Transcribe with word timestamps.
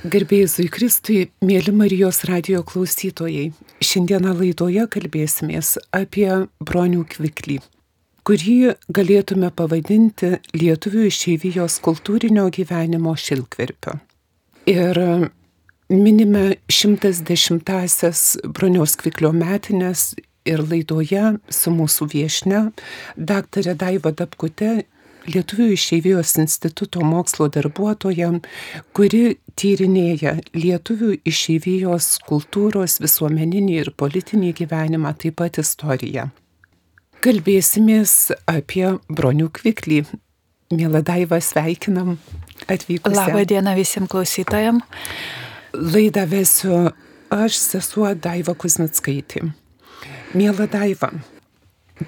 Garbėjai 0.00 0.64
Kristui, 0.72 1.26
mėly 1.44 1.74
Marijos 1.76 2.22
radio 2.24 2.62
klausytojai, 2.64 3.50
šiandieną 3.84 4.30
laidoje 4.38 4.86
kalbėsimės 4.88 5.74
apie 5.92 6.30
bronių 6.64 7.02
kviklį, 7.12 7.58
kurį 8.24 8.54
galėtume 8.88 9.50
pavadinti 9.52 10.38
lietuvių 10.56 11.04
išeivijos 11.10 11.76
kultūrinio 11.84 12.46
gyvenimo 12.48 13.12
šilkverpio. 13.12 13.98
Ir 14.72 15.02
minime 15.92 16.46
110-asias 16.72 18.38
broniaus 18.56 18.96
kviklio 18.96 19.34
metinės 19.36 20.14
ir 20.48 20.64
laidoje 20.64 21.34
su 21.52 21.74
mūsų 21.76 22.08
viešne, 22.14 22.62
daktarė 23.20 23.76
Daiva 23.76 24.16
Dapkute, 24.16 24.86
Lietuvių 25.28 25.66
išeivijos 25.74 26.36
instituto 26.40 27.04
mokslo 27.04 27.50
darbuotoja, 27.52 28.30
kuri 28.96 29.36
tyrinėja 29.60 30.38
lietuvių 30.56 31.18
išeivijos 31.28 32.14
kultūros, 32.28 32.98
visuomeninį 33.02 33.76
ir 33.82 33.92
politinį 34.00 34.54
gyvenimą, 34.62 35.12
taip 35.20 35.36
pat 35.42 35.60
istoriją. 35.60 36.30
Kalbėsimės 37.20 38.30
apie 38.48 38.86
bronių 39.12 39.50
kviklį. 39.52 40.04
Mėla 40.70 41.02
Daiva, 41.04 41.40
sveikinam 41.42 42.14
atvykus. 42.70 43.12
Labą 43.16 43.42
dieną 43.44 43.74
visiems 43.76 44.08
klausytojams. 44.08 44.86
Laidą 45.74 46.24
vesiu 46.30 46.78
aš, 47.30 47.58
sesuo 47.58 48.14
Daiva 48.14 48.54
Kuzmitskaitė. 48.54 49.44
Mėla 50.38 50.66
Daiva, 50.70 51.10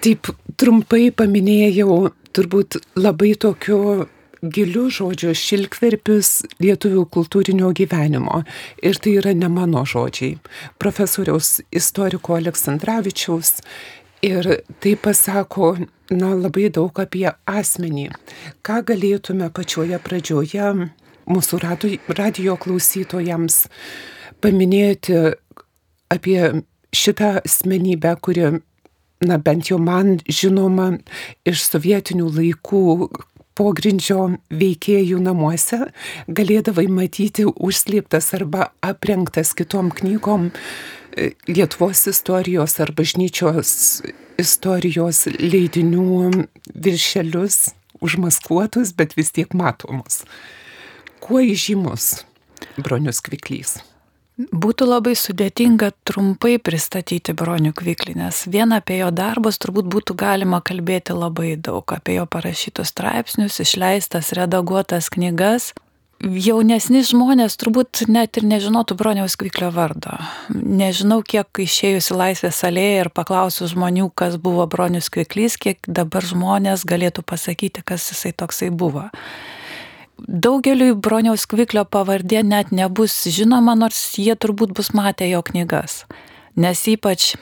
taip 0.01 0.31
trumpai 0.57 1.11
paminėjau 1.15 2.13
turbūt 2.33 2.79
labai 2.97 3.35
tokiu 3.37 4.07
giliu 4.43 4.89
žodžiu 4.91 5.35
šilkverpis 5.39 6.31
lietuvių 6.63 7.05
kultūrinio 7.15 7.71
gyvenimo. 7.77 8.43
Ir 8.83 8.99
tai 8.99 9.17
yra 9.21 9.35
ne 9.39 9.49
mano 9.53 9.85
žodžiai. 9.87 10.39
Profesoriaus 10.83 11.61
istoriko 11.71 12.39
Aleksandраvičiaus. 12.39 13.61
Ir 14.23 14.47
tai 14.83 14.95
pasako, 15.03 15.77
na, 16.11 16.33
labai 16.39 16.69
daug 16.75 16.99
apie 17.03 17.27
asmenį. 17.47 18.09
Ką 18.62 18.83
galėtume 18.87 19.49
pačioje 19.55 19.99
pradžioje 20.03 20.69
mūsų 21.27 21.59
radio 21.62 22.56
klausytojams 22.59 23.65
paminėti 24.43 25.19
apie 26.11 26.39
šitą 26.95 27.41
asmenybę, 27.43 28.15
kuri 28.23 28.62
na 29.23 29.39
bent 29.39 29.70
jau 29.70 29.78
man 29.83 30.19
žinoma 30.28 30.97
iš 31.48 31.67
sovietinių 31.69 32.31
laikų 32.37 32.83
pogrindžio 33.59 34.33
veikėjų 34.51 35.20
namuose 35.23 35.78
galėdavai 36.28 36.89
matyti 36.91 37.45
užslėptas 37.47 38.33
arba 38.39 38.70
aprengtas 38.84 39.53
kitom 39.59 39.93
knygom 39.98 40.50
e, 40.50 41.33
Lietuvos 41.50 42.06
istorijos 42.11 42.78
ar 42.81 42.95
bažnyčios 42.97 44.03
istorijos 44.41 45.27
leidinių 45.39 46.47
viršelius, 46.73 47.73
užmaskuotus, 48.03 48.95
bet 48.97 49.15
vis 49.19 49.31
tiek 49.37 49.53
matomus. 49.55 50.23
Kuo 51.23 51.43
įžymus 51.45 52.25
bronius 52.81 53.23
kviklys? 53.23 53.78
Būtų 54.51 54.87
labai 54.89 55.12
sudėtinga 55.19 55.93
trumpai 56.09 56.57
pristatyti 56.62 57.35
bronių 57.37 57.75
kviklį, 57.77 58.17
nes 58.23 58.43
vien 58.51 58.73
apie 58.75 58.99
jo 59.03 59.11
darbus 59.15 59.61
turbūt 59.62 59.87
būtų 59.93 60.17
galima 60.19 60.62
kalbėti 60.65 61.15
labai 61.15 61.55
daug, 61.61 61.84
apie 61.93 62.17
jo 62.17 62.27
parašytus 62.27 62.91
straipsnius, 62.95 63.61
išleistas, 63.62 64.33
redaguotas 64.37 65.11
knygas. 65.12 65.73
Jaunesni 66.23 67.01
žmonės 67.03 67.57
turbūt 67.59 68.05
net 68.07 68.39
ir 68.39 68.47
nežinotų 68.47 68.95
broniaus 68.99 69.34
kviklio 69.37 69.73
vardo. 69.75 70.15
Nežinau, 70.55 71.19
kiek 71.27 71.51
išėjusi 71.65 72.15
laisvės 72.15 72.62
alėje 72.69 73.01
ir 73.01 73.11
paklausiu 73.11 73.67
žmonių, 73.71 74.06
kas 74.15 74.39
buvo 74.39 74.69
bronius 74.71 75.11
kviklys, 75.11 75.59
kiek 75.59 75.83
dabar 75.91 76.22
žmonės 76.22 76.87
galėtų 76.87 77.27
pasakyti, 77.27 77.83
kas 77.83 78.06
jisai 78.15 78.31
toksai 78.39 78.71
buvo 78.71 79.09
daugeliui 80.19 80.95
broniaus 80.95 81.47
kviklio 81.50 81.84
pavardė 81.84 82.43
net 82.47 82.73
nebus 82.73 83.15
žinoma, 83.31 83.75
nors 83.78 84.00
jie 84.19 84.34
turbūt 84.37 84.75
bus 84.77 84.93
matę 84.97 85.28
jo 85.31 85.43
knygas. 85.47 86.05
Nes 86.56 86.84
ypač 86.89 87.33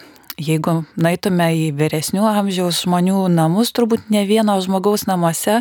jeigu 0.40 0.80
naitume 1.00 1.48
į 1.56 1.70
vyresnių 1.76 2.24
amžiaus 2.30 2.84
žmonių 2.84 3.24
namus, 3.32 3.72
turbūt 3.76 4.10
ne 4.12 4.24
vieno 4.28 4.56
žmogaus 4.62 5.06
namuose, 5.08 5.60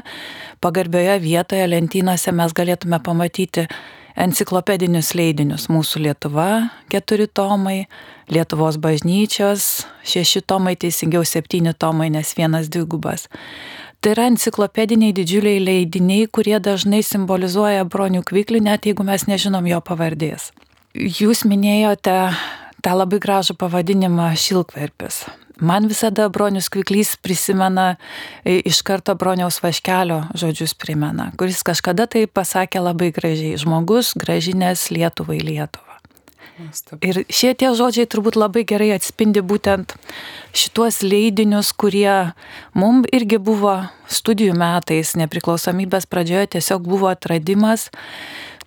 pagarbioje 0.63 1.19
vietoje 1.23 1.67
lentynose 1.67 2.33
mes 2.35 2.55
galėtume 2.55 3.01
pamatyti 3.03 3.67
enciklopedinius 4.19 5.13
leidinius. 5.15 5.67
Mūsų 5.71 6.03
Lietuva 6.07 6.49
keturi 6.91 7.27
tomai, 7.27 7.83
Lietuvos 8.29 8.77
bažnyčios 8.77 9.87
šeši 10.05 10.43
tomai, 10.45 10.75
teisingiau 10.79 11.23
septyni 11.25 11.73
tomai, 11.73 12.11
nes 12.13 12.35
vienas 12.37 12.69
dvigubas. 12.69 13.27
Tai 13.99 14.13
yra 14.15 14.29
enciklopediniai 14.29 15.11
didžiuliai 15.11 15.59
leidiniai, 15.59 16.29
kurie 16.31 16.55
dažnai 16.63 17.01
simbolizuoja 17.03 17.83
bronių 17.83 18.21
kviklį, 18.23 18.61
net 18.69 18.87
jeigu 18.87 19.03
mes 19.03 19.25
nežinom 19.27 19.67
jo 19.67 19.81
pavardės. 19.83 20.53
Jūs 20.95 21.43
minėjote 21.43 22.15
tą 22.79 22.93
labai 22.95 23.19
gražų 23.19 23.57
pavadinimą 23.59 24.29
Šilkverpis. 24.39 25.25
Man 25.59 25.89
visada 25.91 26.29
bronius 26.31 26.71
kviklys 26.71 27.17
prisimena 27.19 27.97
iš 28.47 28.79
karto 28.87 29.17
broniaus 29.19 29.59
vaškelio 29.59 30.21
žodžius 30.31 30.77
primena, 30.79 31.33
kuris 31.35 31.59
kažkada 31.67 32.07
tai 32.07 32.23
pasakė 32.23 32.79
labai 32.79 33.11
gražiai- 33.11 33.59
žmogus 33.65 34.15
gražinės 34.15 34.87
Lietuvai 34.95 35.43
Lietuvą. 35.43 35.88
Ir 37.05 37.21
šie 37.31 37.53
tie 37.55 37.71
žodžiai 37.75 38.09
turbūt 38.09 38.35
labai 38.39 38.65
gerai 38.67 38.91
atspindi 38.95 39.43
būtent 39.45 39.95
šituos 40.51 41.01
leidinius, 41.05 41.71
kurie 41.71 42.33
mum 42.75 43.05
irgi 43.15 43.39
buvo 43.39 43.77
studijų 44.09 44.57
metais, 44.59 45.15
nepriklausomybės 45.19 46.09
pradžioje 46.09 46.55
tiesiog 46.57 46.87
buvo 46.89 47.11
atradimas, 47.11 47.89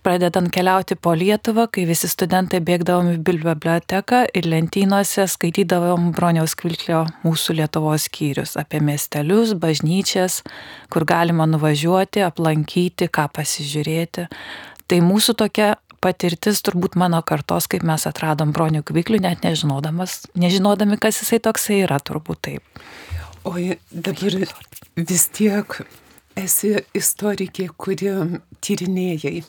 pradedant 0.03 0.51
keliauti 0.51 0.97
po 0.99 1.15
Lietuvą, 1.15 1.69
kai 1.71 1.85
visi 1.87 2.11
studentai 2.11 2.61
bėgdavom 2.65 3.13
į 3.15 3.19
biblioteką 3.23 4.25
ir 4.35 4.49
lentynose 4.51 5.29
skaitydavom 5.31 6.11
broniaus 6.17 6.57
kvilklio 6.59 7.05
mūsų 7.27 7.59
Lietuvos 7.61 8.09
skyrius 8.09 8.57
apie 8.61 8.83
miestelius, 8.83 9.55
bažnyčias, 9.55 10.41
kur 10.93 11.07
galima 11.09 11.47
nuvažiuoti, 11.51 12.25
aplankyti, 12.27 13.09
ką 13.13 13.29
pasižiūrėti. 13.39 14.27
Tai 14.91 14.99
mūsų 15.07 15.37
tokia 15.39 15.69
patirtis 16.03 16.61
turbūt 16.67 16.99
mano 17.01 17.23
kartos, 17.27 17.69
kaip 17.71 17.87
mes 17.87 18.07
atradom 18.11 18.53
bronių 18.55 18.83
kviklių, 18.89 19.23
net 19.25 19.47
nežinodami, 19.47 20.99
kas 21.01 21.23
jisai 21.23 21.41
toksai 21.43 21.83
yra, 21.87 22.01
turbūt 22.03 22.43
taip. 22.49 22.83
O 23.47 23.57
dabar 23.91 24.39
vis 24.97 25.27
tiek 25.35 25.79
esi 26.39 26.77
istorikė, 26.97 27.69
kuri 27.77 28.13
tyrinėjai 28.63 29.43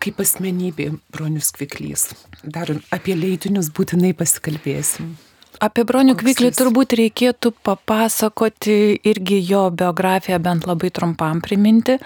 kaip 0.00 0.20
asmenybė 0.24 0.86
bronius 1.12 1.50
kviklys. 1.56 2.10
Dar 2.44 2.72
apie 2.94 3.16
leidinius 3.18 3.68
būtinai 3.76 4.14
pasikalbėsim. 4.16 5.12
Apie 5.60 5.82
bronių 5.84 6.14
kviklį 6.16 6.54
turbūt 6.56 6.94
reikėtų 6.96 7.50
papasakoti 7.66 8.94
irgi 9.04 9.42
jo 9.44 9.66
biografiją 9.68 10.38
bent 10.40 10.64
labai 10.64 10.88
trumpam 10.88 11.42
priminti, 11.44 11.98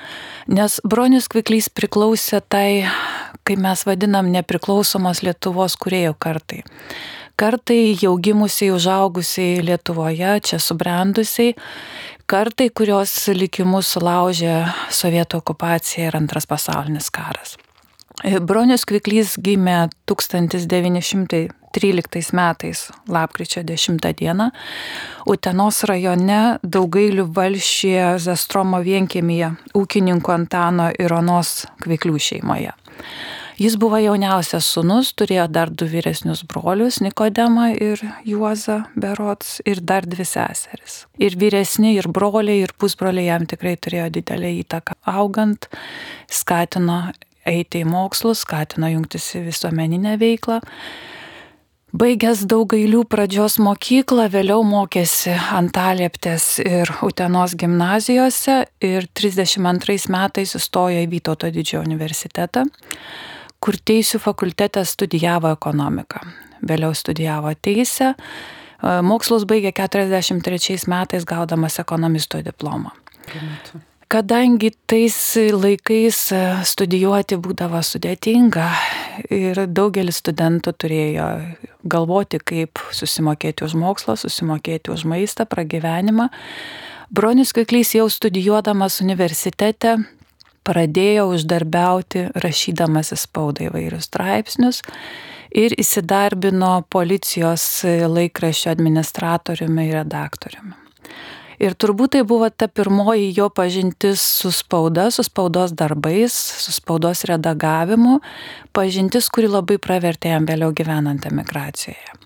nes 0.51 0.81
bronius 0.83 1.29
kviklys 1.31 1.69
priklausė 1.71 2.41
tai, 2.51 2.83
kaip 3.47 3.63
mes 3.63 3.85
vadinam, 3.87 4.33
nepriklausomos 4.35 5.23
Lietuvos 5.23 5.79
kuriejų 5.79 6.17
kartai. 6.19 6.65
Kartai 7.39 7.95
jau 7.95 8.17
gimusiai, 8.19 8.73
užaugusiai 8.75 9.63
Lietuvoje, 9.63 10.35
čia 10.51 10.59
subrendusiai, 10.59 11.55
kartai, 12.27 12.73
kurios 12.75 13.15
likimus 13.39 13.95
sulaužė 13.95 14.65
sovietų 14.91 15.45
okupacija 15.45 16.11
ir 16.11 16.19
antras 16.19 16.51
pasaulinis 16.51 17.07
karas. 17.15 17.55
Bronius 18.43 18.83
Kviklys 18.87 19.37
gimė 19.39 19.85
1913 21.75 22.33
metais, 22.33 22.91
lapkričio 23.09 23.63
10 23.63 24.13
dieną, 24.19 24.51
Utenos 25.27 25.83
rajone 25.85 26.59
Daugailių 26.63 27.27
valšyje 27.35 28.19
Zastromo 28.19 28.83
vienkėmėje 28.85 29.55
ūkininko 29.75 30.35
Antano 30.35 30.91
ir 30.99 31.13
Onos 31.13 31.65
Kviklių 31.83 32.21
šeimoje. 32.21 32.75
Jis 33.55 33.77
buvo 33.79 34.01
jauniausias 34.03 34.67
sunus, 34.67 35.13
turėjo 35.15 35.45
dar 35.47 35.71
du 35.71 35.87
vyresnius 35.87 36.41
brolius, 36.51 36.99
Nikodemą 37.05 37.69
ir 37.79 38.01
Juozą 38.27 38.81
Berots, 38.99 39.61
ir 39.63 39.79
dar 39.79 40.07
dvi 40.11 40.27
seseris. 40.27 41.05
Ir 41.23 41.37
vyresni, 41.39 41.93
ir 41.95 42.09
broliai, 42.11 42.65
ir 42.65 42.75
pusbroliai 42.75 43.29
jam 43.29 43.47
tikrai 43.47 43.77
turėjo 43.79 44.09
didelę 44.17 44.51
įtaką 44.59 44.99
augant, 45.07 45.69
skatino 46.27 47.13
eiti 47.47 47.85
į 47.85 47.89
mokslus, 47.93 48.43
skatino 48.43 48.91
jungtis 48.91 49.31
į 49.39 49.45
visuomeninę 49.53 50.17
veiklą. 50.19 50.59
Baigęs 51.95 52.41
daug 52.51 52.67
gailių 52.73 53.05
pradžios 53.07 53.55
mokyklą, 53.63 54.25
vėliau 54.33 54.65
mokėsi 54.67 55.31
Antalieptės 55.55 56.57
ir 56.65 56.91
Utenos 57.07 57.53
gimnazijose 57.55 58.57
ir 58.83 59.07
32 59.15 60.11
metais 60.11 60.57
įstojo 60.59 61.05
į 61.05 61.07
Vytauto 61.13 61.53
didžiojo 61.55 61.85
universitetą, 61.85 62.65
kur 63.63 63.79
teisų 63.79 64.19
fakultete 64.27 64.83
studijavo 64.83 65.55
ekonomiką. 65.55 66.25
Vėliau 66.67 66.91
studijavo 66.99 67.55
teisę, 67.63 68.17
mokslus 68.83 69.47
baigė 69.47 69.71
43 69.79 70.91
metais 70.91 71.23
gaudamas 71.31 71.79
ekonomisto 71.79 72.43
diplomą. 72.43 72.91
Kadangi 74.15 74.69
tais 74.87 75.15
laikais 75.51 76.19
studijuoti 76.71 77.35
būdavo 77.43 77.81
sudėtinga 77.83 78.69
ir 79.35 79.59
daugelis 79.67 80.21
studentų 80.23 80.71
turėjo 80.85 81.25
galvoti, 81.91 82.39
kaip 82.39 82.79
susimokėti 82.95 83.67
už 83.67 83.75
mokslą, 83.75 84.15
susimokėti 84.15 84.93
už 84.95 85.03
maistą, 85.11 85.49
pragyvenimą, 85.51 86.29
Bronius 87.11 87.51
Kiklys 87.59 87.97
jau 87.97 88.07
studijuodamas 88.07 89.01
universitete 89.03 89.97
pradėjo 90.63 91.27
uždarbiauti 91.35 92.29
rašydamas 92.39 93.11
į 93.19 93.21
spaudą 93.25 93.67
įvairius 93.67 94.07
straipsnius 94.13 94.81
ir 95.51 95.75
įsidarbino 95.75 96.85
policijos 96.87 97.67
laikraščio 98.15 98.71
administratoriumi 98.79 99.91
ir 99.91 100.01
redaktoriumi. 100.05 100.84
Ir 101.63 101.77
turbūt 101.79 102.17
tai 102.17 102.25
buvo 102.27 102.49
ta 102.51 102.69
pirmoji 102.69 103.31
jo 103.37 103.49
pažintis 103.51 104.23
su 104.41 104.51
spauda, 104.55 105.11
su 105.15 105.23
spaudos 105.27 105.75
darbais, 105.77 106.35
su 106.35 106.75
spaudos 106.75 107.25
redagavimu, 107.31 108.19
pažintis, 108.75 109.31
kuri 109.31 109.51
labai 109.51 109.79
pravertė 109.79 110.35
jam 110.35 110.49
vėliau 110.49 110.75
gyvenant 110.75 111.27
emigracijoje. 111.31 112.21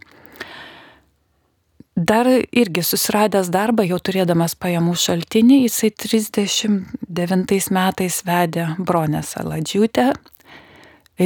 Dar 1.99 2.29
irgi 2.31 2.83
susiradęs 2.87 3.49
darbą, 3.51 3.83
jau 3.83 3.99
turėdamas 3.99 4.55
pajamų 4.55 4.95
šaltinį, 5.03 5.65
jisai 5.65 5.91
39 5.91 7.73
metais 7.75 8.21
vedė 8.23 8.69
Bronę 8.79 9.25
Saladžiūtę, 9.27 10.13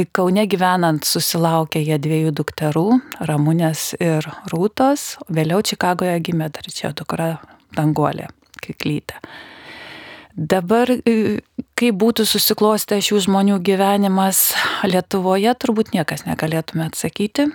Kaune 0.09 0.47
gyvenant 0.49 1.05
susilaukė 1.05 1.83
jie 1.85 1.99
dviejų 2.01 2.31
dukterų, 2.39 2.87
Ramunės 3.29 3.91
ir 4.01 4.25
Rūtos, 4.49 5.19
vėliau 5.29 5.61
Čikagoje 5.61 6.17
gimė 6.25 6.49
dar 6.49 6.65
čia 6.73 6.89
dukra 6.97 7.35
Danguolė 7.77 8.29
Kiklytė. 8.63 9.19
Dabar, 10.33 10.89
kaip 11.77 11.97
būtų 12.01 12.25
susiklostę 12.25 12.97
šių 13.05 13.19
žmonių 13.27 13.59
gyvenimas 13.61 14.53
Lietuvoje, 14.87 15.51
turbūt 15.61 15.91
niekas 15.93 16.25
negalėtume 16.25 16.87
atsakyti. 16.87 17.51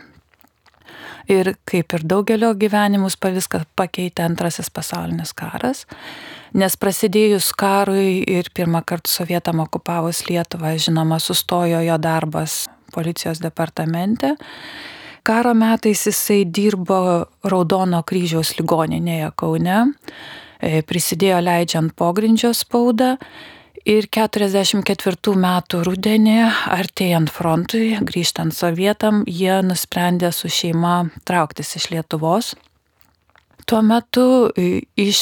Ir 1.28 1.56
kaip 1.68 1.92
ir 1.92 2.04
daugelio 2.08 2.52
gyvenimus 2.56 3.18
viską 3.20 3.64
pakeitė 3.76 4.24
antrasis 4.24 4.70
pasaulinis 4.70 5.34
karas 5.36 5.84
nes 6.56 6.76
prasidėjus 6.80 7.50
karui 7.58 8.22
ir 8.28 8.48
pirmą 8.54 8.82
kartą 8.86 9.10
sovietam 9.10 9.60
okupavus 9.64 10.24
Lietuvą, 10.28 10.74
žinoma, 10.80 11.18
sustojo 11.20 11.80
jo 11.84 11.98
darbas 12.00 12.66
policijos 12.94 13.42
departamente. 13.42 14.34
Karo 15.28 15.52
metais 15.52 16.06
jisai 16.08 16.46
dirbo 16.48 16.98
Raudono 17.44 18.00
kryžiaus 18.08 18.54
ligoninėje 18.56 19.32
Kaune, 19.36 19.80
e, 20.60 20.80
prisidėjo 20.88 21.42
leidžiant 21.44 21.92
pogrindžio 21.92 22.54
spaudą 22.56 23.16
ir 23.84 24.08
44 24.08 25.34
metų 25.36 25.82
rudenį, 25.84 26.38
artėjant 26.78 27.28
frontui, 27.28 27.90
grįžtant 28.00 28.56
sovietam, 28.56 29.20
jie 29.28 29.60
nusprendė 29.62 30.32
su 30.32 30.48
šeima 30.48 31.10
trauktis 31.28 31.76
iš 31.76 31.90
Lietuvos 31.92 32.54
Tuo 33.68 33.82
metu 33.84 34.48
iš 34.96 35.18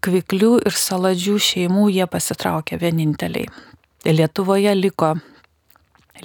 kviklių 0.00 0.54
ir 0.64 0.76
saladžių 0.80 1.34
šeimų 1.46 1.90
jie 1.92 2.06
pasitraukė 2.08 2.78
vieninteliai. 2.80 3.50
Lietuvoje 4.08 4.72
liko, 4.78 5.10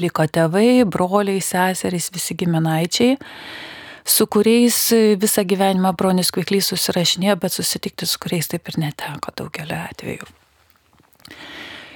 liko 0.01 0.25
tėvai, 0.27 0.83
broliai, 0.89 1.41
seserys, 1.43 2.09
visi 2.13 2.35
giminaičiai, 2.39 3.17
su 4.09 4.25
kuriais 4.31 4.77
visą 5.21 5.45
gyvenimą 5.47 5.93
bronis 5.97 6.31
kviklys 6.33 6.71
susirašinėjo, 6.73 7.37
bet 7.43 7.55
susitikti 7.55 8.07
su 8.09 8.21
kuriais 8.21 8.49
taip 8.51 8.71
ir 8.71 8.79
neteko 8.85 9.33
daugelio 9.37 9.79
atveju. 9.89 10.29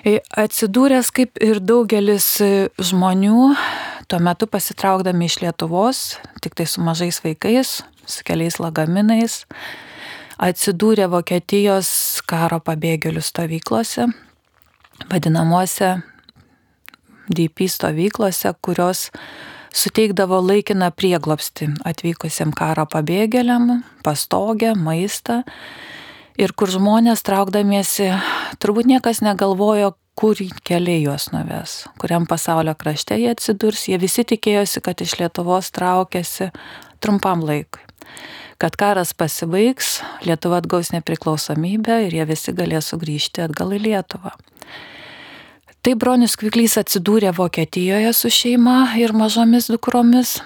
Atsidūręs 0.04 1.14
kaip 1.16 1.40
ir 1.40 1.62
daugelis 1.64 2.36
žmonių, 2.76 3.54
tuo 4.12 4.20
metu 4.20 4.50
pasitraukdami 4.52 5.30
iš 5.30 5.40
Lietuvos, 5.46 6.04
tik 6.44 6.58
tai 6.60 6.68
su 6.68 6.84
mažais 6.84 7.22
vaikais, 7.24 7.80
su 8.04 8.26
keliais 8.28 8.60
lagaminais, 8.60 9.46
atsidūrė 10.44 11.08
Vokietijos 11.14 11.88
karo 12.28 12.60
pabėgėlių 12.60 13.24
stovyklose, 13.24 14.10
vadinamuose 15.08 15.96
DP 17.38 17.68
stovyklose, 17.72 18.54
kurios 18.62 19.10
suteikdavo 19.74 20.40
laikiną 20.42 20.92
prieglopsti 20.96 21.72
atvykusiam 21.90 22.54
karo 22.56 22.86
pabėgėliam, 22.90 23.82
pastogę, 24.06 24.74
maistą 24.78 25.42
ir 26.38 26.54
kur 26.58 26.72
žmonės 26.74 27.26
traukdamiesi, 27.26 28.12
turbūt 28.62 28.90
niekas 28.90 29.24
negalvojo, 29.26 29.94
kur 30.14 30.38
keliai 30.66 31.02
juos 31.02 31.32
nuves, 31.34 31.84
kuriam 32.02 32.28
pasaulio 32.30 32.76
krašte 32.78 33.18
jie 33.18 33.32
atsidurs, 33.34 33.88
jie 33.90 33.98
visi 33.98 34.22
tikėjosi, 34.30 34.84
kad 34.86 35.02
iš 35.02 35.18
Lietuvos 35.22 35.74
traukėsi 35.74 36.52
trumpam 37.02 37.42
laikui 37.42 37.82
kad 38.64 38.78
karas 38.80 39.12
pasibaigs, 39.14 39.98
Lietuva 40.24 40.62
atgaus 40.62 40.94
nepriklausomybę 40.94 41.98
ir 42.06 42.14
jie 42.16 42.26
visi 42.30 42.54
galės 42.56 42.94
sugrįžti 42.94 43.44
atgal 43.44 43.74
į 43.76 43.82
Lietuvą. 43.90 44.32
Tai 45.84 45.98
bronius 46.00 46.38
Kviklys 46.40 46.78
atsidūrė 46.80 47.34
Vokietijoje 47.36 48.14
su 48.16 48.30
šeima 48.32 48.94
ir 48.96 49.12
mažomis 49.20 49.66
dukromis. 49.68 50.38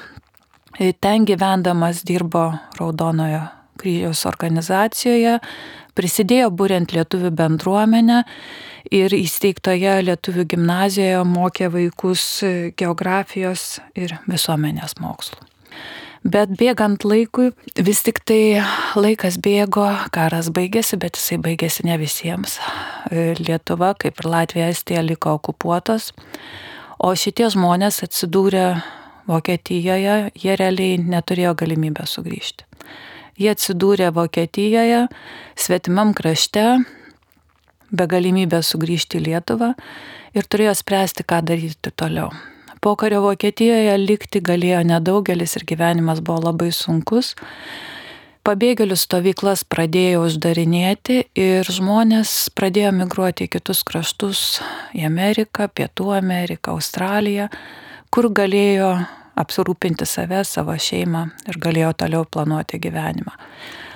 Ten 0.97 1.27
gyvendamas 1.29 1.99
dirbo 2.09 2.47
Raudonojo 2.79 3.43
kryžiaus 3.77 4.23
organizacijoje, 4.25 5.35
prisidėjo 5.93 6.49
būrent 6.57 6.95
lietuvių 6.97 7.29
bendruomenę 7.37 8.23
ir 8.97 9.13
įsteigtoje 9.13 9.99
lietuvių 10.07 10.47
gimnazijoje 10.55 11.21
mokė 11.29 11.69
vaikus 11.75 12.25
geografijos 12.81 13.75
ir 13.93 14.17
visuomenės 14.25 14.97
mokslų. 15.03 15.46
Bet 16.27 16.51
bėgant 16.59 17.05
laikui, 17.07 17.53
vis 17.87 18.01
tik 18.03 18.17
tai 18.27 18.59
laikas 18.99 19.37
bėgo, 19.39 19.85
karas 20.11 20.49
baigėsi, 20.51 20.97
bet 20.99 21.15
jisai 21.15 21.37
baigėsi 21.39 21.85
ne 21.87 21.95
visiems. 22.01 22.57
Lietuva, 23.39 23.93
kaip 23.95 24.19
ir 24.19 24.27
Latvija, 24.27 24.65
Estija 24.73 25.03
liko 25.05 25.37
okupuotos, 25.37 26.09
o 26.99 27.13
šitie 27.15 27.47
žmonės 27.53 28.01
atsidūrė 28.03 28.65
Vokietijoje, 29.27 30.17
jie 30.35 30.57
realiai 30.59 30.99
neturėjo 30.99 31.53
galimybę 31.63 32.03
sugrįžti. 32.07 32.67
Jie 33.39 33.53
atsidūrė 33.53 34.11
Vokietijoje, 34.19 35.05
svetimam 35.55 36.11
krašte, 36.17 36.65
be 37.87 38.11
galimybės 38.11 38.73
sugrįžti 38.75 39.21
į 39.21 39.25
Lietuvą 39.29 39.73
ir 40.35 40.51
turėjo 40.51 40.75
spręsti, 40.83 41.23
ką 41.23 41.39
daryti 41.47 41.95
toliau. 41.95 42.33
Pokario 42.87 43.17
Vokietijoje 43.19 43.97
likti 43.99 44.39
galėjo 44.39 44.77
nedaugelis 44.87 45.57
ir 45.57 45.65
gyvenimas 45.67 46.21
buvo 46.23 46.45
labai 46.45 46.69
sunkus. 46.71 47.33
Pabėgėlių 48.47 48.95
stovyklas 48.95 49.65
pradėjo 49.67 50.21
uždarinėti 50.23 51.17
ir 51.35 51.67
žmonės 51.67 52.31
pradėjo 52.55 52.93
migruoti 52.95 53.49
į 53.49 53.51
kitus 53.57 53.81
kraštus- 53.83 54.43
į 54.99 55.03
Ameriką, 55.09 55.67
Pietų 55.67 56.13
Ameriką, 56.15 56.77
Australiją, 56.77 57.49
kur 58.09 58.29
galėjo 58.31 58.93
apsirūpinti 59.35 60.07
save, 60.07 60.45
savo 60.47 60.71
šeimą 60.71 61.25
ir 61.43 61.59
galėjo 61.59 61.91
toliau 62.05 62.23
planuoti 62.23 62.79
gyvenimą. 62.79 63.35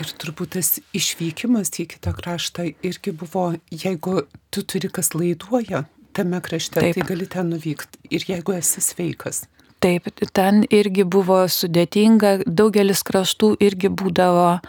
Ir 0.03 0.12
turbūt 0.19 0.57
tas 0.60 0.81
išvykimas 0.91 1.71
į 1.79 1.88
kitą 1.95 2.12
kraštą 2.12 2.67
irgi 2.83 3.15
buvo, 3.15 3.53
jeigu 3.71 4.27
tu 4.51 4.67
turi 4.67 4.91
kas 4.91 5.15
laiduoja, 5.15 5.86
tame 6.13 6.41
krašte, 6.44 6.80
Taip. 6.80 6.96
tai 6.96 7.08
gali 7.08 7.27
ten 7.30 7.51
nuvykti 7.53 8.01
ir 8.13 8.25
jeigu 8.27 8.56
esi 8.58 8.84
sveikas. 8.84 9.46
Taip, 9.82 10.12
ten 10.38 10.62
irgi 10.70 11.06
buvo 11.10 11.39
sudėtinga, 11.50 12.44
daugelis 12.46 13.01
kraštų 13.08 13.56
irgi 13.65 13.89
būdavo, 13.89 14.60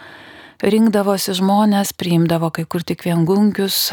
rinkdavosi 0.63 1.35
žmonės, 1.37 1.91
priimdavo 1.99 2.49
kai 2.55 2.65
kur 2.65 2.85
tik 2.87 3.05
viengungius, 3.05 3.91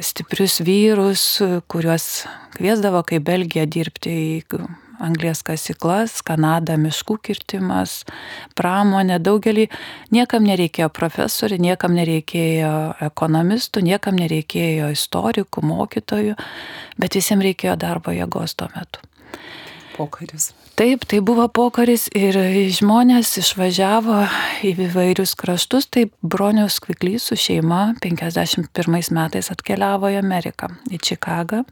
stiprius 0.00 0.62
vyrus, 0.64 1.26
kuriuos 1.68 2.08
kviesdavo 2.56 3.04
kaip 3.10 3.26
Belgija 3.28 3.66
dirbti 3.68 4.14
į 4.14 4.64
anglės 5.02 5.42
kasyklas, 5.46 6.20
Kanada 6.26 6.76
miškų 6.80 7.18
kirtimas, 7.24 8.02
pramonė, 8.58 9.18
daugelį, 9.22 9.68
niekam 10.14 10.46
nereikėjo 10.48 10.90
profesorių, 10.94 11.60
niekam 11.68 11.96
nereikėjo 11.98 12.74
ekonomistų, 13.08 13.84
niekam 13.88 14.20
nereikėjo 14.20 14.92
istorikų, 14.94 15.64
mokytojų, 15.64 16.36
bet 17.00 17.18
visiems 17.18 17.50
reikėjo 17.50 17.78
darbo 17.80 18.14
jėgos 18.14 18.56
tuo 18.58 18.70
metu. 18.76 19.02
pokaris. 19.96 20.52
Taip, 20.74 21.04
tai 21.06 21.20
buvo 21.22 21.46
pokaris 21.54 22.08
ir 22.18 22.34
žmonės 22.74 23.30
išvažiavo 23.38 24.24
į 24.66 24.72
įvairius 24.88 25.36
kraštus, 25.38 25.86
tai 25.86 26.08
bronius 26.18 26.80
Kviklys 26.82 27.28
su 27.30 27.38
šeima 27.38 27.94
51 28.02 29.14
metais 29.14 29.52
atkeliavo 29.54 30.10
į 30.10 30.18
Ameriką, 30.18 30.72
į 30.90 30.98
Čikagą. 30.98 31.62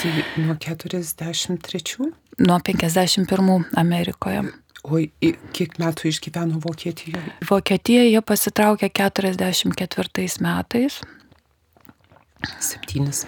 Tai 0.00 0.14
nuo 0.40 0.56
43? 0.56 2.08
Nuo 2.40 2.58
51 2.64 3.64
Amerikoje. 3.76 4.44
O 4.88 4.96
kiek 5.52 5.74
metų 5.76 6.08
išgyveno 6.08 6.60
Vokietijoje? 6.64 7.34
Vokietijoje 7.44 8.14
jie 8.14 8.22
pasitraukė 8.24 8.88
44 8.96 10.40
metais. 10.40 11.00
Septynis. 12.64 13.26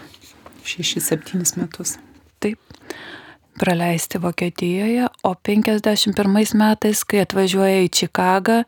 Šešis, 0.64 1.10
septynis 1.10 1.56
metus. 1.60 1.98
Taip 2.40 2.56
praleisti 3.60 4.18
Vokietijoje, 4.22 5.06
o 5.22 5.34
51 5.34 6.56
metais, 6.56 7.04
kai 7.04 7.20
atvažiuoja 7.26 7.82
į 7.84 7.90
Čikagą, 7.92 8.62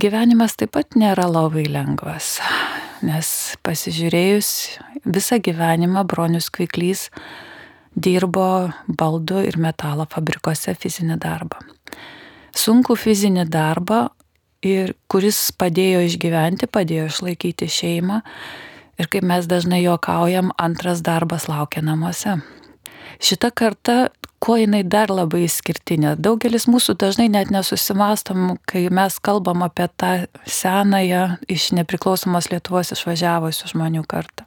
gyvenimas 0.00 0.56
taip 0.56 0.72
pat 0.78 0.96
nėra 0.96 1.28
labai 1.28 1.66
lengvas, 1.68 2.38
nes 3.04 3.28
pasižiūrėjus 3.66 4.48
visą 5.04 5.38
gyvenimą 5.44 6.06
bronius 6.08 6.48
Kviklys 6.54 7.08
dirbo 7.96 8.68
baldų 8.88 9.44
ir 9.48 9.58
metalo 9.58 10.06
fabrikuose 10.10 10.74
fizinį 10.74 11.18
darbą. 11.22 11.60
Sunku 12.58 12.96
fizinį 12.98 13.44
darbą, 13.48 14.08
ir 14.64 14.94
kuris 15.10 15.50
padėjo 15.58 16.02
išgyventi, 16.06 16.68
padėjo 16.70 17.08
išlaikyti 17.12 17.68
šeimą. 17.70 18.20
Ir 18.98 19.06
kaip 19.10 19.26
mes 19.26 19.46
dažnai 19.46 19.84
juokaujam, 19.84 20.50
antras 20.58 21.02
darbas 21.06 21.46
laukia 21.48 21.84
namuose. 21.86 22.40
Šita 23.22 23.50
karta, 23.54 24.08
kuo 24.42 24.56
jinai 24.58 24.82
dar 24.82 25.10
labai 25.10 25.44
išskirtinė. 25.46 26.16
Daugelis 26.18 26.66
mūsų 26.70 26.96
dažnai 26.98 27.28
net 27.30 27.52
nesusimastom, 27.54 28.56
kai 28.66 28.86
mes 28.90 29.18
kalbam 29.22 29.62
apie 29.66 29.86
tą 29.98 30.12
senąją 30.46 31.38
iš 31.50 31.70
nepriklausomos 31.78 32.50
Lietuvos 32.50 32.92
išvažiavusių 32.94 33.72
žmonių 33.74 34.04
kartą. 34.10 34.46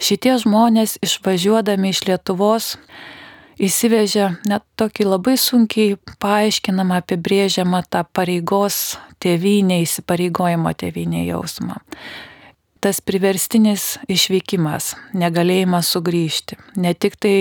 Šitie 0.00 0.36
žmonės 0.40 0.96
išvažiuodami 1.04 1.92
iš 1.92 2.06
Lietuvos 2.08 2.70
įsivežė 3.60 4.30
net 4.48 4.64
tokį 4.80 5.06
labai 5.10 5.36
sunkiai 5.36 5.98
paaiškinamą, 6.22 7.02
apibrėžiamą 7.04 7.82
tą 7.92 8.06
pareigos 8.16 8.96
tėvynė, 9.20 9.82
įsipareigojimo 9.84 10.72
tėvynė 10.80 11.26
jausmą 11.28 11.80
tas 12.80 13.00
priverstinis 13.04 13.98
išvykimas, 14.08 14.94
negalėjimas 15.12 15.90
sugrįžti. 15.92 16.56
Ne 16.80 16.94
tik 16.96 17.18
tai 17.20 17.34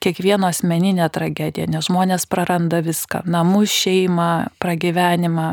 kiekvieno 0.00 0.48
asmeninė 0.48 1.10
tragedija, 1.12 1.68
nes 1.68 1.90
žmonės 1.90 2.24
praranda 2.30 2.80
viską- 2.84 3.22
namus, 3.36 3.68
šeimą, 3.68 4.48
pragyvenimą, 4.58 5.48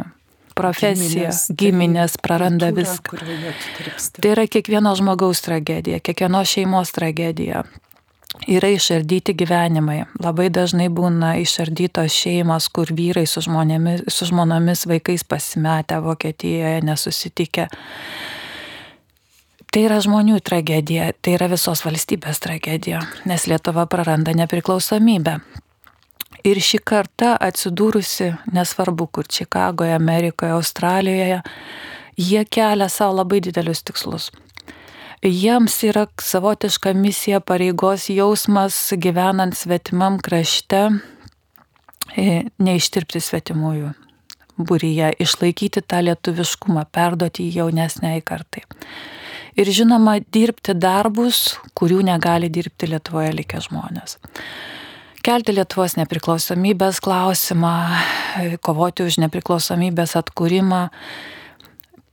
profesiją, 0.57 1.31
giminės, 1.31 1.41
giminės 1.61 2.17
praranda 2.21 2.71
viską. 2.75 3.19
Tai 4.19 4.31
yra 4.33 4.47
kiekvieno 4.49 4.93
žmogaus 4.99 5.43
tragedija, 5.45 6.01
kiekvienos 6.03 6.55
šeimos 6.55 6.93
tragedija. 6.95 7.65
Yra 8.47 8.69
išardyti 8.69 9.33
gyvenimai. 9.33 10.03
Labai 10.21 10.49
dažnai 10.53 10.89
būna 10.93 11.37
išardytos 11.41 12.13
šeimos, 12.13 12.67
kur 12.69 12.91
vyrai 12.93 13.25
su, 13.25 13.41
žmonėmis, 13.41 14.03
su 14.13 14.27
žmonomis 14.29 14.85
vaikais 14.89 15.23
pasimetę 15.25 16.01
Vokietijoje, 16.05 16.83
nesusitikę 16.85 17.69
Tai 19.77 19.83
yra 19.83 19.97
žmonių 20.01 20.39
tragedija, 20.47 21.11
tai 21.21 21.35
yra 21.35 21.49
visos 21.51 21.83
valstybės 21.83 22.39
tragedija, 22.41 23.01
nes 23.27 23.47
Lietuva 23.51 23.83
praranda 23.91 24.31
nepriklausomybę. 24.33 25.35
Ir 26.47 26.59
šį 26.63 26.79
kartą 26.87 27.33
atsidūrusi, 27.43 28.29
nesvarbu 28.55 29.09
kur, 29.11 29.27
Čikagoje, 29.27 29.91
Amerikoje, 29.97 30.53
Australijoje, 30.55 31.41
jie 32.15 32.43
kelia 32.45 32.87
savo 32.91 33.17
labai 33.19 33.41
didelius 33.43 33.83
tikslus. 33.83 34.29
Jiems 35.25 35.75
yra 35.83 36.05
savotiška 36.21 36.93
misija, 36.95 37.41
pareigos 37.41 38.07
jausmas 38.13 38.77
gyvenant 38.95 39.57
svetimam 39.57 40.21
krašte, 40.23 40.87
e, 42.15 42.45
neištirpti 42.63 43.19
svetimųjų 43.19 43.91
būryje, 44.57 45.11
išlaikyti 45.21 45.83
tą 45.83 46.03
lietuviškumą, 46.05 46.85
perduoti 46.93 47.49
jį 47.49 47.63
jaunesniai 47.63 48.23
kartai 48.25 48.63
ir 49.57 49.71
žinoma 49.73 50.19
dirbti 50.33 50.75
darbus, 50.77 51.57
kurių 51.77 52.03
negali 52.05 52.49
dirbti 52.53 52.89
Lietuvoje 52.91 53.33
likę 53.39 53.61
žmonės. 53.65 54.17
Kelti 55.27 55.51
Lietuvos 55.51 55.97
nepriklausomybės 55.99 57.01
klausimą, 57.03 57.71
kovoti 58.63 59.03
už 59.03 59.17
nepriklausomybės 59.19 60.13
atkūrimą, 60.15 60.85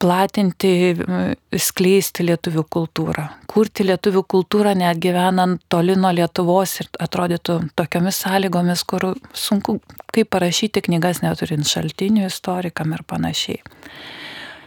platinti, 0.02 0.72
skleisti 1.62 2.26
lietuvių 2.26 2.64
kultūrą, 2.74 3.28
kurti 3.46 3.86
lietuvių 3.86 4.24
kultūrą 4.34 4.72
net 4.80 4.98
gyvenant 4.98 5.62
toli 5.70 5.94
nuo 5.94 6.10
Lietuvos 6.10 6.74
ir 6.82 6.90
atrodytų 7.06 7.60
tokiomis 7.78 8.18
sąlygomis, 8.24 8.82
kur 8.82 9.12
sunku 9.30 9.78
kaip 10.10 10.32
parašyti 10.34 10.82
knygas 10.88 11.22
neturint 11.22 11.70
šaltinių 11.70 12.26
istorikam 12.26 12.98
ir 12.98 13.06
panašiai. 13.06 13.62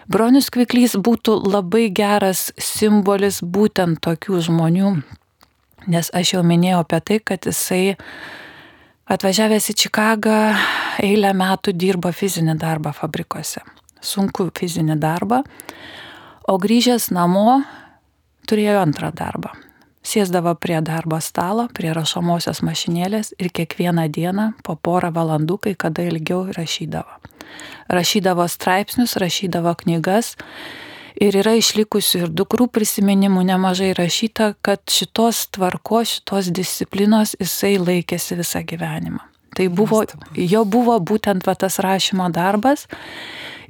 Bronius 0.08 0.48
Kviklys 0.56 0.96
būtų 0.96 1.36
labai 1.52 1.90
geras 1.92 2.48
simbolis 2.56 3.44
būtent 3.44 4.00
tokių 4.08 4.40
žmonių, 4.48 4.96
nes 5.88 6.10
aš 6.16 6.36
jau 6.36 6.44
minėjau 6.46 6.82
apie 6.84 7.00
tai, 7.02 7.20
kad 7.20 7.48
jisai 7.48 7.98
atvažiavęs 9.08 9.70
į 9.72 9.76
Čikagą 9.84 10.40
eilę 11.04 11.34
metų 11.38 11.74
dirbo 11.74 12.12
fizinį 12.12 12.58
darbą 12.62 12.94
fabrikuose. 12.96 13.64
Sunku 14.04 14.50
fizinį 14.58 15.00
darbą, 15.02 15.42
o 16.48 16.58
grįžęs 16.62 17.10
namo 17.16 17.62
turėjo 18.48 18.84
antrą 18.84 19.12
darbą. 19.16 19.54
Sėsdavo 20.08 20.54
prie 20.56 20.78
darbo 20.86 21.18
stalo, 21.20 21.66
prie 21.76 21.90
rašomosios 21.96 22.62
mašinėlės 22.64 23.34
ir 23.42 23.50
kiekvieną 23.52 24.08
dieną 24.08 24.52
po 24.64 24.78
porą 24.80 25.12
valandų, 25.16 25.58
kai 25.66 25.76
kada 25.76 26.06
ilgiau 26.08 26.46
rašydavo 26.56 27.28
rašydavo 27.88 28.48
straipsnius, 28.48 29.16
rašydavo 29.16 29.74
knygas. 29.84 30.36
Ir 31.18 31.34
yra 31.40 31.56
išlikusių 31.58 32.20
ir 32.28 32.34
dukrų 32.38 32.68
prisiminimų 32.70 33.42
nemažai 33.48 33.90
rašyta, 33.98 34.52
kad 34.62 34.84
šitos 34.94 35.48
tvarkos, 35.56 36.20
šitos 36.20 36.52
disciplinos 36.54 37.34
jisai 37.42 37.80
laikėsi 37.82 38.38
visą 38.38 38.62
gyvenimą. 38.62 39.24
Tai 39.58 39.66
buvo, 39.74 40.04
jo 40.38 40.62
buvo 40.70 41.00
būtent 41.02 41.48
va, 41.48 41.56
tas 41.58 41.80
rašymo 41.82 42.30
darbas. 42.30 42.86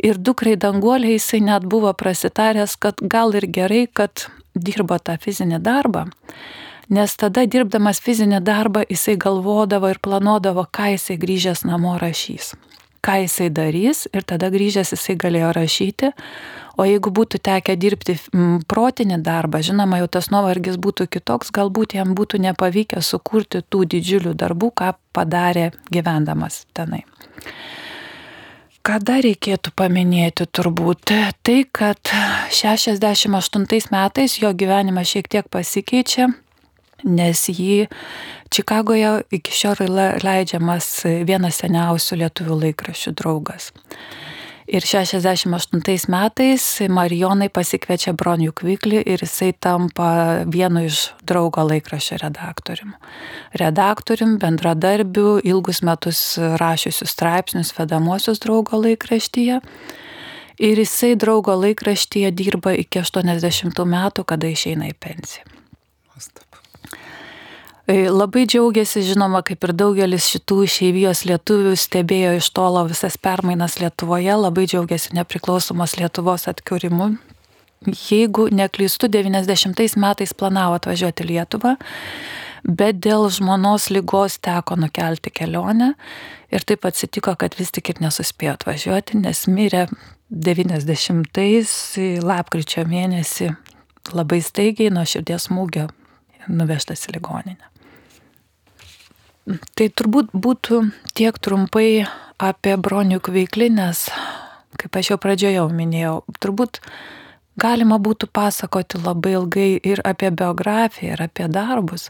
Ir 0.04 0.20
dukrai 0.20 0.58
danguoliai 0.60 1.16
jisai 1.16 1.39
net 1.46 1.63
buvo 1.63 1.94
prasitaręs, 1.96 2.75
kad 2.75 3.00
gal 3.00 3.32
ir 3.39 3.48
gerai, 3.48 3.86
kad 3.88 4.27
dirbo 4.51 5.00
tą 5.00 5.16
fizinį 5.16 5.62
darbą. 5.63 6.10
Nes 6.92 7.16
tada 7.16 7.46
dirbdamas 7.48 8.04
fizinį 8.04 8.44
darbą 8.44 8.84
jisai 8.92 9.16
galvodavo 9.16 9.88
ir 9.88 10.04
planuodavo, 10.04 10.68
ką 10.68 10.92
jisai 10.98 11.16
grįžęs 11.24 11.63
namo 11.68 11.96
rašys 12.01 12.58
ką 13.08 13.22
jisai 13.24 13.48
darys 13.54 14.06
ir 14.12 14.26
tada 14.28 14.50
grįžęs 14.52 14.92
jisai 14.96 15.16
galėjo 15.20 15.54
rašyti. 15.56 16.12
O 16.78 16.86
jeigu 16.86 17.10
būtų 17.10 17.40
tekę 17.42 17.74
dirbti 17.80 18.14
protinį 18.70 19.18
darbą, 19.26 19.64
žinoma, 19.66 19.98
jau 20.04 20.10
tas 20.14 20.28
nuovargis 20.30 20.78
būtų 20.78 21.08
kitoks, 21.16 21.50
galbūt 21.56 21.96
jam 21.98 22.14
būtų 22.18 22.44
nepavykę 22.44 23.02
sukurti 23.02 23.64
tų 23.66 23.88
didžiulių 23.96 24.36
darbų, 24.38 24.70
ką 24.78 24.92
padarė 25.16 25.72
gyvendamas 25.90 26.66
tenai. 26.78 27.02
Ką 28.86 29.00
dar 29.04 29.24
reikėtų 29.26 29.74
paminėti 29.76 30.46
turbūt? 30.48 31.10
Tai, 31.44 31.58
kad 31.76 32.14
68 32.54 33.90
metais 33.92 34.38
jo 34.38 34.54
gyvenimas 34.54 35.10
šiek 35.16 35.28
tiek 35.34 35.50
pasikeičia 35.52 36.30
nes 37.06 37.44
jį 37.51 37.88
Čikagoje 38.50 39.22
iki 39.36 39.51
šiol 39.51 39.82
leidžiamas 40.24 40.88
vienas 41.27 41.60
seniausių 41.60 42.22
lietuvių 42.24 42.62
laikraščių 42.62 43.12
draugas. 43.20 43.74
Ir 44.68 44.84
68 44.84 46.10
metais 46.12 46.63
Marijonai 46.92 47.48
pasikviečia 47.56 48.12
Bronių 48.20 48.51
Kviklį 48.51 49.00
ir 49.08 49.22
jisai 49.24 49.54
tampa 49.63 50.10
vienu 50.44 50.84
iš 50.89 51.13
draugo 51.24 51.63
laikraščio 51.70 52.20
redaktorium. 52.24 52.96
Redaktorium, 53.56 54.36
bendradarbiu, 54.42 55.38
ilgus 55.39 55.80
metus 55.88 56.20
rašiusius 56.60 57.16
straipsnius 57.16 57.72
vedamosius 57.77 58.44
draugo 58.44 58.82
laikraštyje. 58.84 59.62
Ir 60.58 60.84
jisai 60.84 61.13
draugo 61.16 61.56
laikraštyje 61.56 62.34
dirba 62.36 62.75
iki 62.75 63.00
80 63.00 63.86
metų, 63.88 64.27
kada 64.27 64.51
išeina 64.51 64.92
į 64.92 64.98
pensiją. 65.00 65.48
E, 66.18 66.47
labai 67.88 68.44
džiaugiasi, 68.44 69.01
žinoma, 69.08 69.39
kaip 69.48 69.63
ir 69.63 69.72
daugelis 69.72 70.25
šitų 70.27 70.58
išeivijos 70.65 71.24
lietuvių 71.29 71.72
stebėjo 71.79 72.34
iš 72.36 72.50
tolo 72.51 72.82
visas 72.89 73.15
permainas 73.15 73.77
Lietuvoje, 73.79 74.34
labai 74.36 74.65
džiaugiasi 74.67 75.15
nepriklausomos 75.15 75.96
Lietuvos 75.96 76.50
atkūrimu. 76.51 77.13
Jeigu 77.88 78.50
neklystu, 78.51 79.08
90 79.08 79.96
metais 80.03 80.34
planavo 80.36 80.75
atvažiuoti 80.75 81.29
Lietuvą, 81.29 81.77
bet 82.67 83.00
dėl 83.00 83.29
žmonos 83.32 83.88
lygos 83.94 84.36
teko 84.44 84.75
nukelti 84.75 85.32
kelionę 85.32 85.94
ir 86.51 86.67
taip 86.67 86.89
atsitiko, 86.89 87.38
kad 87.39 87.56
vis 87.56 87.72
tik 87.72 87.94
ir 87.94 88.03
nesuspėjo 88.03 88.58
atvažiuoti, 88.58 89.22
nes 89.24 89.46
mirė 89.48 89.86
90-ais 90.34 91.72
lapkričio 92.20 92.84
mėnesį 92.89 93.53
labai 94.12 94.41
staigiai 94.44 94.91
nuo 94.91 95.08
širdies 95.08 95.48
smūgio 95.48 95.88
nuvežtas 96.51 97.08
į 97.08 97.15
ligoninę. 97.15 97.76
Tai 99.48 99.86
turbūt 99.96 100.34
būtų 100.36 100.82
tiek 101.16 101.38
trumpai 101.39 102.04
apie 102.36 102.74
bronių 102.75 103.22
kveiklį, 103.24 103.70
nes, 103.77 104.01
kaip 104.75 104.98
aš 105.00 105.13
jau 105.13 105.18
pradžioje 105.24 105.63
minėjau, 105.72 106.18
turbūt 106.44 106.82
galima 107.56 107.96
būtų 107.96 108.27
pasakoti 108.27 109.00
labai 109.00 109.38
ilgai 109.38 109.70
ir 109.80 110.04
apie 110.04 110.34
biografiją, 110.36 111.16
ir 111.16 111.24
apie 111.30 111.48
darbus. 111.48 112.10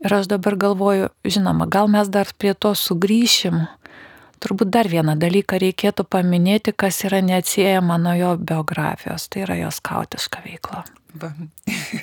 Ir 0.00 0.14
aš 0.14 0.30
dabar 0.30 0.56
galvoju, 0.56 1.10
žinoma, 1.26 1.66
gal 1.68 1.90
mes 1.92 2.08
dar 2.08 2.30
prie 2.38 2.54
to 2.54 2.72
sugrįšim. 2.72 3.66
Turbūt 4.38 4.70
dar 4.74 4.88
vieną 4.90 5.16
dalyką 5.18 5.58
reikėtų 5.62 6.06
paminėti, 6.10 6.74
kas 6.76 7.02
yra 7.08 7.20
neatsiejama 7.24 7.98
nuo 8.02 8.14
jo 8.18 8.36
biografijos, 8.38 9.26
tai 9.32 9.44
yra 9.46 9.58
jo 9.58 9.72
skautiška 9.74 10.44
veikla. 10.44 10.84
Va. 11.18 11.30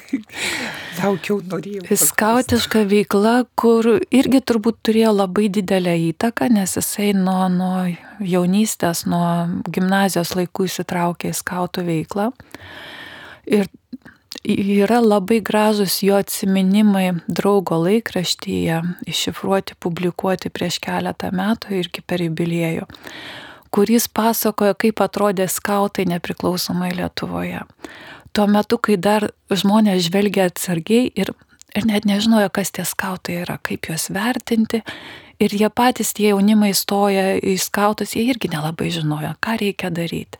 Laukiau, 1.00 1.38
norėjau. 1.46 1.98
Skautiška 2.02 2.82
veikla, 2.90 3.36
kur 3.60 3.88
irgi 4.02 4.42
turbūt 4.42 4.82
turėjo 4.88 5.14
labai 5.14 5.48
didelę 5.54 5.94
įtaką, 6.10 6.50
nes 6.58 6.76
jisai 6.80 7.12
nuo, 7.18 7.46
nuo 7.54 7.86
jaunystės, 8.20 9.06
nuo 9.10 9.28
gimnazijos 9.70 10.34
laikų 10.40 10.68
įsitraukė 10.72 11.32
į 11.32 11.38
skautų 11.38 11.86
veiklą. 11.88 12.32
Ir 13.46 13.70
yra 14.46 15.00
labai 15.02 15.40
gražus 15.42 16.02
jo 16.06 16.20
atsiminimai 16.22 17.08
draugo 17.28 17.80
laikraštyje, 17.82 18.82
iššifruoti, 19.10 19.80
publikuoti 19.82 20.54
prieš 20.54 20.80
keletą 20.84 21.32
metų 21.36 21.82
irgi 21.82 22.06
per 22.06 22.24
jubiliejų 22.26 22.86
kuris 23.76 24.06
pasakoja, 24.08 24.72
kaip 24.80 25.02
atrodė 25.04 25.50
skautai 25.52 26.06
nepriklausomai 26.08 26.94
Lietuvoje 26.96 27.66
tuo 28.36 28.48
metu, 28.52 28.80
kai 28.82 28.98
dar 29.00 29.30
žmonės 29.52 30.10
žvelgia 30.10 30.50
atsargiai 30.50 31.08
ir, 31.16 31.32
ir 31.76 31.88
net 31.88 32.08
nežinojo, 32.10 32.50
kas 32.54 32.74
tie 32.76 32.86
skautai 32.88 33.40
yra, 33.46 33.58
kaip 33.64 33.90
juos 33.90 34.10
vertinti. 34.14 34.82
Ir 35.44 35.52
jie 35.52 35.68
patys, 35.68 36.14
tie 36.16 36.30
jaunimai 36.30 36.72
stoja 36.76 37.36
į 37.36 37.58
skautus, 37.60 38.14
jie 38.16 38.24
irgi 38.32 38.52
nelabai 38.54 38.88
žinojo, 38.96 39.34
ką 39.44 39.58
reikia 39.60 39.92
daryti. 39.92 40.40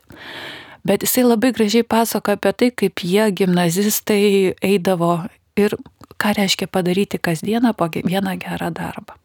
Bet 0.86 1.02
jisai 1.02 1.24
labai 1.26 1.50
gražiai 1.52 1.82
pasako 1.82 2.36
apie 2.36 2.52
tai, 2.52 2.70
kaip 2.70 3.02
jie, 3.02 3.24
gimnazistai, 3.34 4.54
eidavo 4.62 5.16
ir 5.58 5.74
ką 6.20 6.34
reiškia 6.36 6.68
padaryti 6.70 7.18
kasdieną 7.18 7.72
po 7.74 7.88
vieną 7.90 8.36
gerą 8.38 8.70
darbą. 8.70 9.16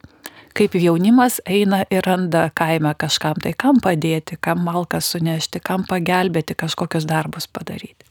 Kaip 0.57 0.75
jaunimas 0.75 1.39
eina 1.45 1.85
ir 1.91 2.03
randa 2.03 2.49
kaime 2.53 2.91
kažkam, 2.97 3.37
tai 3.39 3.53
kam 3.53 3.79
padėti, 3.79 4.35
kam 4.41 4.65
malką 4.65 4.99
sunešti, 4.99 5.61
kam 5.63 5.85
pagelbėti, 5.87 6.57
kažkokius 6.59 7.05
darbus 7.07 7.47
padaryti. 7.47 8.09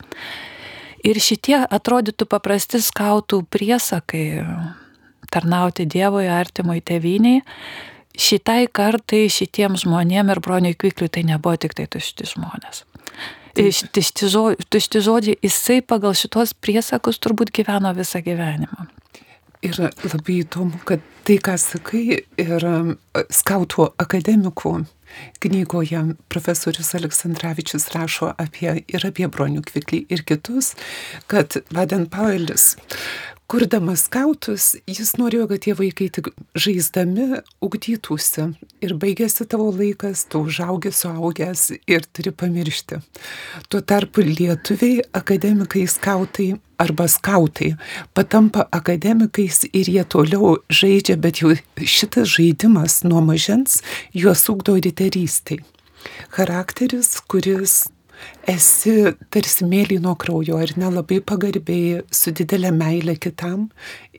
Ir 1.04 1.20
šitie 1.20 1.58
atrodytų 1.64 2.28
paprasti 2.28 2.80
skautų 2.80 3.42
priesakai 3.50 4.44
tarnauti 5.32 5.86
Dievui, 5.88 6.28
artimui 6.28 6.80
tėviniai, 6.80 7.42
šitai 8.16 8.68
kartai, 8.72 9.26
šitiems 9.32 9.84
žmonėm 9.84 10.32
ir 10.32 10.40
broniui 10.44 10.76
kvikliui 10.76 11.12
tai 11.12 11.26
nebuvo 11.28 11.56
tik 11.60 11.76
tai 11.76 11.88
tušti 11.90 12.30
žmonės. 12.34 12.84
Tušti 13.60 14.30
žodžiai, 14.32 15.02
žodžiai, 15.04 15.40
jisai 15.44 15.80
pagal 15.84 16.16
šitos 16.16 16.54
priesakus 16.56 17.20
turbūt 17.20 17.52
gyveno 17.54 17.92
visą 17.96 18.22
gyvenimą. 18.24 18.88
Ir 19.60 19.76
labai 19.76 20.38
įdomu, 20.40 20.80
kad 20.88 21.02
tai, 21.28 21.36
ką 21.44 21.58
sakai, 21.60 22.22
ir 22.40 22.64
skautų 23.28 23.90
akademikų 24.00 24.78
Knygoje 25.42 26.00
profesorius 26.30 26.94
Aleksandраvičius 26.94 27.88
rašo 27.94 28.30
apie, 28.38 28.76
ir 28.86 29.06
apie 29.06 29.26
bronių 29.26 29.64
kviklį 29.66 30.04
ir 30.12 30.22
kitus, 30.28 30.74
kad 31.30 31.58
Baden 31.74 32.06
Pauelis 32.12 32.76
kurdamas 33.50 34.04
skautus, 34.06 34.76
jis 34.86 35.16
norėjo, 35.18 35.48
kad 35.50 35.64
tie 35.64 35.74
vaikai 35.74 36.06
tik 36.14 36.30
žaisdami 36.54 37.40
ugdytųsi. 37.64 38.46
Ir 38.84 38.94
baigėsi 39.02 39.46
tavo 39.50 39.70
laikas, 39.74 40.22
tu 40.30 40.44
užaugęs, 40.46 41.02
suaugęs 41.02 41.64
ir 41.90 42.06
turi 42.14 42.30
pamiršti. 42.30 43.00
Tuo 43.68 43.82
tarpu 43.82 44.22
lietuviai, 44.26 45.02
akademikai, 45.18 45.84
skautai 45.90 46.52
arba 46.80 47.08
skautai 47.10 47.74
patampa 48.14 48.68
akademikais 48.72 49.66
ir 49.72 49.90
jie 49.96 50.04
toliau 50.06 50.56
žaidžia, 50.70 51.18
bet 51.20 51.42
jau 51.42 51.52
šitas 51.82 52.30
žaidimas 52.36 53.02
nuo 53.04 53.20
mažens 53.24 53.80
juos 54.14 54.46
ugdo 54.52 54.78
riterystai. 54.78 55.60
Charakteris, 56.32 57.18
kuris 57.28 57.82
esi 58.48 59.12
tarsi 59.32 59.66
mėlyno 59.68 60.16
kraujo 60.20 60.58
ar 60.60 60.72
nelabai 60.80 61.20
pagarbiai, 61.20 62.02
su 62.10 62.32
didelė 62.32 62.72
meilė 62.74 63.16
kitam 63.20 63.68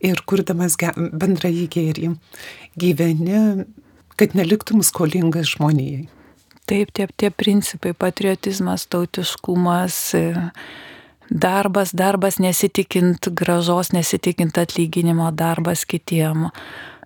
ir 0.01 0.23
kurdamas 0.25 0.77
bendrąjį 0.77 1.67
gėrį 1.75 2.13
gyveni, 2.81 3.65
kad 4.17 4.35
neliktum 4.37 4.83
skolingas 4.85 5.55
žmonijai. 5.55 6.07
Taip, 6.69 6.91
tie, 6.95 7.07
tie 7.17 7.31
principai- 7.33 7.93
patriotizmas, 8.03 8.85
tautiškumas, 8.87 9.97
darbas, 11.29 11.91
darbas 11.91 12.37
nesitikint 12.39 13.27
gražos, 13.33 13.91
nesitikint 13.91 14.57
atlyginimo, 14.57 15.31
darbas 15.35 15.85
kitiem 15.85 16.49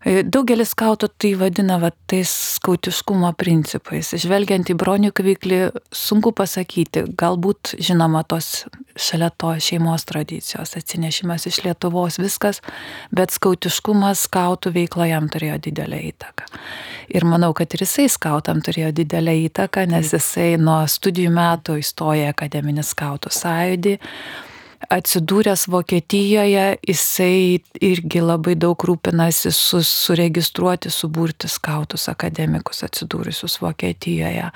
daugelis 0.05 0.71
skautų 0.75 1.09
tai 1.17 1.31
vadina 1.39 1.79
va, 1.81 1.89
tais 2.09 2.29
skautiškumo 2.59 3.31
principais. 3.39 4.11
Žvelgiant 4.21 4.69
į 4.69 4.77
bronių 4.77 5.11
kviklį, 5.15 5.59
sunku 5.95 6.33
pasakyti, 6.35 7.07
galbūt 7.17 7.73
žinoma 7.81 8.21
tos 8.29 8.65
šalia 8.95 9.31
to 9.33 9.51
šeimos 9.59 10.05
tradicijos, 10.07 10.75
atsinešimas 10.77 11.47
iš 11.49 11.63
Lietuvos, 11.65 12.19
viskas, 12.21 12.61
bet 13.15 13.33
skautiškumas 13.35 14.27
skautų 14.29 14.75
veikla 14.77 15.09
jam 15.11 15.29
turėjo 15.31 15.59
didelę 15.67 15.99
įtaką. 16.11 16.47
Ir 17.15 17.25
manau, 17.27 17.51
kad 17.57 17.73
ir 17.75 17.85
jisai 17.85 18.07
skautam 18.11 18.61
turėjo 18.65 18.93
didelę 18.95 19.35
įtaką, 19.49 19.87
nes 19.89 20.13
jisai 20.15 20.55
nuo 20.61 20.83
studijų 20.89 21.33
metų 21.35 21.79
įstojo 21.81 22.27
į 22.27 22.31
akademinį 22.31 22.85
skautų 22.85 23.33
sąjūdį 23.33 23.97
atsidūręs 24.93 25.65
Vokietijoje, 25.71 26.65
jisai 26.87 27.59
irgi 27.83 28.21
labai 28.23 28.55
daug 28.59 28.79
rūpinasi 28.87 29.51
su, 29.53 29.81
suregistruoti, 29.85 30.91
suburti 30.93 31.49
skautus 31.51 32.07
akademikus 32.11 32.83
atsidūrusius 32.87 33.59
Vokietijoje. 33.61 34.49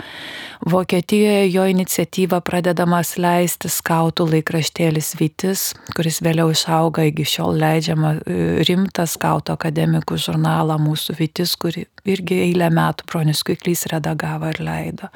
Vokietijoje 0.69 1.47
jo 1.53 1.65
iniciatyva 1.71 2.41
pradedamas 2.45 3.15
leisti 3.21 3.71
skautų 3.71 4.27
laikraštėlis 4.33 5.13
Vytis, 5.19 5.69
kuris 5.95 6.21
vėliau 6.25 6.51
išauga 6.53 7.07
iki 7.09 7.25
šiol 7.27 7.57
leidžiama 7.61 8.15
e, 8.19 8.41
rimtą 8.67 9.07
skautų 9.09 9.55
akademikų 9.55 10.19
žurnalą 10.19 10.79
Mūsų 10.81 11.17
Vytis, 11.19 11.55
kurį 11.59 11.87
irgi 12.09 12.43
eilę 12.49 12.69
metų 12.73 13.09
Bronius 13.09 13.43
Kuiklys 13.47 13.87
redagavo 13.91 14.51
ir 14.53 14.63
leido. 14.63 15.09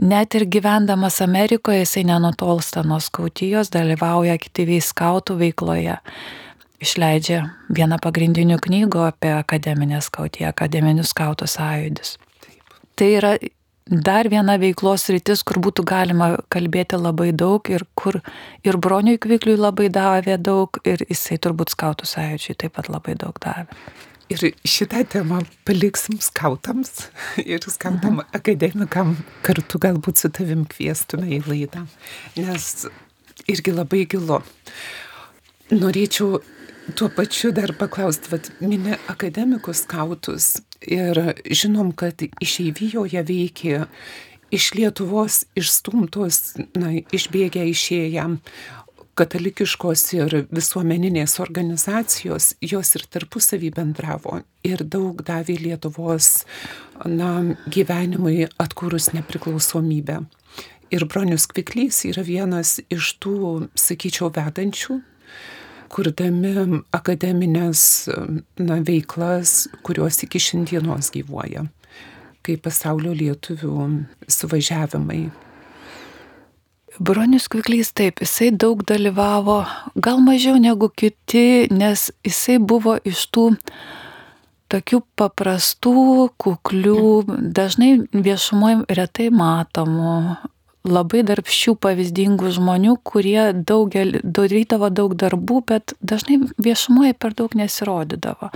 Net 0.00 0.34
ir 0.34 0.46
gyvendamas 0.48 1.20
Amerikoje 1.20 1.82
jisai 1.82 2.06
nenutolsta 2.08 2.80
nuo 2.82 2.96
skautijos, 3.04 3.68
dalyvauja 3.74 4.32
aktyviai 4.38 4.80
skautų 4.80 5.36
veikloje. 5.42 5.98
Išleidžia 6.80 7.42
vieną 7.68 7.98
pagrindinių 8.00 8.56
knygų 8.64 9.02
apie 9.10 9.34
akademinę 9.36 10.00
skautiją, 10.00 10.54
akademinius 10.54 11.12
skautų 11.12 11.50
sąjūdis. 11.52 12.14
Tai 12.96 13.08
yra 13.18 13.34
dar 13.90 14.30
viena 14.32 14.56
veiklos 14.62 15.04
rytis, 15.12 15.44
kur 15.44 15.60
būtų 15.60 15.84
galima 15.84 16.30
kalbėti 16.48 16.96
labai 16.96 17.34
daug 17.36 17.68
ir 17.68 17.84
kur 17.92 18.22
ir 18.64 18.80
broniui 18.80 19.20
kvikliui 19.20 19.58
labai 19.60 19.90
davė 19.92 20.38
daug 20.40 20.80
ir 20.88 21.04
jisai 21.10 21.36
turbūt 21.36 21.76
skautų 21.76 22.08
sąjūdžiui 22.08 22.56
taip 22.56 22.78
pat 22.80 22.88
labai 22.88 23.20
daug 23.20 23.36
davė. 23.44 23.68
Ir 24.30 24.44
šitą 24.62 25.02
temą 25.10 25.40
paliksim 25.66 26.20
skautams 26.22 27.08
ir 27.42 27.64
skautam 27.66 28.20
mhm. 28.20 28.28
akademikam 28.36 29.16
kartu 29.46 29.80
galbūt 29.82 30.22
su 30.22 30.30
tavim 30.30 30.62
kviestume 30.70 31.26
į 31.34 31.42
laidą, 31.48 31.86
nes 32.38 32.86
irgi 33.50 33.74
labai 33.74 34.04
gilu. 34.10 34.38
Norėčiau 35.70 36.40
tuo 36.94 37.10
pačiu 37.14 37.50
dar 37.54 37.74
paklausti, 37.78 38.30
vad 38.30 38.50
mini 38.62 38.96
akademikus 39.10 39.84
skautus 39.84 40.60
ir 40.80 41.18
žinom, 41.46 41.92
kad 41.92 42.22
išeivijoje 42.22 43.22
veikia 43.26 43.86
iš 44.50 44.72
Lietuvos 44.74 45.44
išstumtos, 45.58 46.56
na, 46.74 46.96
išbėgę 47.14 47.62
išėję 47.70 48.26
katalikiškos 49.20 50.04
ir 50.16 50.36
visuomeninės 50.48 51.36
organizacijos, 51.42 52.54
jos 52.64 52.94
ir 52.96 53.04
tarpusavį 53.12 53.70
bendravo 53.76 54.40
ir 54.64 54.84
daug 54.84 55.20
davė 55.26 55.58
Lietuvos 55.60 56.46
na, 57.04 57.56
gyvenimui 57.68 58.48
atkūrus 58.60 59.10
nepriklausomybę. 59.16 60.22
Ir 60.90 61.06
Bronius 61.06 61.46
Kviklys 61.46 62.02
yra 62.08 62.24
vienas 62.26 62.78
iš 62.90 63.12
tų, 63.22 63.36
sakyčiau, 63.78 64.32
vedančių 64.34 64.98
kurdami 65.90 66.80
akademinės 66.94 67.82
na, 68.62 68.80
veiklas, 68.86 69.68
kurios 69.86 70.22
iki 70.26 70.40
šiandienos 70.42 71.10
gyvuoja, 71.14 71.66
kaip 72.46 72.64
pasaulio 72.66 73.14
lietuvių 73.16 73.86
suvažiavimai. 74.30 75.24
Bronius 77.00 77.46
Kviklys 77.48 77.94
taip, 77.96 78.18
jisai 78.20 78.50
daug 78.52 78.82
dalyvavo, 78.84 79.62
gal 79.96 80.18
mažiau 80.20 80.58
negu 80.60 80.90
kiti, 80.92 81.64
nes 81.72 82.10
jisai 82.26 82.58
buvo 82.60 82.98
iš 83.08 83.22
tų 83.32 83.44
tokių 84.68 85.00
paprastų, 85.16 85.94
kuklių, 86.36 87.06
dažnai 87.56 87.94
viešumoje 88.12 88.84
retai 88.98 89.30
matomų, 89.32 90.12
labai 90.92 91.24
darbščių 91.24 91.74
pavyzdingų 91.80 92.52
žmonių, 92.58 92.98
kurie 93.00 93.48
daugelį 93.56 94.20
darydavo 94.20 94.92
daug 94.92 95.16
darbų, 95.16 95.64
bet 95.72 95.96
dažnai 96.04 96.36
viešumoje 96.60 97.16
per 97.16 97.32
daug 97.40 97.56
nesirodydavo. 97.56 98.52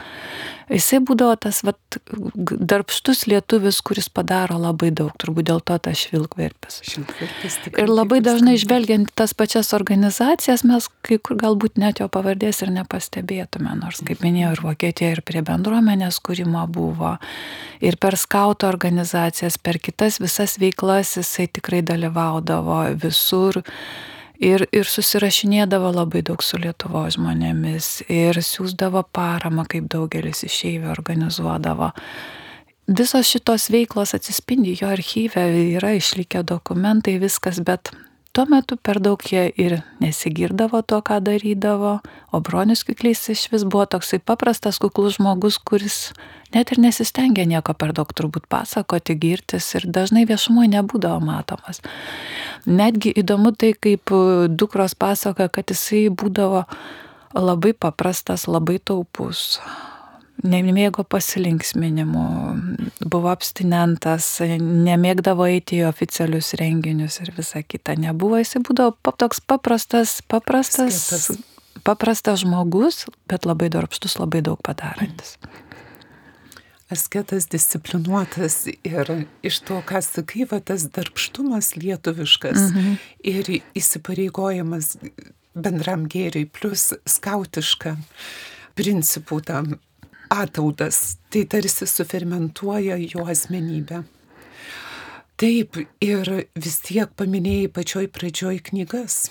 Jisai 0.72 1.00
būdavo 1.04 1.34
tas 1.44 1.60
vat, 1.66 1.98
darbštus 2.40 3.26
lietuvis, 3.28 3.82
kuris 3.84 4.08
padaro 4.08 4.56
labai 4.60 4.88
daug, 4.96 5.10
turbūt 5.20 5.48
dėl 5.50 5.60
to 5.60 5.76
tas 5.84 6.00
švilkverpis. 6.06 6.78
Šiltvertis 6.88 7.58
Ir 7.74 7.90
labai 7.90 8.22
dažnai 8.24 8.56
žvelgiant 8.60 9.10
tas 9.18 9.34
pačias 9.36 9.74
organizacijas, 9.76 10.64
mes 10.64 10.88
kai 11.04 11.18
kur 11.20 11.36
galbūt 11.40 11.76
net 11.80 12.00
jo 12.00 12.08
pavardės 12.08 12.62
ir 12.64 12.72
nepastebėtume, 12.78 13.76
nors, 13.82 14.00
kaip 14.08 14.24
minėjau, 14.24 14.54
ir 14.56 14.64
Vokietijoje, 14.64 15.18
ir 15.18 15.22
prie 15.26 15.44
bendruomenės 15.44 16.22
kūrimo 16.24 16.64
buvo, 16.72 17.18
ir 17.84 18.00
per 18.00 18.16
skauto 18.20 18.70
organizacijas, 18.70 19.60
per 19.60 19.78
kitas 19.82 20.20
visas 20.22 20.56
veiklas 20.62 21.18
jisai 21.20 21.50
tikrai 21.52 21.84
dalyvaudavo 21.84 22.80
visur. 23.04 23.60
Ir, 24.44 24.66
ir 24.76 24.84
susirašinėdavo 24.84 25.88
labai 25.94 26.20
daug 26.26 26.42
su 26.44 26.58
Lietuvo 26.60 27.06
žmonėmis 27.08 28.04
ir 28.12 28.36
siūsdavo 28.44 29.04
paramą, 29.14 29.64
kaip 29.70 29.86
daugelis 29.92 30.44
išeivių 30.44 30.90
organizuodavo. 30.92 31.92
Visos 32.84 33.30
šitos 33.30 33.70
veiklos 33.72 34.12
atsispindi 34.12 34.74
jo 34.76 34.90
archyve, 34.92 35.46
yra 35.78 35.94
išlikę 35.96 36.42
dokumentai, 36.44 37.16
viskas, 37.22 37.62
bet 37.64 37.94
tuo 38.34 38.44
metu 38.50 38.76
per 38.76 38.98
daug 38.98 39.22
jie 39.22 39.44
ir 39.62 39.76
nesigirdavo 40.02 40.80
to, 40.82 40.98
ką 41.06 41.20
darydavo, 41.22 41.92
o 42.34 42.40
bronius 42.42 42.82
kiklys 42.86 43.22
iš 43.30 43.46
vis 43.52 43.62
buvo 43.62 43.86
toksai 43.94 44.18
paprastas 44.18 44.80
kuklus 44.82 45.20
žmogus, 45.20 45.60
kuris 45.62 45.98
net 46.54 46.74
ir 46.74 46.82
nesistengė 46.82 47.46
nieko 47.46 47.76
per 47.78 47.94
daug 47.94 48.10
turbūt 48.10 48.48
pasakoti, 48.50 49.14
girtis 49.22 49.70
ir 49.78 49.86
dažnai 49.86 50.26
viešumoje 50.26 50.72
nebūdavo 50.74 51.22
matomas. 51.22 51.78
Netgi 52.66 53.14
įdomu 53.22 53.54
tai, 53.54 53.72
kaip 53.78 54.10
dukros 54.50 54.98
pasakoja, 54.98 55.52
kad 55.54 55.70
jisai 55.70 56.08
būdavo 56.10 56.66
labai 57.38 57.74
paprastas, 57.78 58.48
labai 58.50 58.80
taupus 58.82 59.60
nemėgo 60.42 61.04
pasilinksminimų, 61.06 62.24
buvo 63.04 63.30
abstinentas, 63.32 64.26
nemėgdavo 64.42 65.46
eiti 65.48 65.80
į 65.82 65.88
oficialius 65.88 66.54
renginius 66.60 67.20
ir 67.22 67.32
visa 67.36 67.62
kita. 67.62 67.96
Nebuvo, 68.00 68.40
jisai 68.42 68.64
būdavo 68.66 69.14
toks 69.20 69.40
paprastas, 69.44 70.18
paprastas, 70.26 71.12
Asketas. 71.12 71.44
paprastas 71.86 72.42
žmogus, 72.42 73.04
bet 73.30 73.46
labai 73.46 73.70
darbštus, 73.72 74.18
labai 74.20 74.42
daug 74.44 74.60
padarantis. 74.64 75.36
Asketas 76.92 77.48
disciplinuotas 77.50 78.66
ir 78.68 79.08
iš 79.42 79.62
to, 79.64 79.80
ką 79.86 80.02
sakai, 80.04 80.44
va, 80.50 80.60
tas 80.60 80.84
darbštumas 80.92 81.72
lietuviškas 81.80 82.60
mhm. 82.68 82.98
ir 83.24 83.50
įsipareigojimas 83.78 84.96
bendram 85.54 86.04
gėriui, 86.10 86.44
plus 86.50 86.92
skautiška 87.08 87.96
principų 88.78 89.40
tam 89.46 89.76
ataudas, 90.32 91.18
tai 91.30 91.44
tarsi 91.50 91.86
sufermentuoja 91.86 92.98
jo 93.00 93.26
asmenybę. 93.30 94.02
Taip, 95.40 95.80
ir 96.04 96.28
vis 96.54 96.76
tiek 96.86 97.10
paminėjai 97.18 97.70
pačioj 97.74 98.06
pradžioj 98.14 98.60
knygas. 98.70 99.24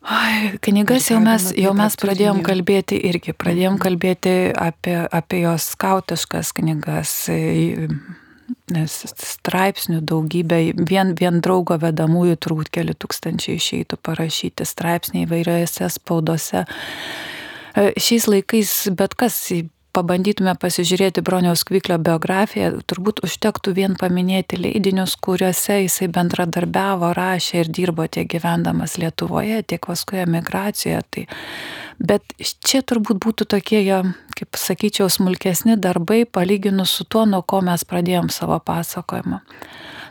Ai, 0.00 0.56
knygas 0.64 1.10
jau 1.10 1.18
mes, 1.20 1.50
jau 1.52 1.74
apie 1.74 1.82
mes 1.82 1.96
pradėjom 2.00 2.40
kalbėti 2.44 2.96
irgi, 3.10 3.34
pradėjom 3.36 3.76
kalbėti 3.82 4.32
apie, 4.56 4.96
apie 5.04 5.42
jos 5.42 5.66
skautiškas 5.74 6.54
knygas, 6.56 7.12
e, 7.28 7.90
nes 8.72 8.94
straipsnių 9.12 10.00
daugybė, 10.08 10.62
vien, 10.88 11.12
vien 11.20 11.42
draugo 11.44 11.76
vedamųjų 11.82 12.38
turbūt 12.40 12.72
keli 12.72 12.96
tūkstančiai 12.96 13.58
išeitų 13.60 14.00
parašyti 14.00 14.64
straipsniai 14.64 15.26
įvairiose 15.28 15.90
spaudose. 15.92 16.64
E, 17.76 17.92
Šiais 18.00 18.26
laikais 18.30 18.72
bet 18.96 19.14
kas 19.18 19.36
pabandytume 19.94 20.52
pasižiūrėti 20.60 21.22
Broniaus 21.26 21.64
Kviklio 21.66 21.96
biografiją, 22.02 22.70
turbūt 22.88 23.22
užtektų 23.26 23.74
vien 23.74 23.96
paminėti 23.98 24.58
leidinius, 24.60 25.16
kuriuose 25.18 25.80
jisai 25.82 26.08
bendradarbiavo, 26.14 27.10
rašė 27.16 27.64
ir 27.64 27.72
dirbo 27.74 28.06
tiek 28.06 28.28
gyvendamas 28.30 28.96
Lietuvoje, 29.02 29.62
tiek 29.66 29.86
paskui 29.86 30.22
emigracijoje. 30.22 31.00
Tai, 31.10 31.24
bet 31.98 32.36
čia 32.38 32.84
turbūt 32.86 33.22
būtų 33.24 33.48
tokie, 33.56 33.82
kaip 34.38 34.60
sakyčiau, 34.62 35.10
smulkesni 35.10 35.78
darbai 35.80 36.22
palyginus 36.24 36.94
su 37.00 37.06
tuo, 37.10 37.26
nuo 37.26 37.42
ko 37.42 37.62
mes 37.66 37.84
pradėjom 37.86 38.30
savo 38.34 38.60
pasakojimą. 38.62 39.42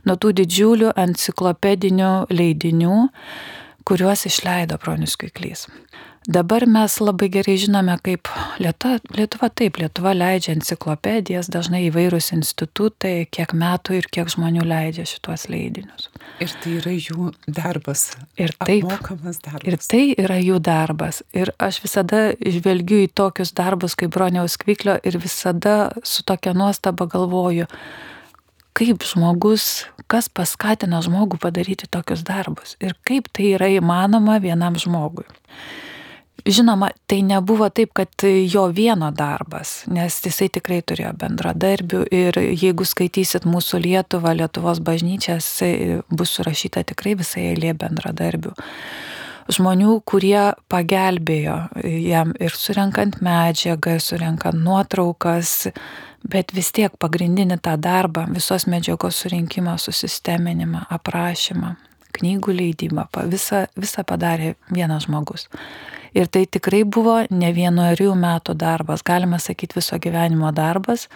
Nuo 0.07 0.15
tų 0.19 0.35
didžiulių 0.41 0.93
enciklopedinių 0.99 2.11
leidinių, 2.31 2.99
kuriuos 3.87 4.27
išleido 4.29 4.77
Bronius 4.79 5.15
Kviklys. 5.19 5.67
Dabar 6.29 6.61
mes 6.69 6.93
labai 7.01 7.25
gerai 7.33 7.55
žinome, 7.57 7.95
kaip 8.05 8.29
Lietuva, 8.61 8.99
Lietuva 9.17 9.47
taip, 9.49 9.79
Lietuva 9.81 10.11
leidžia 10.13 10.51
enciklopedijas, 10.53 11.47
dažnai 11.49 11.87
įvairūs 11.87 12.27
institutai, 12.35 13.23
kiek 13.33 13.55
metų 13.57 13.97
ir 13.97 14.07
kiek 14.13 14.29
žmonių 14.29 14.67
leidžia 14.69 15.07
šituos 15.09 15.47
leidinius. 15.49 16.11
Ir 16.37 16.53
tai 16.61 16.75
yra 16.83 16.93
jų 16.93 17.31
darbas. 17.49 18.11
Ir 18.37 18.53
taip. 18.61 18.85
Apmokamas 18.85 19.41
darbas. 19.41 19.65
Ir 19.65 19.79
tai 19.89 20.03
yra 20.21 20.37
jų 20.37 20.61
darbas. 20.69 21.23
Ir 21.33 21.49
aš 21.57 21.81
visada 21.87 22.21
žvelgiu 22.37 23.01
į 23.07 23.09
tokius 23.09 23.55
darbus 23.57 23.97
kaip 23.97 24.13
Broniaus 24.13 24.61
Kviklio 24.61 24.99
ir 25.01 25.17
visada 25.17 25.95
su 26.05 26.21
tokia 26.21 26.53
nuostaba 26.53 27.09
galvoju, 27.09 27.65
kaip 28.77 29.01
žmogus, 29.01 29.87
kas 30.05 30.29
paskatina 30.29 31.01
žmogų 31.01 31.41
padaryti 31.41 31.89
tokius 31.89 32.21
darbus 32.21 32.77
ir 32.77 32.93
kaip 33.01 33.33
tai 33.33 33.55
yra 33.57 33.73
įmanoma 33.81 34.37
vienam 34.45 34.77
žmogui. 34.77 35.25
Žinoma, 36.45 36.89
tai 37.07 37.21
nebuvo 37.21 37.67
taip, 37.69 37.91
kad 37.93 38.23
jo 38.47 38.65
vieno 38.71 39.11
darbas, 39.11 39.83
nes 39.91 40.19
jisai 40.23 40.47
tikrai 40.53 40.79
turėjo 40.85 41.11
bendradarbių 41.19 42.03
ir 42.15 42.39
jeigu 42.39 42.87
skaitysit 42.87 43.47
mūsų 43.49 43.81
Lietuvą, 43.83 44.33
Lietuvos 44.39 44.79
bažnyčias, 44.79 45.47
bus 46.09 46.35
surašyta 46.37 46.85
tikrai 46.87 47.17
visai 47.19 47.49
eilė 47.51 47.75
bendradarbių. 47.79 48.55
Žmonių, 49.49 49.95
kurie 50.05 50.53
pagelbėjo 50.69 51.57
jam 52.05 52.35
ir 52.37 52.53
surenkant 52.53 53.17
medžiagą, 53.25 53.97
surenkant 53.97 54.61
nuotraukas, 54.61 55.71
bet 56.21 56.53
vis 56.53 56.69
tiek 56.75 56.93
pagrindinį 57.01 57.57
tą 57.65 57.73
darbą, 57.81 58.27
visos 58.29 58.67
medžiagos 58.69 59.23
surinkimą, 59.23 59.73
susisteminimą, 59.81 60.85
aprašymą, 60.93 61.73
knygų 62.19 62.59
leidimą, 62.61 63.07
visą, 63.31 63.65
visą 63.73 64.05
padarė 64.05 64.53
vienas 64.69 65.09
žmogus. 65.09 65.49
Ir 66.17 66.29
tai 66.31 66.45
tikrai 66.49 66.83
buvo 66.85 67.19
ne 67.29 67.51
vienorių 67.53 68.13
metų 68.17 68.55
darbas, 68.57 69.03
galima 69.05 69.39
sakyti 69.39 69.77
viso 69.79 69.99
gyvenimo 70.01 70.51
darbas, 70.55 71.07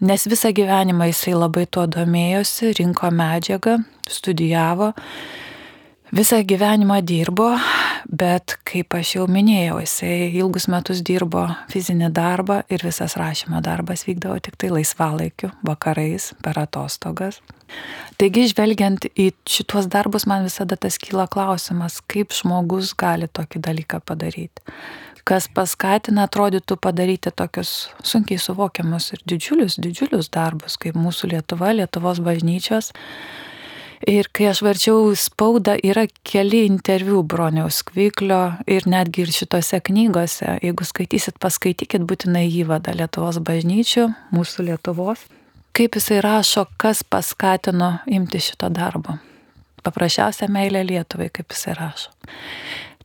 nes 0.00 0.26
visą 0.28 0.52
gyvenimą 0.56 1.10
jisai 1.12 1.36
labai 1.36 1.66
tuo 1.70 1.86
domėjosi, 1.86 2.74
rinko 2.80 3.10
medžiagą, 3.14 3.78
studijavo, 4.10 4.92
visą 6.12 6.42
gyvenimą 6.44 7.00
dirbo, 7.02 7.56
bet 8.06 8.56
kaip 8.66 8.94
aš 8.94 9.16
jau 9.16 9.26
minėjau, 9.30 9.80
jisai 9.82 10.30
ilgus 10.38 10.68
metus 10.70 11.02
dirbo 11.06 11.46
fizinį 11.72 12.10
darbą 12.14 12.60
ir 12.70 12.84
visas 12.86 13.16
rašymo 13.18 13.60
darbas 13.64 14.06
vykdavo 14.06 14.38
tik 14.42 14.56
tai 14.60 14.70
laisvalaikiu, 14.74 15.50
vakarais, 15.66 16.32
per 16.42 16.60
atostogas. 16.62 17.40
Taigi, 18.20 18.46
žvelgiant 18.52 19.08
į 19.18 19.32
šituos 19.50 19.88
darbus, 19.90 20.28
man 20.30 20.46
visada 20.46 20.78
tas 20.78 20.98
kyla 21.02 21.26
klausimas, 21.26 21.98
kaip 22.06 22.34
žmogus 22.34 22.94
gali 22.98 23.26
tokį 23.26 23.62
dalyką 23.66 24.00
padaryti. 24.06 24.62
Kas 25.26 25.48
paskatina, 25.50 26.28
atrodytų, 26.28 26.76
padaryti 26.78 27.32
tokius 27.34 27.88
sunkiai 28.06 28.38
suvokiamus 28.38 29.10
ir 29.16 29.24
didžiulius, 29.26 29.74
didžiulius 29.82 30.30
darbus, 30.30 30.78
kaip 30.78 30.94
mūsų 30.94 31.32
Lietuva, 31.32 31.72
Lietuvos 31.74 32.22
bažnyčios. 32.22 32.92
Ir 34.04 34.28
kai 34.34 34.50
aš 34.50 34.60
varčiau 34.66 35.14
spaudą, 35.16 35.76
yra 35.80 36.04
keli 36.26 36.66
interviu 36.68 37.22
Broniaus 37.24 37.80
Kviklio 37.86 38.58
ir 38.68 38.84
netgi 38.84 39.24
ir 39.24 39.32
šitose 39.32 39.80
knygose. 39.80 40.58
Jeigu 40.64 40.84
skaitysit, 40.84 41.38
paskaitykit 41.40 42.04
būtinai 42.08 42.44
įvadą 42.60 42.92
Lietuvos 42.98 43.40
bažnyčių, 43.40 44.10
mūsų 44.36 44.68
Lietuvos. 44.68 45.24
Kaip 45.76 45.96
jisai 45.96 46.20
rašo, 46.24 46.66
kas 46.80 47.02
paskatino 47.04 47.98
imti 48.08 48.40
šito 48.40 48.68
darbo. 48.72 49.16
Paprasčiausia 49.84 50.50
meilė 50.52 50.84
Lietuvai, 50.84 51.30
kaip 51.32 51.56
jisai 51.56 51.76
rašo. 51.80 52.12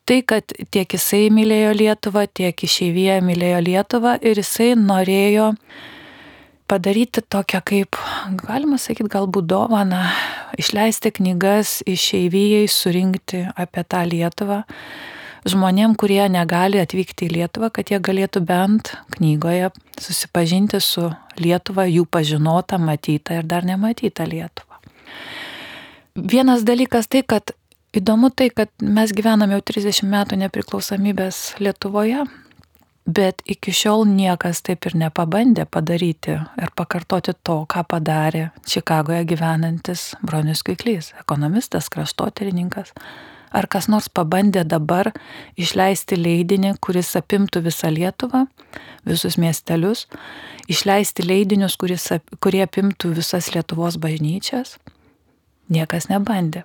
tai, 0.06 0.22
kad 0.28 0.52
tiek 0.72 0.92
jisai 0.92 1.30
mylėjo 1.32 1.72
Lietuvą, 1.78 2.26
tiek 2.28 2.64
išeivyje 2.68 3.22
mylėjo 3.24 3.60
Lietuvą 3.64 4.18
ir 4.20 4.42
jisai 4.42 4.74
norėjo 4.76 5.54
padaryti 6.72 7.24
tokią 7.28 7.60
kaip, 7.68 8.00
galima 8.46 8.80
sakyti, 8.80 9.12
galbūt 9.12 9.50
dovaną, 9.52 10.06
išleisti 10.62 11.12
knygas 11.18 11.82
išeivijai, 11.90 12.68
surinkti 12.72 13.44
apie 13.60 13.84
tą 13.84 14.06
Lietuvą 14.08 14.62
žmonėm, 15.48 15.96
kurie 15.98 16.22
negali 16.32 16.80
atvykti 16.82 17.28
į 17.28 17.34
Lietuvą, 17.36 17.72
kad 17.74 17.92
jie 17.92 18.00
galėtų 18.04 18.44
bent 18.46 18.94
knygoje 19.18 19.72
susipažinti 20.00 20.82
su 20.84 21.08
Lietuva, 21.42 21.88
jų 21.90 22.06
pažinota, 22.06 22.78
matyta 22.82 23.40
ir 23.40 23.48
dar 23.50 23.66
nematyta 23.68 24.28
Lietuva. 24.30 24.80
Vienas 26.16 26.66
dalykas 26.68 27.10
tai, 27.10 27.24
kad 27.24 27.56
įdomu 27.98 28.30
tai, 28.36 28.52
kad 28.54 28.70
mes 28.84 29.14
gyvename 29.16 29.58
jau 29.58 29.66
30 29.74 30.08
metų 30.12 30.40
nepriklausomybės 30.44 31.42
Lietuvoje, 31.64 32.26
bet 33.06 33.42
iki 33.46 33.74
šiol 33.74 34.06
niekas 34.10 34.62
taip 34.66 34.86
ir 34.86 34.96
nepabandė 35.00 35.66
padaryti 35.66 36.38
ir 36.38 36.72
pakartoti 36.78 37.34
to, 37.44 37.64
ką 37.66 37.84
padarė 37.90 38.50
Čikagoje 38.68 39.26
gyvenantis 39.34 40.12
Bronius 40.22 40.64
Kviklys, 40.64 41.14
ekonomistas, 41.22 41.90
kraštotyrininkas. 41.90 42.94
Ar 43.52 43.68
kas 43.68 43.90
nors 43.92 44.08
pabandė 44.08 44.64
dabar 44.64 45.10
išleisti 45.60 46.16
leidinį, 46.16 46.78
kuris 46.80 47.10
apimtų 47.20 47.66
visą 47.66 47.92
Lietuvą, 47.92 48.46
visus 49.04 49.36
miestelius, 49.36 50.06
išleisti 50.72 51.26
leidinius, 51.28 51.76
kuris, 51.76 52.08
kurie 52.40 52.64
apimtų 52.64 53.12
visas 53.18 53.52
Lietuvos 53.52 54.00
bažnyčias? 54.00 54.78
Niekas 55.72 56.08
nebandė. 56.08 56.64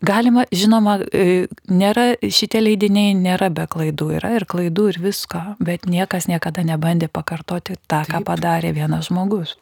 Galima, 0.00 0.46
žinoma, 0.48 0.96
e, 1.12 1.46
nėra, 1.68 2.14
šitie 2.24 2.62
leidiniai 2.62 3.12
nėra 3.18 3.50
be 3.52 3.66
klaidų, 3.68 4.06
yra 4.16 4.32
ir 4.38 4.46
klaidų 4.48 4.86
ir 4.94 4.98
visko, 5.02 5.42
bet 5.60 5.84
niekas 5.84 6.28
niekada 6.30 6.64
nebandė 6.64 7.10
pakartoti 7.12 7.76
tą, 7.76 8.00
Taip. 8.00 8.14
ką 8.14 8.22
padarė 8.24 8.72
vienas 8.76 9.10
žmogus. 9.10 9.58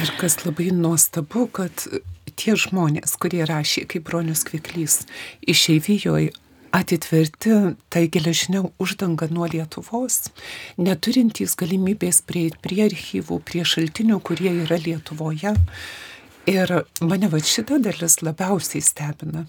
Ir 0.00 0.12
kas 0.16 0.38
labai 0.46 0.70
nuostabu, 0.72 1.44
kad 1.52 1.84
tie 2.40 2.56
žmonės, 2.56 3.18
kurie 3.20 3.44
rašė 3.48 3.84
kaip 3.90 4.06
bronius 4.08 4.46
Kviklys, 4.48 5.02
išeivijoje 5.44 6.32
atitverti 6.76 7.56
tai 7.92 8.04
geležinė 8.12 8.62
uždanga 8.82 9.28
nuo 9.32 9.48
Lietuvos, 9.50 10.30
neturintys 10.80 11.56
galimybės 11.58 12.22
prieiti 12.26 12.60
prie 12.64 12.82
archyvų, 12.88 13.40
prie 13.44 13.64
šaltinių, 13.64 14.20
kurie 14.24 14.52
yra 14.64 14.80
Lietuvoje. 14.80 15.54
Ir 16.46 16.72
mane 17.02 17.28
va 17.32 17.42
šita 17.42 17.80
dalis 17.82 18.20
labiausiai 18.22 18.84
stebina. 18.84 19.46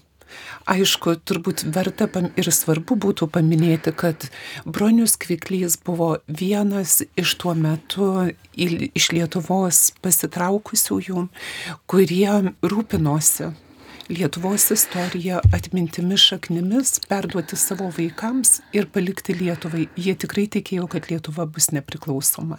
Aišku, 0.68 1.16
turbūt 1.28 1.64
verta 1.74 2.08
ir 2.36 2.50
svarbu 2.52 2.96
būtų 3.00 3.28
paminėti, 3.34 3.92
kad 3.92 4.28
Bronius 4.64 5.16
Kviklys 5.20 5.78
buvo 5.84 6.18
vienas 6.26 7.02
iš 7.16 7.36
tuo 7.40 7.54
metu 7.54 8.28
iš 8.58 9.12
Lietuvos 9.14 9.92
pasitraukusiųjų, 10.02 11.28
kurie 11.86 12.52
rūpinosi 12.62 13.52
Lietuvos 14.08 14.70
istoriją 14.72 15.40
atmintimi 15.52 16.16
šaknimis 16.16 16.94
perduoti 17.10 17.58
savo 17.60 17.90
vaikams 17.92 18.54
ir 18.72 18.86
palikti 18.88 19.34
Lietuvai. 19.36 19.84
Jie 20.00 20.14
tikrai 20.16 20.46
tikėjo, 20.48 20.86
kad 20.88 21.10
Lietuva 21.10 21.44
bus 21.44 21.68
nepriklausoma. 21.76 22.56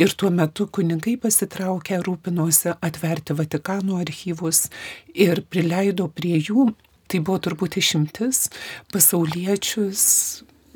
Ir 0.00 0.16
tuo 0.16 0.32
metu 0.32 0.64
kunigai 0.72 1.18
pasitraukė, 1.20 2.00
rūpinosi 2.06 2.72
atverti 2.80 3.36
Vatikano 3.36 4.00
archyvus 4.00 4.70
ir 5.12 5.44
prileido 5.52 6.08
prie 6.08 6.38
jų 6.40 6.70
tai 7.10 7.20
buvo 7.24 7.40
turbūt 7.42 7.78
išimtis 7.80 8.48
pasauliečius, 8.92 10.02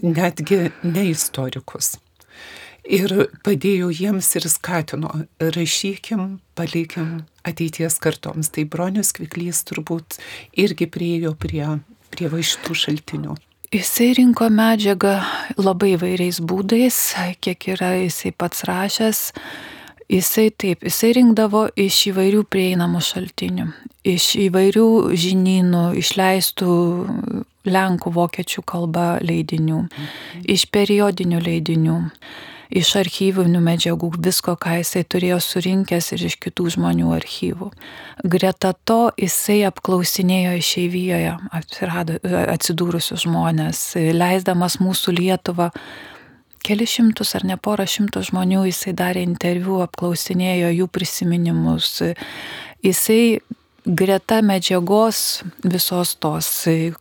netgi 0.03 0.69
neistorikus. 0.83 1.95
Ir 2.85 3.15
padėjo 3.47 3.89
jiems 3.97 4.29
ir 4.37 4.45
skatino, 4.53 5.11
rašykim, 5.41 6.41
palikim 6.59 7.23
ateities 7.49 7.97
kartoms. 7.97 8.51
Tai 8.53 8.67
bronius 8.69 9.15
kviklys 9.17 9.63
turbūt 9.71 10.19
irgi 10.61 10.91
priejo 10.93 11.33
prie, 11.33 11.65
prie 12.13 12.29
va 12.29 12.43
šitų 12.45 12.77
šaltinių. 12.83 13.39
Jisai 13.75 14.13
rinko 14.15 14.51
medžiagą 14.53 15.17
labai 15.59 15.95
vairiais 15.99 16.43
būdais, 16.45 16.99
kiek 17.43 17.71
yra 17.73 17.95
jisai 18.05 18.31
pats 18.37 18.63
rašęs. 18.69 19.31
Jisai 20.13 20.51
taip, 20.51 20.85
jisai 20.85 21.15
rinkdavo 21.17 21.67
iš 21.81 22.03
įvairių 22.11 22.43
prieinamų 22.53 23.01
šaltinių, 23.05 23.69
iš 24.05 24.35
įvairių 24.47 24.89
žinynų, 25.17 25.85
išleistų 26.01 26.75
lenkų, 27.65 28.13
vokiečių 28.13 28.65
kalba 28.69 29.15
leidinių, 29.25 29.85
mhm. 29.87 30.43
iš 30.55 30.67
periodinių 30.75 31.41
leidinių, 31.41 31.97
iš 32.75 32.95
archyvinių 33.01 33.61
medžiagų, 33.65 34.11
visko, 34.25 34.57
ką 34.61 34.79
jisai 34.81 35.05
turėjo 35.09 35.39
surinkęs 35.43 36.13
ir 36.17 36.25
iš 36.29 36.37
kitų 36.43 36.75
žmonių 36.77 37.13
archyvų. 37.17 37.71
Greta 38.25 38.75
to 38.85 39.13
jisai 39.21 39.63
apklausinėjo 39.69 40.57
išeivijoje 40.61 41.37
atsidūrusius 42.55 43.25
žmonės, 43.25 43.87
leisdamas 44.17 44.81
mūsų 44.83 45.17
Lietuvą 45.21 45.71
keli 46.65 46.87
šimtus 46.89 47.35
ar 47.39 47.45
ne 47.49 47.59
porą 47.61 47.87
šimtų 47.89 48.23
žmonių 48.31 48.65
jisai 48.71 48.95
darė 48.97 49.25
interviu, 49.27 49.83
apklausinėjo 49.85 50.73
jų 50.75 50.89
prisiminimus. 50.93 51.91
Jisai 52.85 53.41
greta 53.85 54.41
medžiagos 54.43 55.43
visos 55.65 56.15
tos, 56.17 56.49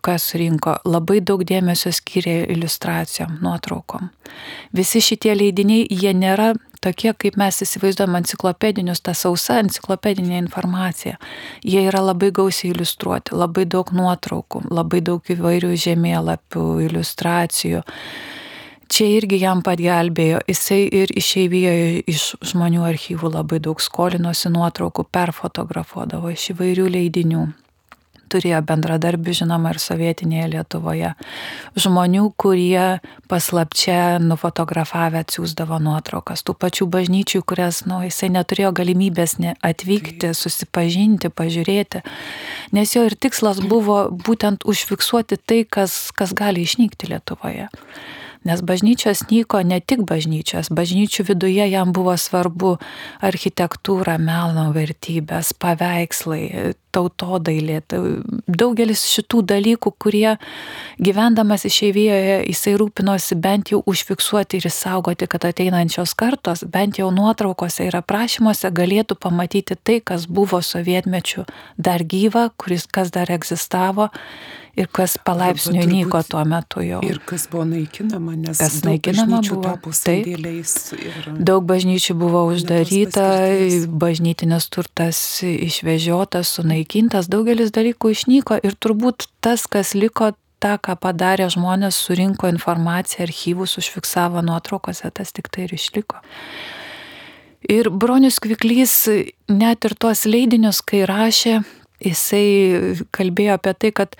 kas 0.04 0.28
rinko, 0.36 0.76
labai 0.84 1.22
daug 1.24 1.46
dėmesio 1.48 1.94
skiria 1.96 2.44
iliustracijom, 2.52 3.40
nuotraukom. 3.44 4.12
Visi 4.76 5.00
šitie 5.04 5.32
leidiniai, 5.38 5.88
jie 5.88 6.12
nėra 6.18 6.52
tokie, 6.84 7.14
kaip 7.16 7.40
mes 7.40 7.62
įsivaizduojam 7.64 8.20
enciklopedinius, 8.20 9.00
ta 9.00 9.16
sausa 9.16 9.62
enciklopedinė 9.64 10.42
informacija. 10.42 11.16
Jie 11.64 11.86
yra 11.88 12.04
labai 12.04 12.34
gausiai 12.36 12.74
iliustruoti, 12.74 13.38
labai 13.40 13.64
daug 13.64 13.96
nuotraukų, 13.96 14.66
labai 14.68 15.00
daug 15.08 15.36
įvairių 15.38 15.76
žemėlapių, 15.88 16.68
iliustracijų 16.90 17.84
čia 18.92 19.08
irgi 19.18 19.40
jam 19.42 19.64
pagelbėjo. 19.66 20.44
Jisai 20.50 20.84
ir 20.88 21.12
išeivijoje 21.16 22.04
iš 22.10 22.30
žmonių 22.54 22.86
archyvų 22.90 23.34
labai 23.38 23.60
daug 23.64 23.82
skolinosi 23.82 24.52
nuotraukų, 24.54 25.08
perfotografuodavo 25.14 26.32
iš 26.34 26.54
įvairių 26.56 26.88
leidinių. 26.98 27.44
Turėjo 28.34 28.64
bendradarbių, 28.66 29.34
žinoma, 29.38 29.76
ir 29.76 29.80
sovietinėje 29.84 30.48
Lietuvoje. 30.56 31.12
Žmonių, 31.78 32.24
kurie 32.40 32.98
paslapčia 33.30 34.18
nufotografavę 34.24 35.22
atsiųsdavo 35.22 35.78
nuotraukas. 35.84 36.42
Tų 36.42 36.56
pačių 36.58 36.88
bažnyčių, 36.96 37.44
kurias, 37.46 37.84
nu, 37.86 38.00
jisai 38.08 38.32
neturėjo 38.34 38.74
galimybės 38.80 39.38
atvykti, 39.62 40.34
susipažinti, 40.34 41.30
pažiūrėti. 41.30 42.02
Nes 42.74 42.96
jo 42.96 43.06
ir 43.06 43.14
tikslas 43.14 43.62
buvo 43.62 44.08
būtent 44.10 44.66
užfiksuoti 44.66 45.38
tai, 45.38 45.62
kas, 45.70 46.10
kas 46.18 46.34
gali 46.34 46.66
išnykti 46.66 47.14
Lietuvoje. 47.14 47.70
Nes 48.44 48.62
bažnyčios 48.62 49.24
nyko 49.32 49.62
ne 49.64 49.80
tik 49.80 50.04
bažnyčios, 50.08 50.68
bažnyčių 50.74 51.28
viduje 51.32 51.68
jam 51.72 51.94
buvo 51.96 52.16
svarbu 52.20 52.78
architektūra, 53.24 54.18
meno 54.20 54.70
vertybės, 54.76 55.54
paveikslai, 55.56 56.74
tautodailė, 56.94 57.80
daugelis 58.48 59.06
šitų 59.10 59.42
dalykų, 59.50 59.94
kurie 60.02 60.36
gyvendamas 61.02 61.66
išeivijoje 61.70 62.38
jisai 62.52 62.76
rūpinosi 62.80 63.38
bent 63.42 63.74
jau 63.74 63.82
užfiksuoti 63.90 64.60
ir 64.60 64.70
įsaugoti, 64.70 65.30
kad 65.32 65.48
ateinančios 65.50 66.14
kartos, 66.20 66.66
bent 66.70 67.00
jau 67.02 67.10
nuotraukose 67.16 67.88
ir 67.88 67.98
aprašymuose 68.00 68.70
galėtų 68.76 69.18
pamatyti 69.24 69.80
tai, 69.80 70.00
kas 70.06 70.28
buvo 70.28 70.62
sovietmečių 70.62 71.48
dar 71.78 72.06
gyva, 72.06 72.50
kuris 72.58 72.86
kas 72.92 73.14
dar 73.16 73.32
egzistavo 73.34 74.12
ir 74.78 74.90
kas 74.90 75.16
palaipsniui 75.22 75.86
nyko 75.90 76.22
tuo 76.28 76.42
metu 76.50 76.82
jau. 76.86 77.02
Ir 77.06 77.20
kas 77.30 77.46
buvo 77.52 77.66
naikinama, 77.70 78.36
nes 78.40 78.60
kas 78.62 78.80
naikinama 78.86 79.42
buvo. 79.46 79.74
Taip, 80.04 80.28
ir... 80.28 81.30
Daug 81.38 81.66
bažnyčių 81.70 82.16
buvo 82.18 82.46
uždaryta, 82.52 83.28
bažnytinės 84.04 84.70
turtas 84.74 85.20
išvežiotas, 85.46 86.56
sunaikintas, 86.58 87.30
daugelis 87.32 87.74
dalykų 87.76 88.14
išnyko 88.16 88.62
ir 88.66 88.78
turbūt 88.82 89.28
tas, 89.46 89.68
kas 89.70 89.94
liko, 89.98 90.34
tą, 90.64 90.78
ką 90.82 90.98
padarė 91.02 91.50
žmonės, 91.54 92.00
surinko 92.08 92.50
informaciją, 92.52 93.28
archyvus, 93.28 93.78
užfiksavo 93.82 94.42
nuotraukose, 94.46 95.12
tas 95.14 95.36
tik 95.36 95.52
tai 95.54 95.68
ir 95.68 95.76
išliko. 95.78 96.24
Ir 97.72 97.88
Bronius 97.96 98.42
Kviklys 98.44 98.96
net 99.48 99.86
ir 99.88 99.94
tuos 99.96 100.26
leidinius, 100.28 100.82
kai 100.84 101.06
rašė, 101.08 101.62
jisai 102.04 103.06
kalbėjo 103.16 103.56
apie 103.56 103.74
tai, 103.80 103.94
kad 103.96 104.18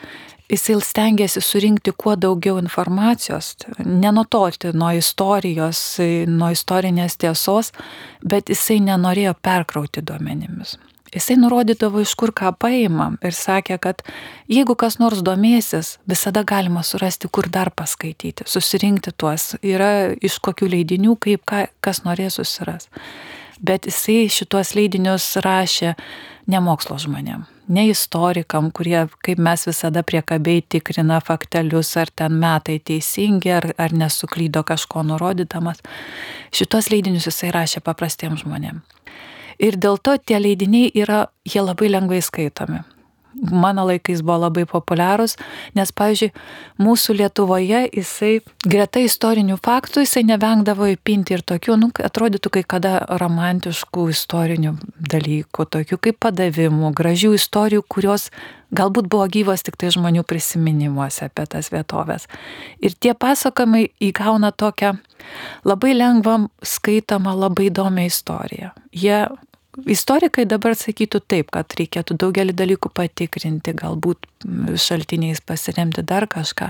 jisai 0.54 0.82
stengiasi 0.82 1.42
surinkti 1.42 1.92
kuo 1.98 2.16
daugiau 2.16 2.58
informacijos, 2.62 3.56
nenutolti 3.86 4.74
nuo 4.74 4.92
istorijos, 4.94 5.82
nuo 6.28 6.50
istorinės 6.54 7.18
tiesos, 7.18 7.74
bet 8.22 8.50
jisai 8.54 8.80
nenorėjo 8.86 9.34
perkrauti 9.42 10.04
duomenimis. 10.06 10.78
Jisai 11.14 11.36
nurodydavo, 11.38 12.02
iš 12.02 12.16
kur 12.18 12.32
ką 12.34 12.56
paimam 12.58 13.20
ir 13.22 13.36
sakė, 13.38 13.78
kad 13.82 14.02
jeigu 14.50 14.74
kas 14.74 14.98
nors 14.98 15.22
domėsis, 15.26 15.98
visada 16.10 16.42
galima 16.42 16.82
surasti, 16.82 17.30
kur 17.30 17.50
dar 17.54 17.70
paskaityti, 17.70 18.48
susirinkti 18.50 19.14
tuos, 19.14 19.52
yra 19.62 20.10
iš 20.18 20.40
kokių 20.42 20.72
leidinių, 20.74 21.14
kaip 21.22 21.46
ką, 21.50 21.68
kas 21.86 22.02
norės 22.08 22.40
susiras. 22.42 22.90
Bet 23.62 23.86
jisai 23.86 24.26
šituos 24.34 24.74
leidinius 24.74 25.36
rašė 25.46 25.94
ne 26.50 26.64
mokslo 26.66 26.98
žmonėm, 26.98 27.46
ne 27.68 27.88
istorikam, 27.90 28.70
kurie, 28.72 29.08
kaip 29.26 29.40
mes 29.40 29.68
visada 29.68 30.04
priekabiai 30.04 30.64
tikrina 30.70 31.20
faktelius, 31.24 31.96
ar 31.98 32.12
ten 32.16 32.36
metai 32.40 32.80
teisingi, 32.80 33.52
ar, 33.52 33.70
ar 33.78 33.96
nesuklydo 33.96 34.64
kažko 34.68 35.04
nurodydamas. 35.08 35.84
Šitos 36.54 36.92
leidinius 36.94 37.28
jisai 37.32 37.54
rašė 37.56 37.84
paprastiems 37.86 38.44
žmonėms. 38.44 38.84
Ir 39.64 39.78
dėl 39.78 40.00
to 40.02 40.18
tie 40.18 40.40
leidiniai 40.42 40.90
yra, 40.98 41.28
jie 41.46 41.62
labai 41.62 41.92
lengvai 41.92 42.22
skaitomi. 42.26 42.82
Mano 43.34 43.86
laikais 43.90 44.22
buvo 44.22 44.44
labai 44.46 44.66
populiarūs, 44.70 45.36
nes, 45.78 45.92
pavyzdžiui, 45.96 46.32
mūsų 46.84 47.16
Lietuvoje 47.18 47.84
jisai 47.90 48.34
greta 48.66 49.02
istorinių 49.04 49.58
faktų 49.64 50.06
jisai 50.06 50.26
nevengdavo 50.30 50.88
įpinti 50.94 51.38
ir 51.38 51.46
tokių, 51.46 51.78
nu, 51.82 51.90
atrodytų 51.98 52.54
kai 52.58 52.64
kada 52.76 53.00
romantiškų 53.22 54.08
istorinių 54.14 54.76
dalykų, 55.14 55.68
tokių 55.78 56.00
kaip 56.08 56.20
padavimų, 56.28 56.94
gražių 56.98 57.34
istorijų, 57.40 57.86
kurios 57.90 58.30
galbūt 58.74 59.10
buvo 59.12 59.28
gyvos 59.32 59.64
tik 59.66 59.78
tai 59.80 59.92
žmonių 59.94 60.26
prisiminimuose 60.28 61.28
apie 61.30 61.46
tas 61.50 61.70
vietovės. 61.74 62.28
Ir 62.82 62.96
tie 62.98 63.14
pasakojimai 63.18 63.88
įgauna 64.10 64.54
tokią 64.54 64.96
labai 65.68 65.94
lengvą 65.98 66.48
skaitomą, 66.66 67.36
labai 67.46 67.70
įdomią 67.72 68.08
istoriją. 68.10 68.74
Jie 68.94 69.26
Istorikai 69.74 70.44
dabar 70.46 70.76
sakytų 70.78 71.24
taip, 71.26 71.48
kad 71.54 71.74
reikėtų 71.80 72.14
daugelį 72.22 72.54
dalykų 72.54 72.92
patikrinti, 72.94 73.74
galbūt 73.74 74.28
šaltiniais 74.78 75.42
pasiremti 75.42 76.04
dar 76.06 76.28
kažką. 76.30 76.68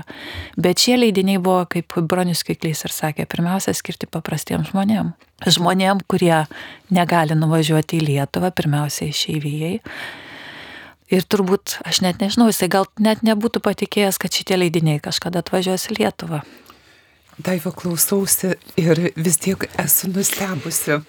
Bet 0.56 0.80
šie 0.80 0.96
leidiniai 0.96 1.42
buvo, 1.42 1.66
kaip 1.68 1.92
Bronius 2.08 2.40
Kiklys 2.48 2.86
ir 2.88 2.94
sakė, 2.96 3.26
pirmiausia 3.28 3.76
skirti 3.76 4.08
paprastiems 4.08 4.72
žmonėm. 4.72 5.12
Žmonėm, 5.44 6.00
kurie 6.08 6.46
negali 6.88 7.36
nuvažiuoti 7.36 8.00
į 8.00 8.08
Lietuvą, 8.08 8.54
pirmiausia 8.56 9.10
išeivijai. 9.12 9.76
Ir 11.12 11.28
turbūt, 11.28 11.82
aš 11.84 12.00
net 12.06 12.24
nežinau, 12.24 12.48
jisai 12.48 12.72
gal 12.72 12.88
net 12.96 13.20
nebūtų 13.20 13.60
patikėjęs, 13.68 14.16
kad 14.16 14.32
šitie 14.32 14.56
leidiniai 14.56 15.04
kažkada 15.04 15.44
atvažiuos 15.44 15.90
į 15.92 16.00
Lietuvą. 16.00 16.40
Daiva 17.36 17.68
klausausi 17.74 18.54
ir 18.80 19.10
vis 19.12 19.42
tiek 19.44 19.68
esu 19.82 20.08
nustebusi. 20.08 21.02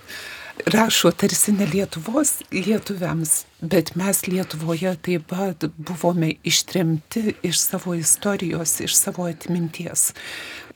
Rašo 0.63 1.12
tarsi 1.12 1.52
ne 1.52 1.65
Lietuvos 1.68 2.39
lietuviams, 2.52 3.44
bet 3.62 3.91
mes 4.00 4.22
Lietuvoje 4.28 4.94
taip 5.04 5.28
pat 5.28 5.65
buvome 5.78 6.32
ištremti 6.44 7.34
iš 7.44 7.60
savo 7.60 7.94
istorijos, 7.96 8.80
iš 8.80 8.96
savo 8.96 9.28
atminties. 9.28 10.13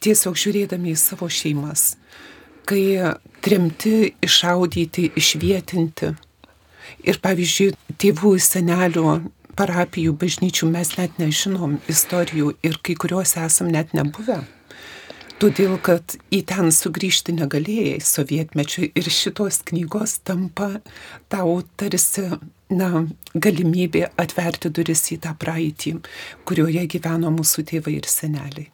Tiesiog 0.03 0.35
žiūrėdami 0.35 0.91
į 0.91 0.99
savo 0.99 1.29
šeimas. 1.31 1.95
Kai 2.67 3.15
tremti, 3.41 4.13
išaudyti, 4.21 5.13
išvietinti. 5.15 6.11
Ir 7.07 7.23
pavyzdžiui, 7.23 7.71
tėvų 8.03 8.35
senelių 8.43 9.07
parapijų 9.55 10.13
bažnyčių 10.19 10.69
mes 10.75 10.95
net 10.99 11.19
nežinom 11.23 11.79
istorijų 11.87 12.57
ir 12.67 12.79
kai 12.83 12.99
kuriuos 12.99 13.37
esam 13.39 13.71
net 13.71 13.95
nebuvę. 13.95 14.43
Todėl, 15.39 15.77
kad 15.79 16.17
į 16.35 16.41
ten 16.51 16.67
sugrįžti 16.75 17.31
negalėjai 17.37 18.01
sovietmečiui 18.03 18.89
ir 18.99 19.05
šitos 19.07 19.61
knygos 19.69 20.17
tampa 20.27 20.81
tau 21.31 21.61
tarsi, 21.79 22.25
na, 22.67 23.05
galimybė 23.31 24.09
atverti 24.19 24.67
duris 24.67 25.05
į 25.15 25.21
tą 25.23 25.31
praeitį, 25.39 25.93
kurioje 26.43 26.83
gyveno 26.91 27.31
mūsų 27.37 27.65
tėvai 27.71 27.95
ir 28.01 28.11
seneliai. 28.11 28.67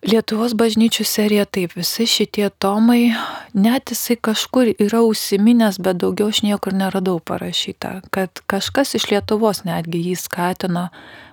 Lietuvos 0.00 0.56
bažnyčių 0.58 1.04
serija 1.06 1.44
taip, 1.46 1.76
visi 1.78 2.08
šitie 2.08 2.48
tomai, 2.58 3.12
net 3.54 3.94
jisai 3.94 4.16
kažkur 4.16 4.72
yra 4.80 5.04
užsiminęs, 5.06 5.78
bet 5.78 6.02
daugiau 6.02 6.32
aš 6.32 6.42
niekur 6.42 6.74
neradau 6.74 7.18
parašyta, 7.20 8.00
kad 8.10 8.42
kažkas 8.50 8.96
iš 8.98 9.10
Lietuvos 9.12 9.62
netgi 9.68 10.02
jį 10.08 10.18
skatino 10.18 10.88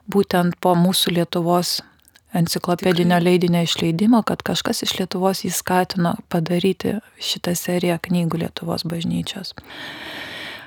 būtent 0.06 0.60
po 0.62 0.78
mūsų 0.78 1.18
Lietuvos 1.18 1.80
enciklopedinio 2.34 3.20
leidinio 3.20 3.62
išleidimo, 3.64 4.22
kad 4.28 4.42
kažkas 4.44 4.84
iš 4.84 4.98
Lietuvos 5.00 5.44
jį 5.46 5.52
skatino 5.56 6.16
padaryti 6.30 6.98
šitą 7.24 7.56
seriją 7.56 8.00
knygų 8.04 8.44
Lietuvos 8.44 8.84
bažnyčios. 8.88 9.54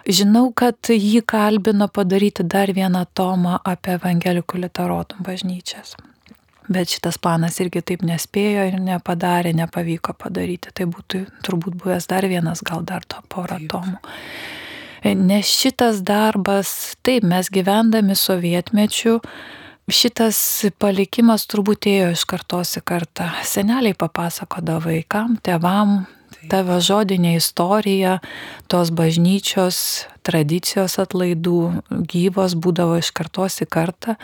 Žinau, 0.08 0.48
kad 0.56 0.88
jį 0.88 1.20
kalbino 1.28 1.88
padaryti 1.92 2.42
dar 2.42 2.72
vieną 2.72 3.04
tomą 3.14 3.58
apie 3.64 3.98
evangelikų 3.98 4.62
literotų 4.64 5.20
bažnyčias. 5.26 5.94
Bet 6.70 6.92
šitas 6.94 7.18
planas 7.18 7.58
irgi 7.60 7.82
taip 7.82 8.02
nespėjo 8.06 8.68
ir 8.70 8.78
nepadarė, 8.78 9.52
nepavyko 9.58 10.14
padaryti. 10.14 10.70
Tai 10.72 10.86
būtų 10.92 11.24
turbūt 11.46 11.76
buvęs 11.82 12.06
dar 12.10 12.26
vienas, 12.30 12.62
gal 12.62 12.84
dar 12.86 13.04
to 13.04 13.18
porą 13.28 13.58
taip. 13.58 13.72
tomų. 13.74 13.98
Nes 15.18 15.50
šitas 15.50 16.02
darbas, 16.06 16.94
taip, 17.02 17.24
mes 17.26 17.48
gyvendami 17.50 18.14
sovietmečiu, 18.14 19.18
Šitas 19.90 20.38
palikimas 20.78 21.48
turbūt 21.50 21.88
ėjo 21.90 22.10
iš 22.14 22.22
kartos 22.30 22.76
į 22.78 22.82
kartą. 22.86 23.26
Seneliai 23.46 23.96
papasakodavo 23.98 24.84
vaikam, 24.86 25.34
tevam, 25.42 26.04
tavo 26.50 26.76
žodinė 26.84 27.34
istorija, 27.40 28.20
tos 28.70 28.92
bažnyčios, 28.94 30.06
tradicijos 30.26 30.94
atlaidų 31.02 31.58
gyvos 32.12 32.54
būdavo 32.54 33.00
iš 33.00 33.10
kartos 33.16 33.58
į 33.64 33.66
kartą, 33.72 34.14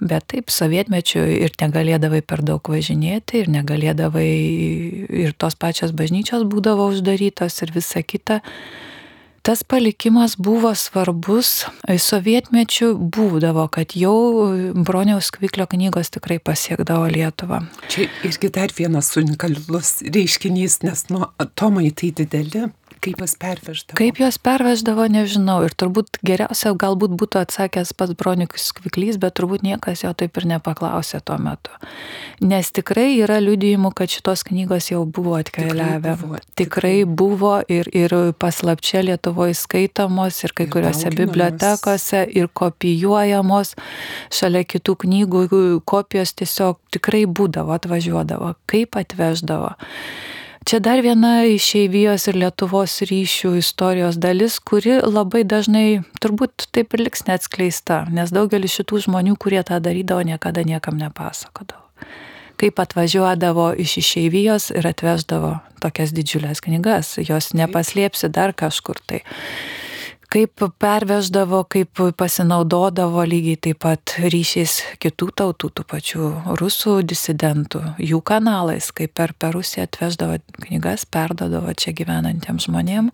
bet 0.00 0.24
taip 0.32 0.48
sovietmečiu 0.54 1.26
ir 1.36 1.52
negalėdavai 1.60 2.22
per 2.24 2.40
daug 2.46 2.72
važinėti, 2.72 3.44
ir 3.44 3.52
negalėdavai, 3.52 4.30
ir 5.26 5.36
tos 5.36 5.58
pačios 5.60 5.92
bažnyčios 5.92 6.48
būdavo 6.48 6.88
uždarytos 6.94 7.60
ir 7.60 7.76
visa 7.76 8.00
kita 8.00 8.40
tas 9.44 9.60
palikimas 9.62 10.38
buvo 10.40 10.70
svarbus. 10.74 11.66
Sovietmečių 11.84 12.94
būdavo, 12.96 13.66
kad 13.68 13.92
jau 13.98 14.14
Broniaus 14.86 15.28
Kviklio 15.34 15.66
knygos 15.68 16.08
tikrai 16.14 16.38
pasiekdavo 16.40 17.10
Lietuvą. 17.12 17.60
Čia 17.92 18.08
irgi 18.24 18.50
dar 18.54 18.72
vienas 18.72 19.12
unikalus 19.20 19.98
reiškinys, 20.00 20.80
nes 20.86 21.04
nu, 21.12 21.26
tomai 21.60 21.90
tai 21.92 22.14
dideli, 22.16 22.70
Kaip 23.04 23.20
jos 23.20 23.34
perveždavo? 23.36 23.96
Kaip 23.98 24.18
jos 24.22 24.38
perveždavo, 24.40 25.04
nežinau. 25.12 25.58
Ir 25.66 25.74
turbūt 25.76 26.20
geriausia 26.24 26.72
galbūt 26.80 27.12
būtų 27.20 27.42
atsakęs 27.42 27.92
pats 27.98 28.16
Bronikus 28.16 28.70
Kviklys, 28.76 29.18
bet 29.20 29.36
turbūt 29.36 29.64
niekas 29.66 30.04
jo 30.06 30.12
taip 30.16 30.38
ir 30.40 30.46
nepaklausė 30.54 31.20
tuo 31.24 31.36
metu. 31.42 31.74
Nes 32.40 32.70
tikrai 32.74 33.10
yra 33.18 33.40
liudijimų, 33.44 33.92
kad 33.96 34.12
šitos 34.12 34.46
knygos 34.48 34.88
jau 34.92 35.02
buvo 35.04 35.36
atkeliavę. 35.36 36.14
Tikrai 36.14 36.24
buvo, 36.24 36.40
tikrai 36.60 36.96
buvo 37.04 37.54
ir, 37.68 37.90
ir 37.92 38.16
paslapčia 38.40 39.04
Lietuvoje 39.04 39.58
skaitomos 39.58 40.40
ir 40.46 40.54
kai 40.56 40.68
ir 40.68 40.72
kuriuose 40.72 41.12
bibliotekose 41.12 42.24
ir 42.32 42.48
kopijuojamos 42.56 43.74
šalia 44.32 44.64
kitų 44.64 44.96
knygų 45.04 45.44
kopijos 45.84 46.32
tiesiog 46.40 46.80
tikrai 46.94 47.26
būdavo, 47.28 47.76
atvažiuodavo, 47.76 48.54
kaip 48.70 48.96
atveždavo. 48.96 49.74
Čia 50.64 50.78
dar 50.80 51.02
viena 51.04 51.42
išeivijos 51.44 52.22
ir 52.30 52.38
Lietuvos 52.40 52.94
ryšių 53.04 53.50
istorijos 53.60 54.16
dalis, 54.16 54.54
kuri 54.64 54.94
labai 55.04 55.42
dažnai 55.44 56.00
turbūt 56.24 56.70
taip 56.72 56.96
ir 56.96 57.02
liks 57.04 57.26
neatskleista, 57.26 58.06
nes 58.08 58.32
daugelis 58.32 58.72
šitų 58.78 59.02
žmonių, 59.04 59.34
kurie 59.36 59.60
tą 59.60 59.76
darydavo, 59.84 60.24
niekada 60.24 60.64
niekam 60.64 60.96
nepasakodavo. 60.96 61.84
Kaip 62.56 62.80
atvažiuodavo 62.80 63.74
iš 63.84 63.98
išeivijos 64.00 64.70
ir 64.72 64.88
atveždavo 64.88 65.58
tokias 65.84 66.16
didžiulės 66.16 66.64
knygas, 66.64 67.18
jos 67.20 67.52
nepaslėpsi 67.52 68.32
dar 68.32 68.56
kažkur 68.56 69.04
tai 69.04 69.20
kaip 70.32 70.64
perveždavo, 70.80 71.62
kaip 71.70 72.00
pasinaudodavo 72.18 73.24
lygiai 73.28 73.58
taip 73.68 73.82
pat 73.84 74.16
ryšiais 74.22 74.78
kitų 75.02 75.30
tautų, 75.40 75.70
tų 75.74 75.86
pačių 75.90 76.30
rusų 76.60 76.96
disidentų, 77.10 77.82
jų 78.02 78.22
kanalais, 78.26 78.90
kaip 78.94 79.14
per, 79.18 79.34
per 79.38 79.54
Rusiją 79.56 79.88
atveždavo 79.88 80.40
knygas, 80.68 81.06
perdodavo 81.06 81.74
čia 81.76 81.94
gyvenantiems 81.96 82.68
žmonėm. 82.68 83.12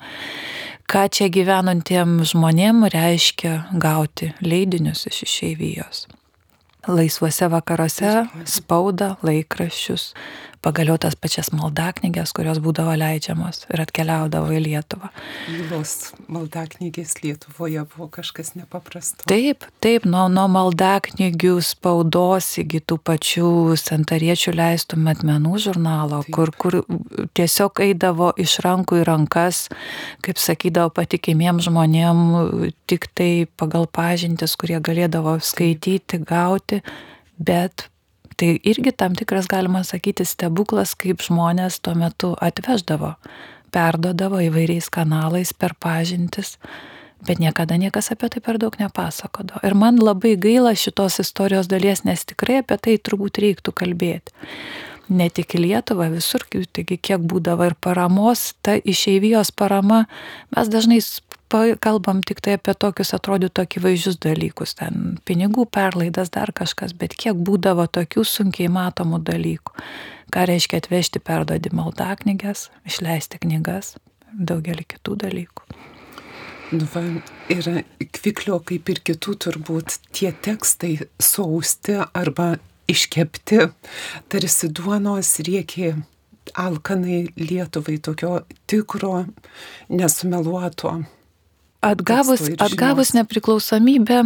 Ką 0.91 1.05
čia 1.13 1.29
gyvenantiems 1.31 2.33
žmonėm 2.33 2.87
reiškia 2.91 3.61
gauti 3.79 4.33
leidinius 4.43 5.07
iš 5.11 5.23
išeivijos 5.29 6.09
laisvuose 6.89 7.49
vakaruose 7.53 8.13
spaudą, 8.49 9.15
laikraščius, 9.27 10.13
pagaliau 10.65 10.99
tas 11.01 11.17
pačias 11.17 11.51
maldaknygės, 11.57 12.33
kurios 12.37 12.61
būdavo 12.63 12.93
leidžiamos 13.01 13.65
ir 13.73 13.83
atkeliaudavo 13.85 14.53
į 14.55 14.61
Lietuvą. 14.67 15.11
Bylos 15.49 16.13
maldaknygės 16.31 17.17
Lietuvoje 17.25 17.85
buvo 17.95 18.11
kažkas 18.13 18.53
nepaprasto. 18.59 19.25
Taip, 19.31 19.65
taip, 19.85 20.07
nuo, 20.09 20.27
nuo 20.33 20.47
maldaknygių 20.53 21.57
spaudos 21.65 22.53
iki 22.63 22.83
tų 22.85 23.01
pačių 23.09 23.51
santariečių 23.81 24.55
leistų 24.57 25.01
metmenų 25.01 25.61
žurnalo, 25.67 26.23
taip. 26.27 26.35
kur, 26.37 26.53
kur 26.53 26.81
tiesiog 27.39 27.83
eidavo 27.87 28.33
iš 28.41 28.59
rankų 28.65 29.01
į 29.01 29.07
rankas, 29.09 29.67
kaip 30.25 30.41
sakydavo 30.41 30.93
patikimiem 31.01 31.63
žmonėm, 31.65 32.27
tik 32.91 33.09
tai 33.17 33.47
pagal 33.61 33.89
pažintis, 33.89 34.57
kurie 34.61 34.81
galėdavo 34.85 35.39
skaityti, 35.45 36.21
gauti, 36.29 36.83
bet 37.41 37.89
tai 38.41 38.55
irgi 38.65 38.93
tam 38.97 39.13
tikras, 39.19 39.49
galima 39.51 39.83
sakyti, 39.85 40.25
stebuklas, 40.25 40.95
kaip 40.97 41.21
žmonės 41.21 41.77
tuo 41.85 41.93
metu 41.99 42.33
atveždavo, 42.41 43.13
perdodavo 43.75 44.41
įvairiais 44.47 44.89
kanalais 44.93 45.53
per 45.53 45.75
pažintis, 45.77 46.55
bet 47.27 47.43
niekada 47.43 47.77
niekas 47.77 48.09
apie 48.15 48.31
tai 48.33 48.41
per 48.41 48.57
daug 48.63 48.79
nepasakodavo. 48.81 49.61
Ir 49.69 49.77
man 49.77 50.01
labai 50.01 50.39
gaila 50.41 50.73
šitos 50.73 51.21
istorijos 51.21 51.69
dalies, 51.69 52.07
nes 52.09 52.25
tikrai 52.25 52.63
apie 52.63 52.81
tai 52.81 52.97
turbūt 52.97 53.43
reiktų 53.45 53.77
kalbėti. 53.77 54.33
Ne 55.11 55.27
tik 55.29 55.59
į 55.59 55.65
Lietuvą, 55.67 56.07
visur, 56.15 56.47
taigi 56.49 56.97
kiek 56.97 57.21
būdavo 57.21 57.67
ir 57.67 57.75
paramos, 57.83 58.55
ta 58.63 58.79
išeivijos 58.79 59.51
parama, 59.53 60.05
mes 60.55 60.71
dažnai 60.71 61.01
kalbam 61.81 62.21
tik 62.27 62.41
tai 62.45 62.57
apie 62.59 62.75
tokius 62.79 63.13
atrodytų 63.17 63.65
akivaizdžius 63.65 64.19
dalykus, 64.23 64.75
ten 64.79 65.19
pinigų 65.29 65.67
perlaidas, 65.73 66.31
dar 66.35 66.53
kažkas, 66.57 66.95
bet 66.97 67.17
kiek 67.19 67.39
būdavo 67.39 67.87
tokių 67.91 68.25
sunkiai 68.27 68.71
matomų 68.73 69.23
dalykų. 69.27 69.75
Ką 70.31 70.47
reiškia 70.47 70.79
atvežti 70.81 71.23
perduodi 71.23 71.73
maldaknygės, 71.75 72.69
išleisti 72.87 73.41
knygas, 73.43 73.97
daugelį 74.31 74.87
kitų 74.95 75.17
dalykų. 75.25 75.67
Nu, 76.71 76.87
va, 76.93 77.03
ir 77.51 77.67
kviklio, 78.15 78.61
kaip 78.63 78.93
ir 78.93 79.03
kitų 79.11 79.35
turbūt, 79.43 79.99
tie 80.15 80.31
tekstai 80.31 81.01
sausti 81.19 81.99
arba 81.99 82.53
iškepti, 82.91 83.65
tarsi 84.31 84.71
duonos 84.71 85.33
riekiai 85.47 85.97
alkanai 86.55 87.25
Lietuvai 87.39 87.99
tokio 88.03 88.41
tikro, 88.71 89.25
nesumeluoto 89.91 91.01
Atgavus, 91.81 92.41
atgavus 92.59 93.15
nepriklausomybę 93.17 94.23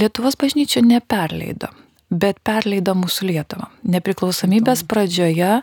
Lietuvos 0.00 0.34
bažnyčia 0.40 0.80
neperleido, 0.82 1.68
bet 2.10 2.40
perleido 2.42 2.94
mūsų 2.96 3.28
Lietuvą. 3.28 3.68
Nepriklausomybės 3.92 4.82
pradžioje, 4.88 5.60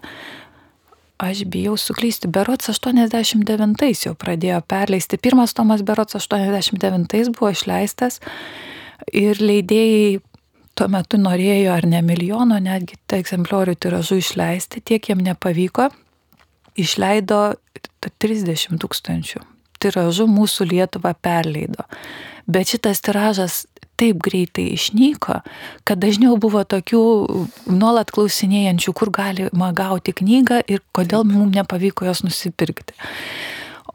aš 1.20 1.42
bijau 1.52 1.74
suklysti, 1.82 2.30
Berots 2.32 2.70
89 2.70 4.06
jau 4.06 4.14
pradėjo 4.14 4.62
perleisti. 4.70 5.18
Pirmas 5.18 5.58
tomas 5.58 5.82
Berots 5.82 6.16
89 6.16 7.34
buvo 7.34 7.50
išleistas 7.52 8.22
ir 9.12 9.42
leidėjai 9.42 10.22
tuo 10.78 10.88
metu 10.94 11.18
norėjo 11.18 11.74
ar 11.74 11.90
ne 11.90 12.04
milijono 12.06 12.62
netgi 12.62 13.02
egzempliorių 13.18 13.76
tiražų 13.82 14.22
išleisti, 14.22 14.86
tiek 14.86 15.10
jiem 15.10 15.26
nepavyko, 15.26 15.90
išleido 16.78 17.42
30 18.06 18.78
tūkstančių 18.80 19.51
tiražu 19.82 20.28
mūsų 20.30 20.70
Lietuvą 20.72 21.14
perleido. 21.22 21.86
Bet 22.52 22.74
šitas 22.74 23.04
tiražas 23.06 23.64
taip 24.02 24.22
greitai 24.26 24.72
išnyko, 24.74 25.42
kad 25.86 26.02
dažniau 26.02 26.38
buvo 26.42 26.64
tokių 26.66 27.04
nuolat 27.70 28.12
klausinėjančių, 28.16 28.94
kur 28.98 29.14
galima 29.14 29.72
gauti 29.78 30.16
knygą 30.18 30.64
ir 30.66 30.82
kodėl 30.96 31.28
mums 31.30 31.54
nepavyko 31.58 32.10
jos 32.10 32.24
nusipirkti. 32.26 32.98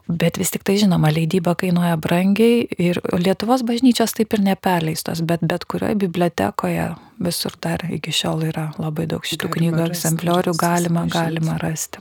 Bet 0.07 0.37
vis 0.39 0.53
tik 0.53 0.63
tai 0.63 0.77
žinoma, 0.79 1.09
leidyba 1.11 1.51
kainuoja 1.59 1.97
brangiai 1.99 2.61
ir 2.79 3.01
Lietuvos 3.19 3.65
bažnyčios 3.67 4.15
taip 4.15 4.37
ir 4.37 4.43
neperleistos, 4.45 5.19
bet 5.27 5.43
bet 5.43 5.65
kurioje 5.67 5.97
bibliotekoje 5.99 6.93
visur 7.19 7.57
dar 7.59 7.83
iki 7.91 8.13
šiol 8.15 8.45
yra 8.47 8.69
labai 8.79 9.09
daug 9.11 9.27
šitų 9.27 9.51
knygų 9.57 9.89
egzempliorių 9.89 10.55
galima, 10.61 11.03
galima 11.11 11.57
rasti. 11.59 11.99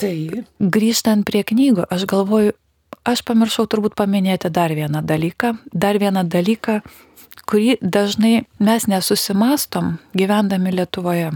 Tai. 0.00 0.44
Grįžtant 0.72 1.26
prie 1.28 1.42
knygų, 1.44 1.84
aš 1.92 2.06
galvoju, 2.08 2.54
aš 3.08 3.22
pamiršau 3.28 3.66
turbūt 3.70 3.96
paminėti 3.98 4.50
dar 4.52 4.72
vieną 4.76 5.02
dalyką. 5.04 5.56
Dar 5.72 5.98
vieną 6.00 6.24
dalyką, 6.32 6.80
kurį 7.48 7.76
dažnai 7.82 8.44
mes 8.62 8.88
nesusimastom 8.88 9.98
gyvendami 10.16 10.72
Lietuvoje. 10.78 11.32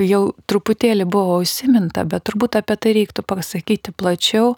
Jau 0.00 0.22
truputėlį 0.50 1.06
buvo 1.06 1.38
užsiminta, 1.42 2.02
bet 2.06 2.26
turbūt 2.26 2.58
apie 2.58 2.76
tai 2.76 2.94
reiktų 2.96 3.22
pasakyti 3.26 3.94
plačiau. 3.94 4.56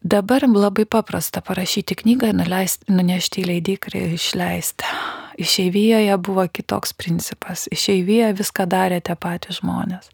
Dabar 0.00 0.46
labai 0.48 0.86
paprasta 0.88 1.42
parašyti 1.44 1.98
knygą, 1.98 2.30
nuleisti, 2.32 2.86
nunešti 2.88 3.42
į 3.42 3.48
leidyklą 3.50 4.04
ir 4.06 4.14
išleisti. 4.16 4.94
Išeivijoje 5.42 6.16
buvo 6.24 6.46
kitoks 6.48 6.94
principas. 6.96 7.66
Išeivijoje 7.72 8.38
viską 8.38 8.64
darė 8.70 9.02
tie 9.04 9.16
patys 9.18 9.60
žmonės. 9.60 10.08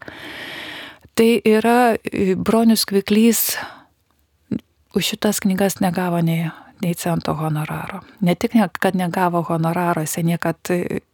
Tai 1.16 1.40
yra 1.48 1.96
Bronius 2.36 2.84
Kviklys 2.84 3.56
už 4.96 5.04
šitas 5.04 5.40
knygas 5.40 5.78
negavo 5.80 6.20
nei, 6.20 6.50
nei 6.84 6.94
cento 6.94 7.32
honoraro. 7.34 8.02
Ne 8.20 8.34
tik, 8.34 8.52
kad 8.80 8.96
negavo 8.96 9.40
honoraro, 9.48 10.04
jis 10.04 10.18
niekad, 10.20 10.60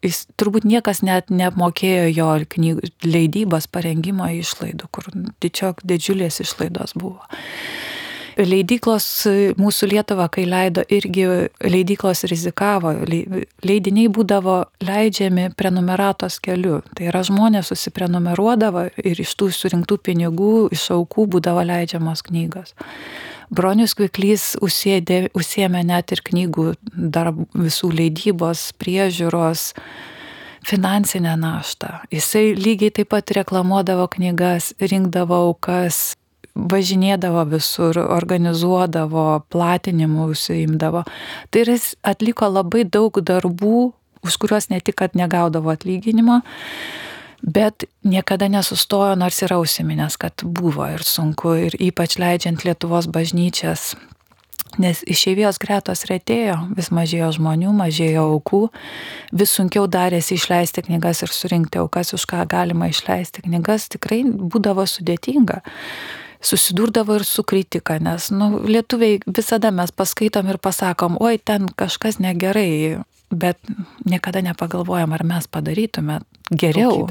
jis, 0.03 0.25
turbūt 0.35 0.67
niekas 0.67 1.05
net 1.07 1.31
neapmokėjo 1.31 2.11
jo 2.11 2.29
knygų 2.55 2.91
leidybos 3.07 3.71
parengimo 3.71 4.27
išlaidų, 4.27 4.91
kur 4.91 5.07
didžiog, 5.43 5.87
didžiulės 5.87 6.43
išlaidos 6.43 6.99
buvo. 6.99 7.23
Leidyklos 8.39 9.07
mūsų 9.61 9.89
Lietuva, 9.91 10.29
kai 10.33 10.45
leido, 10.49 10.85
irgi 10.89 11.27
leidyklos 11.61 12.25
rizikavo. 12.31 12.95
Leidiniai 13.67 14.09
būdavo 14.13 14.57
leidžiami 14.85 15.51
prenumeratos 15.59 16.39
keliu. 16.43 16.81
Tai 16.97 17.11
yra 17.11 17.23
žmonės 17.27 17.73
susiprenumeruodavo 17.73 18.87
ir 19.05 19.21
iš 19.23 19.35
tų 19.37 19.51
surinktų 19.57 19.99
pinigų, 20.09 20.55
iš 20.73 20.89
aukų 20.97 21.29
būdavo 21.37 21.65
leidžiamos 21.69 22.25
knygos. 22.29 22.73
Bronius 23.53 23.93
Kviklys 23.99 24.55
užsėdė, 24.65 25.27
užsėmė 25.37 25.83
net 25.85 26.15
ir 26.15 26.23
knygų 26.25 26.71
dar 26.89 27.35
visų 27.53 27.91
leidybos, 27.93 28.71
priežiūros, 28.81 29.75
finansinę 30.65 31.35
naštą. 31.37 31.99
Jisai 32.15 32.55
lygiai 32.57 32.95
taip 32.97 33.13
pat 33.13 33.35
reklamuodavo 33.37 34.07
knygas, 34.15 34.73
rinkdavo 34.81 35.43
aukas, 35.51 36.15
važinėdavo 36.55 37.45
visur, 37.49 37.99
organizuodavo, 38.03 39.43
platinimų 39.53 40.29
užsiimdavo. 40.35 41.05
Tai 41.51 41.65
jis 41.65 41.93
atliko 42.05 42.51
labai 42.53 42.85
daug 42.85 43.17
darbų, 43.17 43.93
už 44.23 44.39
kuriuos 44.39 44.69
ne 44.71 44.81
tik, 44.85 45.01
kad 45.01 45.17
negaudavo 45.19 45.73
atlyginimo, 45.73 46.43
bet 47.43 47.89
niekada 48.07 48.49
nesustojo, 48.53 49.17
nors 49.19 49.43
yra 49.43 49.59
užsiminęs, 49.63 50.19
kad 50.21 50.45
buvo 50.45 50.87
ir 50.93 51.03
sunku, 51.03 51.57
ir 51.69 51.77
ypač 51.81 52.19
leidžiant 52.23 52.65
Lietuvos 52.69 53.11
bažnyčias. 53.11 53.95
Nes 54.81 55.03
išėvijos 55.05 55.59
gretos 55.61 56.07
retėjo, 56.09 56.55
vis 56.73 56.89
mažėjo 56.97 57.27
žmonių, 57.37 57.75
mažėjo 57.77 58.23
aukų, 58.39 58.61
vis 59.37 59.53
sunkiau 59.53 59.85
darėsi 59.85 60.39
išleisti 60.39 60.87
knygas 60.87 61.21
ir 61.27 61.35
surinkti 61.35 61.83
aukas, 61.83 62.15
už 62.17 62.25
ką 62.31 62.47
galima 62.49 62.89
išleisti 62.89 63.45
knygas, 63.45 63.91
tikrai 63.93 64.23
būdavo 64.25 64.87
sudėtinga 64.89 65.61
susidurdavo 66.43 67.15
ir 67.15 67.25
su 67.25 67.43
kritika, 67.43 67.99
nes 67.99 68.31
nu, 68.31 68.61
lietuviai 68.67 69.21
visada 69.27 69.71
mes 69.71 69.93
paskaitom 69.95 70.51
ir 70.51 70.59
pasakom, 70.59 71.17
oi, 71.21 71.39
ten 71.39 71.69
kažkas 71.77 72.19
negerai, 72.23 72.99
bet 73.33 73.59
niekada 74.05 74.43
nepagalvojam, 74.45 75.13
ar 75.13 75.25
mes 75.25 75.47
padarytume 75.49 76.21
geriau. 76.51 77.07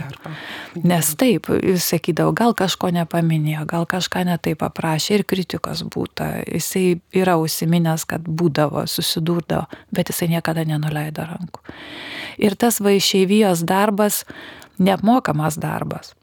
Nes 0.84 1.10
taip, 1.18 1.50
jis 1.50 1.88
sakydavo, 1.94 2.36
gal 2.38 2.54
kažko 2.58 2.92
nepaminėjo, 2.94 3.66
gal 3.70 3.88
kažką 3.90 4.26
netai 4.30 4.54
paprašė 4.60 5.20
ir 5.20 5.26
kritikos 5.26 5.82
būta. 5.90 6.30
Jisai 6.46 7.02
yra 7.18 7.40
užsiminęs, 7.42 8.06
kad 8.06 8.28
būdavo, 8.28 8.86
susidurdavo, 8.86 9.66
bet 9.96 10.14
jisai 10.14 10.30
niekada 10.36 10.68
nenuleido 10.68 11.26
rankų. 11.26 11.66
Ir 12.42 12.56
tas 12.56 12.80
vaišeivijos 12.84 13.66
darbas, 13.68 14.24
neapmokamas 14.78 15.58
darbas 15.62 16.14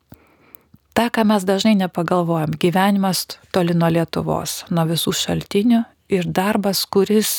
tą, 0.99 1.07
ką 1.15 1.25
mes 1.25 1.45
dažnai 1.47 1.77
nepagalvojam. 1.79 2.57
Gyvenimas 2.59 3.27
toli 3.55 3.75
nuo 3.75 3.91
Lietuvos, 3.93 4.65
nuo 4.75 4.85
visų 4.89 5.15
šaltinių 5.15 5.85
ir 6.11 6.27
darbas, 6.35 6.81
kuris 6.91 7.31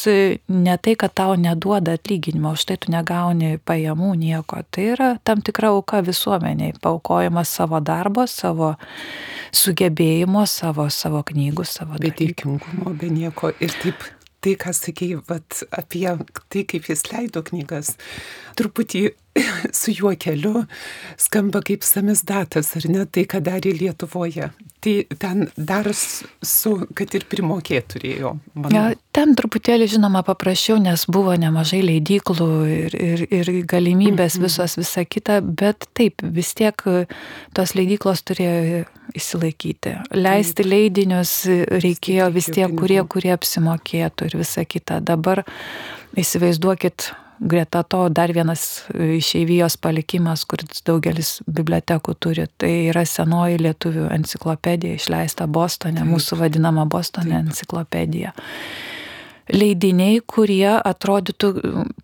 ne 0.47 0.75
tai, 0.77 0.93
kad 0.99 1.15
tau 1.17 1.35
neduoda 1.35 1.97
atlyginimo, 1.97 2.53
už 2.55 2.67
tai 2.69 2.77
tu 2.79 2.93
negauni 2.93 3.57
pajamų 3.65 4.13
nieko. 4.21 4.61
Tai 4.71 4.85
yra 4.93 5.09
tam 5.27 5.41
tikra 5.43 5.73
auka 5.73 5.99
visuomeniai, 6.05 6.77
paukojimas 6.79 7.51
savo 7.59 7.81
darbo, 7.83 8.27
savo 8.31 8.75
sugebėjimo, 9.51 10.45
savo, 10.47 10.87
savo 10.93 11.25
knygų, 11.27 11.67
savo 11.67 11.99
be 11.99 12.13
dėkingumo, 12.15 12.95
be 12.95 13.11
nieko. 13.11 13.51
Ir 13.59 13.75
taip 13.81 14.07
tai, 14.39 14.55
ką 14.55 14.71
sakėjai, 14.71 15.41
apie 15.75 16.05
tai, 16.47 16.63
kaip 16.63 16.87
jis 16.93 17.09
leido 17.11 17.43
knygas, 17.43 17.97
truputį 18.55 19.09
su 19.79 19.91
juo 19.91 20.13
keliu 20.19 20.65
skamba 21.17 21.61
kaip 21.65 21.83
samizdatas, 21.85 22.73
ar 22.77 22.87
ne, 22.89 23.05
tai, 23.05 23.25
ką 23.29 23.41
darė 23.45 23.73
Lietuvoje. 23.77 24.49
Tai 24.79 24.93
ten 25.19 25.49
dar 25.57 25.89
su, 25.93 26.71
kad 26.95 27.15
ir 27.17 27.25
primokė 27.27 27.81
turėjo. 27.91 28.31
Ja, 28.71 28.85
ten 29.15 29.33
truputėlį, 29.35 29.89
žinoma, 29.91 30.21
paprasčiau, 30.27 30.77
nes 30.79 31.03
buvo 31.11 31.33
nemažai 31.39 31.81
leidyklų 31.83 32.49
ir, 32.71 32.95
ir, 32.95 33.25
ir 33.41 33.51
galimybės 33.67 34.37
mhm. 34.39 34.47
visos 34.47 34.77
visa 34.79 35.03
kita, 35.03 35.41
bet 35.43 35.89
taip, 35.99 36.23
vis 36.23 36.53
tiek 36.55 36.79
tos 37.55 37.75
leidyklos 37.75 38.23
turėjo 38.23 38.85
įsilaikyti. 39.19 39.97
Leisti 40.15 40.63
leidinius 40.63 41.33
reikėjo 41.83 42.29
vis 42.35 42.47
tiek, 42.53 42.71
kurie, 42.79 43.01
kurie 43.09 43.33
apsimokėtų 43.35 44.29
ir 44.29 44.37
visa 44.45 44.63
kita. 44.63 45.01
Dabar 45.03 45.43
įsivaizduokit, 46.19 47.11
greta 47.39 47.83
to 47.83 48.09
dar 48.09 48.33
vienas 48.33 48.83
išeivijos 48.93 49.77
palikimas, 49.81 50.43
kuris 50.49 50.83
daugelis 50.85 51.39
bibliotekų 51.47 52.15
turi, 52.19 52.45
tai 52.59 52.71
yra 52.91 53.05
senoji 53.07 53.59
lietuvių 53.63 54.09
enciklopedija 54.15 54.99
išleista 54.99 55.47
Bostone, 55.47 56.03
mūsų 56.07 56.39
vadinama 56.43 56.85
Bostone 56.85 57.39
enciklopedija. 57.39 58.33
Leidiniai, 59.49 60.19
kurie 60.29 60.75
atrodytų, 60.77 61.53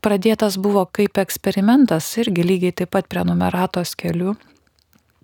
pradėtas 0.01 0.57
buvo 0.57 0.87
kaip 0.89 1.19
eksperimentas, 1.21 2.07
irgi 2.17 2.45
lygiai 2.45 2.73
taip 2.81 2.95
pat 2.95 3.09
prenumeratos 3.11 3.93
keliu, 3.99 4.33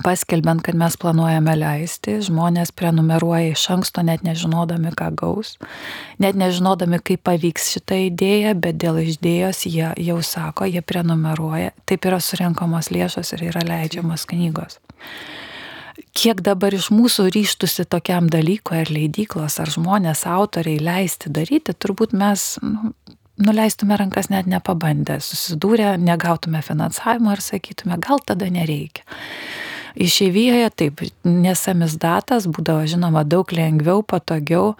paskelbent, 0.05 0.63
kad 0.65 0.77
mes 0.77 0.95
planuojame 0.99 1.53
leisti, 1.59 2.17
žmonės 2.25 2.73
prenumeruoja 2.77 3.53
iš 3.53 3.65
anksto, 3.75 4.03
net 4.05 4.25
nežinodami, 4.27 4.93
ką 4.97 5.11
gaus, 5.19 5.55
net 6.21 6.39
nežinodami, 6.39 7.01
kaip 7.05 7.23
pavyks 7.27 7.71
šitą 7.75 7.99
idėją, 8.07 8.55
bet 8.63 8.79
dėl 8.81 9.01
idėjos 9.03 9.65
jie 9.69 9.91
jau 10.05 10.17
sako, 10.25 10.67
jie 10.69 10.81
prenumeruoja, 10.81 11.75
taip 11.89 12.09
yra 12.09 12.21
surinkamos 12.23 12.91
lėšos 12.93 13.35
ir 13.37 13.47
yra 13.51 13.65
leidžiamos 13.67 14.27
knygos. 14.29 14.79
Kiek 16.17 16.41
dabar 16.43 16.75
iš 16.75 16.89
mūsų 16.91 17.29
ryštusi 17.31 17.85
tokiam 17.87 18.27
dalykui, 18.31 18.81
ar 18.83 18.91
leidyklos, 18.91 19.59
ar 19.63 19.71
žmonės, 19.71 20.25
autoriai 20.27 20.81
leisti 20.83 21.31
daryti, 21.31 21.71
turbūt 21.71 22.11
mes 22.17 22.57
nu, 22.65 22.91
nuleistume 23.45 23.97
rankas 23.97 24.29
net 24.31 24.49
nepabandę, 24.49 25.19
susidūrę, 25.23 25.95
negautume 26.01 26.61
finansavimo 26.65 27.35
ir 27.35 27.43
sakytume, 27.43 27.99
gal 28.03 28.19
tada 28.25 28.49
nereikia. 28.51 29.05
Išeivijoje 29.95 30.69
taip, 30.75 31.01
nesamis 31.27 31.97
datas 31.99 32.47
būdavo 32.47 32.85
žinoma 32.87 33.23
daug 33.27 33.51
lengviau, 33.51 34.03
patogiau, 34.03 34.75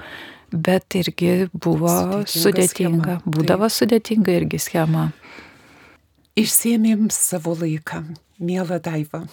bet 0.52 0.96
irgi 1.00 1.50
buvo 1.52 1.92
sudėtinga, 2.24 2.28
sudėtinga. 2.32 3.18
būdavo 3.26 3.68
taip. 3.68 3.78
sudėtinga 3.78 4.38
irgi 4.40 4.60
schema. 4.60 5.10
Išsėmėm 6.40 7.10
savo 7.12 7.58
laiką, 7.60 8.06
mėla 8.40 8.80
Daiva. 8.80 9.26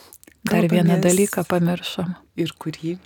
Dar 0.48 0.66
vieną 0.70 0.98
dalyką 1.02 1.44
pamiršom. 1.46 2.14
Ir 2.38 2.50
kurį? 2.58 2.96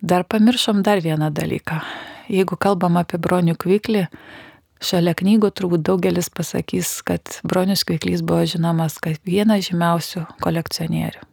Dar 0.00 0.24
pamiršom 0.24 0.82
dar 0.82 1.00
vieną 1.00 1.30
dalyką. 1.34 1.80
Jeigu 2.28 2.58
kalbam 2.60 2.98
apie 3.00 3.18
bronių 3.18 3.56
kviklį, 3.56 4.04
šalia 4.84 5.14
knygų 5.16 5.50
turbūt 5.56 5.84
daugelis 5.88 6.28
pasakys, 6.28 6.98
kad 7.02 7.40
bronius 7.42 7.86
kviklys 7.88 8.22
buvo 8.22 8.44
žinomas 8.48 8.98
kaip 9.02 9.24
vienas 9.24 9.68
žymiausių 9.70 10.26
kolekcionierių. 10.44 11.24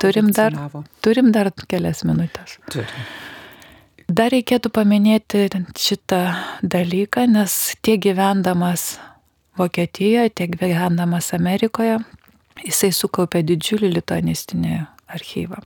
Turim 0.00 0.30
dar, 0.30 0.54
turim 1.02 1.32
dar 1.34 1.50
kelias 1.66 2.04
minutės. 2.06 2.58
Turim. 2.70 3.08
Dar 4.10 4.30
reikėtų 4.34 4.70
paminėti 4.74 5.48
šitą 5.78 6.20
dalyką, 6.62 7.26
nes 7.30 7.56
tiek 7.82 8.00
gyvendamas 8.02 8.98
Vokietijoje, 9.58 10.30
tiek 10.38 10.54
gyvendamas 10.58 11.32
Amerikoje, 11.34 11.98
jisai 12.62 12.92
sukaupė 12.94 13.42
didžiulį 13.46 13.90
lituanistinį 13.98 14.78
archyvą. 15.10 15.60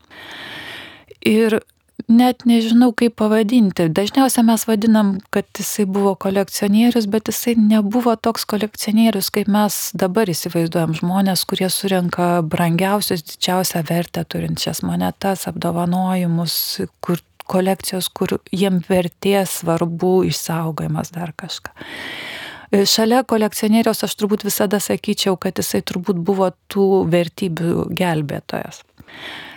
Ir 1.29 1.61
net 2.09 2.45
nežinau, 2.49 2.91
kaip 2.97 3.17
pavadinti. 3.21 3.89
Dažniausiai 3.95 4.45
mes 4.47 4.65
vadinam, 4.69 5.15
kad 5.35 5.47
jisai 5.59 5.87
buvo 5.91 6.15
kolekcionierius, 6.21 7.09
bet 7.11 7.31
jisai 7.31 7.57
nebuvo 7.59 8.15
toks 8.17 8.47
kolekcionierius, 8.51 9.31
kaip 9.35 9.51
mes 9.53 9.79
dabar 9.97 10.31
įsivaizduojam 10.31 10.95
žmonės, 11.01 11.45
kurie 11.49 11.71
surenka 11.73 12.29
brangiausius, 12.43 13.25
didžiausią 13.35 13.85
vertę 13.89 14.25
turinčias 14.29 14.85
monetas, 14.87 15.47
apdovanojimus, 15.51 16.57
kur 17.05 17.23
kolekcijos, 17.51 18.09
kur 18.09 18.39
jiem 18.53 18.81
vertės 18.89 19.61
svarbu 19.61 20.23
išsaugojimas 20.31 21.13
dar 21.15 21.35
kažką. 21.37 21.75
Šalia 22.75 23.21
kolekcionieriaus 23.29 24.03
aš 24.07 24.17
turbūt 24.19 24.43
visada 24.47 24.81
sakyčiau, 24.83 25.37
kad 25.39 25.61
jisai 25.61 25.85
turbūt 25.87 26.19
buvo 26.27 26.49
tų 26.73 27.05
vertybių 27.13 27.91
gelbėtojas. 27.95 28.83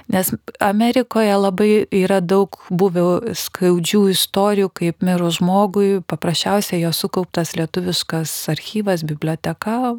Nes 0.07 0.31
Amerikoje 0.63 1.33
labai 1.35 1.71
yra 1.91 2.21
daug 2.23 2.55
buvę 2.71 3.33
skaudžių 3.35 4.05
istorijų, 4.13 4.69
kaip 4.79 5.03
mirus 5.03 5.41
žmogui, 5.41 5.99
paprasčiausiai 6.07 6.79
jo 6.85 6.93
sukauptas 6.95 7.51
lietuviškas 7.59 8.31
archyvas, 8.53 9.03
biblioteka 9.07 9.97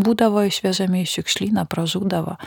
būdavo 0.00 0.46
išvežami 0.48 1.04
į 1.04 1.10
šiukšlyną, 1.12 1.66
pražūdavo. 1.68 2.38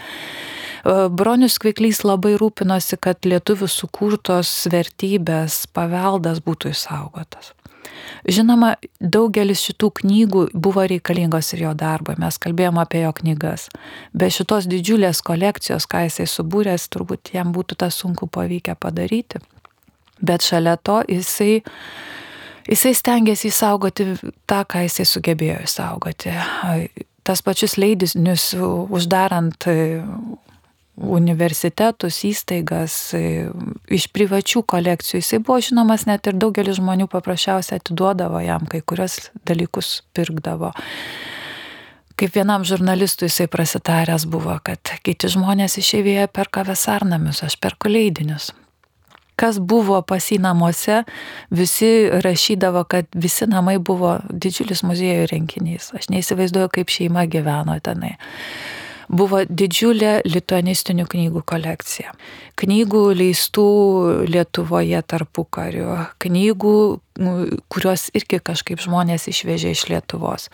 Bronius 0.83 1.59
Kviklys 1.63 2.01
labai 2.03 2.33
rūpinosi, 2.41 2.97
kad 2.99 3.23
lietuvių 3.23 3.69
sukurtos 3.71 4.49
vertybės, 4.73 5.63
paveldas 5.71 6.41
būtų 6.43 6.73
išsaugotas. 6.73 7.53
Žinoma, 8.23 8.75
daugelis 8.99 9.61
šitų 9.65 9.89
knygų 9.99 10.43
buvo 10.53 10.85
reikalingos 10.87 11.51
ir 11.55 11.65
jo 11.65 11.73
darbui, 11.77 12.15
mes 12.21 12.37
kalbėjome 12.41 12.79
apie 12.83 13.03
jo 13.03 13.11
knygas. 13.17 13.67
Be 14.15 14.29
šitos 14.31 14.67
didžiulės 14.71 15.23
kolekcijos, 15.25 15.87
ką 15.91 16.05
jisai 16.07 16.27
subūręs, 16.31 16.87
turbūt 16.93 17.33
jam 17.35 17.51
būtų 17.55 17.79
tą 17.83 17.91
sunku 17.91 18.29
pavykę 18.31 18.77
padaryti. 18.79 19.43
Bet 20.23 20.45
šalia 20.45 20.77
to 20.79 21.01
jisai, 21.09 21.59
jisai 22.69 22.93
stengiasi 22.95 23.49
įsaugoti 23.51 24.07
tą, 24.47 24.63
ką 24.63 24.85
jisai 24.85 25.07
sugebėjo 25.09 25.59
įsaugoti. 25.67 26.37
Tas 27.23 27.43
pačius 27.43 27.75
leidinius 27.79 28.53
uždarant 28.59 29.67
universitetus, 30.97 32.21
įstaigas, 32.27 32.95
e, 33.17 33.49
iš 33.89 34.07
privačių 34.13 34.61
kolekcijų. 34.69 35.21
Jisai 35.23 35.39
buvo 35.41 35.59
žinomas 35.61 36.05
net 36.05 36.27
ir 36.29 36.37
daugelis 36.37 36.77
žmonių 36.77 37.07
paprasčiausiai 37.09 37.81
atiduodavo 37.81 38.41
jam, 38.43 38.67
kai 38.69 38.81
kurios 38.81 39.31
dalykus 39.47 40.03
pirkdavo. 40.13 40.73
Kaip 42.13 42.35
vienam 42.35 42.61
žurnalistui 42.61 43.25
jisai 43.25 43.47
prasitaręs 43.49 44.27
buvo, 44.29 44.53
kad 44.61 44.77
kiti 45.01 45.31
žmonės 45.33 45.79
išėvėję 45.81 46.27
perka 46.29 46.61
vesarnamius, 46.67 47.41
aš 47.41 47.57
perku 47.57 47.89
leidinius. 47.89 48.51
Kas 49.33 49.57
buvo 49.57 49.97
pas 50.05 50.21
į 50.29 50.37
namuose, 50.45 50.99
visi 51.49 52.05
rašydavo, 52.21 52.83
kad 52.85 53.09
visi 53.17 53.47
namai 53.49 53.79
buvo 53.81 54.19
didžiulis 54.29 54.85
muziejų 54.85 55.25
renginys. 55.31 55.89
Aš 55.97 56.11
neįsivaizduoju, 56.13 56.69
kaip 56.69 56.93
šeima 56.93 57.25
gyveno 57.25 57.79
tenai 57.81 58.13
buvo 59.09 59.43
didžiulė 59.47 60.21
lituanistinių 60.27 61.05
knygų 61.09 61.43
kolekcija. 61.47 62.13
Knygų 62.59 63.01
leistų 63.17 63.67
Lietuvoje 64.29 64.99
tarpu 65.09 65.45
kariu, 65.49 65.95
knygų, 66.21 66.75
kuriuos 67.73 68.07
irgi 68.17 68.39
kažkaip 68.45 68.81
žmonės 68.81 69.25
išvežė 69.31 69.73
iš 69.73 69.83
Lietuvos, 69.89 70.47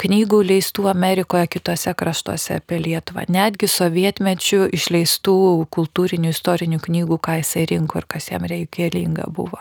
knygų 0.00 0.42
leistų 0.50 0.88
Amerikoje 0.92 1.48
kitose 1.56 1.94
kraštuose 1.96 2.58
apie 2.60 2.82
Lietuvą, 2.84 3.24
netgi 3.32 3.68
sovietmečių 3.72 4.68
išleistų 4.76 5.38
kultūrinių 5.72 6.32
istorinių 6.36 6.80
knygų, 6.84 7.20
ką 7.24 7.40
jisai 7.40 7.66
rinko 7.72 8.02
ir 8.02 8.08
kas 8.08 8.30
jam 8.32 8.44
reikalinga 8.48 9.28
buvo. 9.32 9.60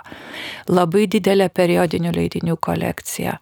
Labai 0.68 1.08
didelė 1.08 1.50
periodinių 1.50 2.16
leidinių 2.20 2.60
kolekcija 2.60 3.40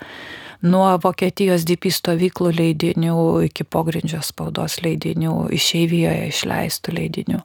nuo 0.65 0.87
Vokietijos 1.01 1.65
DP 1.67 1.91
stovyklų 1.93 2.51
leidinių 2.57 3.17
iki 3.47 3.65
pogrindžio 3.67 4.21
spaudos 4.25 4.79
leidinių, 4.83 5.49
išeivijoje 5.55 6.31
išleistų 6.31 6.95
leidinių. 6.99 7.41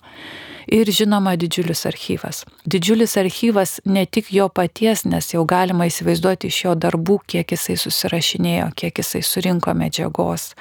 Ir 0.70 0.86
žinoma, 0.94 1.32
didžiulis 1.40 1.82
archyvas. 1.88 2.44
Didžiulis 2.68 3.16
archyvas 3.18 3.78
ne 3.84 4.04
tik 4.06 4.28
jo 4.30 4.46
paties, 4.54 5.02
nes 5.08 5.32
jau 5.32 5.42
galima 5.48 5.88
įsivaizduoti 5.88 6.50
iš 6.52 6.58
jo 6.64 6.74
darbų, 6.78 7.16
kiek 7.32 7.56
jisai 7.56 7.74
susirašinėjo, 7.80 8.68
kiek 8.78 9.00
jisai 9.02 9.22
surinko 9.26 9.74
medžiagos 9.74 10.52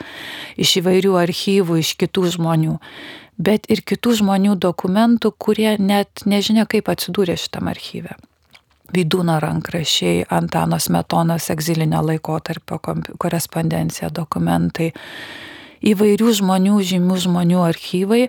iš 0.57 0.79
įvairių 0.81 1.13
archyvų, 1.19 1.77
iš 1.83 1.93
kitų 2.01 2.25
žmonių, 2.39 2.79
bet 3.37 3.69
ir 3.69 3.83
kitų 3.85 4.17
žmonių 4.23 4.57
dokumentų, 4.57 5.35
kurie 5.37 5.75
net 5.77 6.25
nežinia, 6.25 6.65
kaip 6.65 6.89
atsidūrė 6.89 7.37
šitam 7.37 7.69
archyve. 7.69 8.17
Vidūno 8.95 9.37
rankrašiai, 9.43 10.23
Antano 10.33 10.79
Smetonos 10.81 11.49
egzilinio 11.53 12.01
laikotarpio 12.05 12.79
korespondencija, 13.21 14.09
dokumentai, 14.09 14.91
įvairių 15.85 16.33
žmonių, 16.41 16.79
žymių 16.91 17.19
žmonių 17.25 17.61
archyvai, 17.67 18.23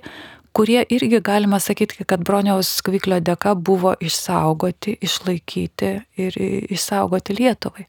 kurie 0.52 0.82
irgi 0.90 1.20
galima 1.24 1.60
sakyti, 1.62 2.04
kad 2.04 2.24
broniaus 2.26 2.68
skviklio 2.80 3.20
dėka 3.22 3.54
buvo 3.54 3.94
išsaugoti, 4.02 4.96
išlaikyti 5.00 5.90
ir 6.20 6.38
išsaugoti 6.70 7.38
Lietuvai. 7.38 7.86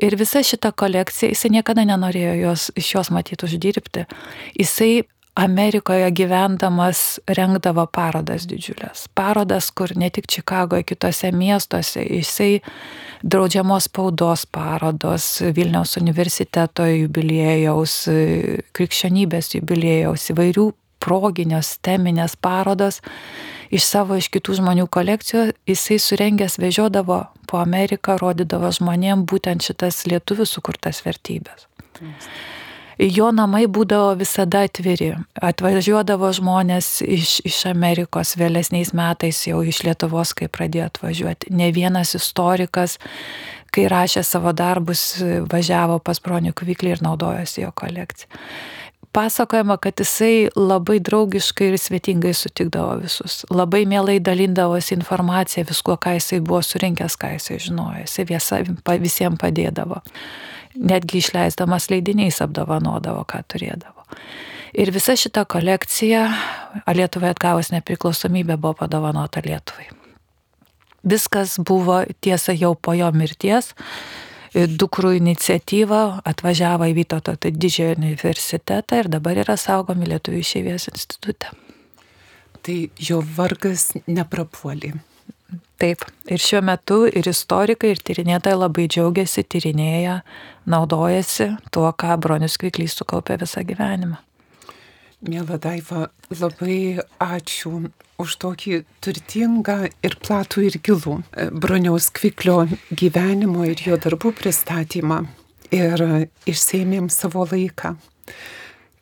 Ir 0.00 0.16
visa 0.16 0.42
šita 0.42 0.72
kolekcija, 0.72 1.34
jisai 1.34 1.52
niekada 1.52 1.84
nenorėjo 1.84 2.34
jos, 2.40 2.70
iš 2.76 2.94
jos 2.94 3.10
matyti 3.12 3.44
uždirbti. 3.44 4.06
Jisai 4.56 5.02
Amerikoje 5.34 6.10
gyvendamas 6.10 7.20
rengdavo 7.30 7.84
parodas 7.86 8.46
didžiulės. 8.50 9.06
Parodas, 9.14 9.70
kur 9.70 9.92
ne 9.96 10.10
tik 10.10 10.26
Čikagoje, 10.30 10.84
kitose 10.90 11.30
miestuose, 11.32 12.02
jisai 12.02 12.60
draudžiamos 13.22 13.86
spaudos 13.86 14.44
parodos, 14.50 15.28
Vilniaus 15.56 15.96
universiteto 16.00 16.86
jubiliejaus, 16.88 18.02
krikščionybės 18.74 19.54
jubiliejaus, 19.54 20.28
įvairių 20.34 20.66
proginios 21.00 21.76
teminės 21.86 22.34
parodos 22.36 23.00
iš 23.70 23.86
savo, 23.86 24.18
iš 24.18 24.28
kitų 24.34 24.58
žmonių 24.60 24.88
kolekcijų, 24.92 25.50
jisai 25.70 26.00
surengęs 26.02 26.58
vežiodavo 26.60 27.22
po 27.48 27.62
Ameriką, 27.62 28.18
rodydavo 28.20 28.72
žmonėm 28.74 29.24
būtent 29.30 29.62
šitas 29.64 30.04
lietuvių 30.10 30.48
sukurtas 30.48 31.04
vertybės. 31.06 31.68
Yes 32.00 32.32
jo 33.00 33.30
namai 33.32 33.64
būdavo 33.70 34.12
visada 34.20 34.64
atviri. 34.68 35.14
Atvažiuodavo 35.40 36.30
žmonės 36.36 37.00
iš, 37.04 37.38
iš 37.48 37.62
Amerikos 37.70 38.34
vėlesniais 38.40 38.92
metais, 38.96 39.40
jau 39.48 39.62
iš 39.64 39.82
Lietuvos, 39.86 40.34
kai 40.36 40.50
pradėjo 40.52 40.90
atvažiuoti. 40.90 41.52
Ne 41.56 41.70
vienas 41.76 42.14
istorikas, 42.18 42.98
kai 43.74 43.86
rašė 43.90 44.24
savo 44.26 44.52
darbus, 44.56 45.22
važiavo 45.50 46.00
pas 46.04 46.20
bronių 46.20 46.52
kuviklį 46.56 46.96
ir 46.96 47.06
naudojosi 47.06 47.64
jo 47.64 47.72
kolekciją. 47.72 48.42
Pasakojama, 49.10 49.74
kad 49.82 49.98
jisai 49.98 50.52
labai 50.54 51.00
draugiškai 51.02 51.72
ir 51.72 51.80
svetingai 51.82 52.30
sutikdavo 52.36 52.92
visus. 53.00 53.40
Labai 53.50 53.82
mielai 53.90 54.20
dalindavosi 54.22 54.94
informaciją 54.94 55.64
viskuo, 55.66 55.96
ką 55.98 56.12
jisai 56.20 56.38
buvo 56.38 56.60
surinkęs, 56.62 57.16
ką 57.18 57.32
jisai 57.34 57.58
žinojo. 57.64 58.04
Jisai 58.04 59.00
visiems 59.02 59.42
padėdavo 59.42 59.98
netgi 60.74 61.18
išleisdamas 61.18 61.90
leidiniais 61.90 62.40
apdovanodavo, 62.44 63.24
ką 63.28 63.42
turėdavo. 63.50 64.06
Ir 64.72 64.92
visa 64.94 65.16
šita 65.18 65.44
kolekcija 65.50 66.26
Lietuvai 66.94 67.32
atgavus 67.34 67.72
nepriklausomybę 67.74 68.56
buvo 68.56 68.76
padovanota 68.84 69.42
Lietuvai. 69.44 69.88
Viskas 71.02 71.56
buvo 71.58 72.02
tiesa 72.20 72.52
jau 72.52 72.74
po 72.74 72.94
jo 72.94 73.08
mirties. 73.12 73.72
Dukrų 74.54 75.14
iniciatyva 75.20 76.22
atvažiavo 76.26 76.88
į 76.90 76.94
Vytauto 76.98 77.36
didžiojo 77.40 77.96
universitetą 77.98 79.02
ir 79.02 79.10
dabar 79.10 79.38
yra 79.42 79.56
saugomi 79.58 80.10
Lietuvų 80.10 80.42
išėvės 80.42 80.90
institute. 80.90 81.52
Tai 82.60 82.78
jo 82.98 83.22
vargas 83.36 83.92
neprapuolė. 84.06 84.92
Taip, 85.80 86.04
ir 86.28 86.42
šiuo 86.42 86.60
metu 86.64 87.02
ir 87.08 87.28
istorikai, 87.30 87.94
ir 87.94 88.02
tyrinėtojai 88.04 88.58
labai 88.58 88.86
džiaugiasi, 88.90 89.46
tyrinėja, 89.48 90.20
naudojasi 90.68 91.54
tuo, 91.72 91.88
ką 91.92 92.18
Bronius 92.20 92.58
Kviklys 92.60 92.98
sukaupė 93.00 93.38
visą 93.40 93.64
gyvenimą. 93.66 94.20
Mėla 95.20 95.58
Daiva, 95.60 96.06
labai 96.32 97.00
ačiū 97.20 97.74
už 98.20 98.36
tokį 98.40 98.78
turtingą 99.04 99.78
ir 100.04 100.16
platų 100.20 100.64
ir 100.68 100.78
gilų 100.84 101.18
Broniaus 101.60 102.08
Kviklio 102.16 102.62
gyvenimo 102.92 103.66
ir 103.68 103.80
jo 103.84 103.98
darbų 104.00 104.32
pristatymą 104.38 105.22
ir 105.72 106.04
išsėmėm 106.48 107.08
savo 107.12 107.44
laiką. 107.48 107.94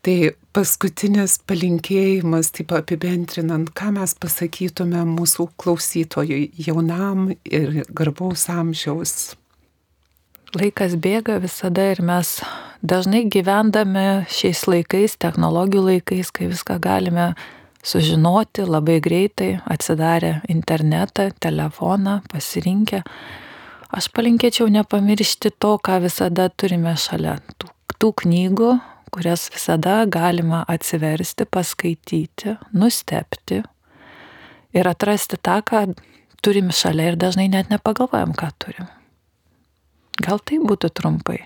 Tai 0.06 0.30
paskutinis 0.54 1.40
palinkėjimas, 1.48 2.52
taip 2.54 2.72
apibendrinant, 2.76 3.72
ką 3.74 3.90
mes 3.96 4.14
pasakytume 4.22 5.02
mūsų 5.10 5.48
klausytojui, 5.58 6.52
jaunam 6.68 7.32
ir 7.44 7.82
garbaus 7.90 8.46
amžiaus. 8.52 9.34
Laikas 10.56 10.94
bėga 10.96 11.40
visada 11.42 11.90
ir 11.92 12.00
mes 12.00 12.38
dažnai 12.80 13.26
gyvendami 13.28 14.24
šiais 14.32 14.62
laikais, 14.70 15.18
technologijų 15.20 15.82
laikais, 15.90 16.30
kai 16.32 16.48
viską 16.48 16.78
galime 16.80 17.32
sužinoti 17.84 18.64
labai 18.64 19.00
greitai, 19.04 19.58
atsidarę 19.66 20.40
internetą, 20.48 21.28
telefoną, 21.42 22.20
pasirinkę, 22.32 23.02
aš 23.90 24.08
palinkėčiau 24.14 24.70
nepamiršti 24.72 25.52
to, 25.58 25.74
ką 25.82 26.00
visada 26.06 26.48
turime 26.48 26.94
šalia. 26.96 27.38
Tų, 27.58 27.70
tų 27.98 28.12
knygų, 28.22 28.72
kurias 29.12 29.48
visada 29.54 30.02
galima 30.06 30.64
atsiversti, 30.68 31.46
paskaityti, 31.50 32.56
nustepti 32.72 33.62
ir 34.76 34.88
atrasti 34.88 35.38
tą, 35.40 35.60
ką 35.64 35.84
turim 36.44 36.72
šalia 36.74 37.12
ir 37.12 37.20
dažnai 37.20 37.48
net 37.52 37.72
nepagalvojam, 37.72 38.34
ką 38.36 38.50
turim. 38.62 38.88
Gal 40.18 40.42
tai 40.42 40.58
būtų 40.62 40.90
trumpai. 40.94 41.44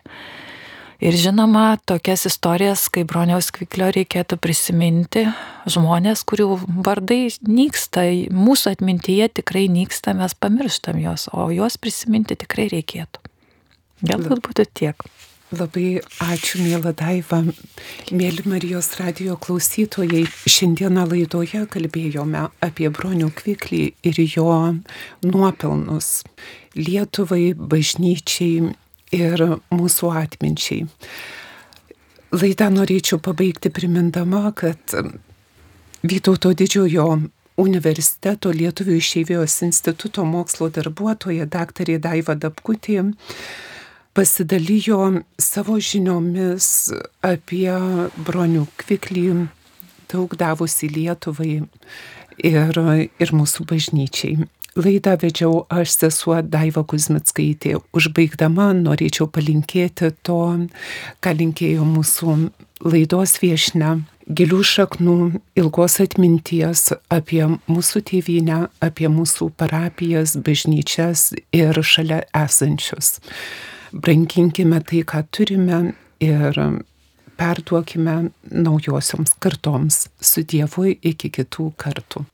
Ir 1.03 1.17
žinoma, 1.19 1.81
tokias 1.83 2.29
istorijas, 2.29 2.85
kaip 2.95 3.09
Broniaus 3.11 3.49
Kviklio, 3.51 3.89
reikėtų 3.91 4.37
prisiminti 4.39 5.25
žmonės, 5.67 6.23
kurių 6.31 6.47
vardai 6.87 7.25
nyksta, 7.43 8.05
mūsų 8.31 8.77
atmintyje 8.77 9.27
tikrai 9.41 9.65
nyksta, 9.73 10.15
mes 10.15 10.37
pamirštam 10.39 11.03
juos, 11.03 11.27
o 11.35 11.49
juos 11.51 11.75
prisiminti 11.83 12.39
tikrai 12.45 12.69
reikėtų. 12.71 13.19
Galbūt 14.07 14.47
būtų 14.47 14.69
tiek. 14.79 15.03
Labai 15.53 16.01
ačiū, 16.25 16.63
mėla 16.65 16.95
Daiva. 16.97 17.43
Mėly 18.09 18.45
Marijos 18.49 18.87
radio 18.97 19.35
klausytojai, 19.37 20.23
šiandieną 20.49 21.03
laidoje 21.11 21.67
kalbėjome 21.69 22.47
apie 22.65 22.89
bronių 22.89 23.29
kviklį 23.37 23.83
ir 24.09 24.21
jo 24.23 24.55
nuopelnus 25.27 26.23
Lietuvai, 26.73 27.53
bažnyčiai 27.53 28.71
ir 29.13 29.45
mūsų 29.69 30.13
atminčiai. 30.23 30.87
Laidą 32.33 32.71
norėčiau 32.73 33.21
pabaigti 33.21 33.69
primindama, 33.69 34.47
kad 34.57 34.97
Vytauto 36.03 36.51
didžiojo 36.57 37.05
universiteto 37.61 38.51
Lietuvių 38.51 38.97
išeivijos 38.99 39.61
instituto 39.69 40.25
mokslo 40.25 40.67
darbuotoja 40.73 41.45
daktarė 41.45 42.01
Daiva 42.03 42.35
Dapkutė 42.35 43.05
pasidalijo 44.13 45.01
savo 45.41 45.79
žiniomis 45.81 46.69
apie 47.25 47.73
bronių 48.27 48.67
kviklį, 48.81 49.27
daug 50.13 50.35
davusi 50.37 50.91
Lietuvai 50.93 51.63
ir, 52.45 52.83
ir 53.23 53.33
mūsų 53.33 53.67
bažnyčiai. 53.71 54.43
Laidą 54.73 55.19
vedžiau 55.21 55.67
aš 55.69 55.99
sesuo 55.99 56.39
Daiva 56.41 56.81
Kuzmitskaitė. 56.89 57.77
Užbaigdama 57.93 58.71
norėčiau 58.79 59.29
palinkėti 59.29 60.15
to, 60.25 60.41
ką 61.21 61.35
linkėjo 61.41 61.85
mūsų 61.85 62.37
laidos 62.89 63.37
viešne 63.43 63.99
gilių 64.33 64.63
šaknų, 64.65 65.17
ilgos 65.61 65.99
atminties 66.01 66.87
apie 67.13 67.43
mūsų 67.69 68.01
tėvynę, 68.09 68.63
apie 68.81 69.11
mūsų 69.13 69.51
parapijas, 69.61 70.39
bažnyčias 70.41 71.33
ir 71.53 71.83
šalia 71.85 72.23
esančius 72.45 73.19
branginkime 73.93 74.81
tai, 74.87 75.03
ką 75.05 75.23
turime 75.31 75.93
ir 76.23 76.59
perduokime 77.37 78.31
naujosioms 78.51 79.37
kartoms 79.43 80.07
su 80.21 80.45
Dievu 80.45 80.91
iki 80.93 81.31
kitų 81.33 81.73
kartų. 81.81 82.25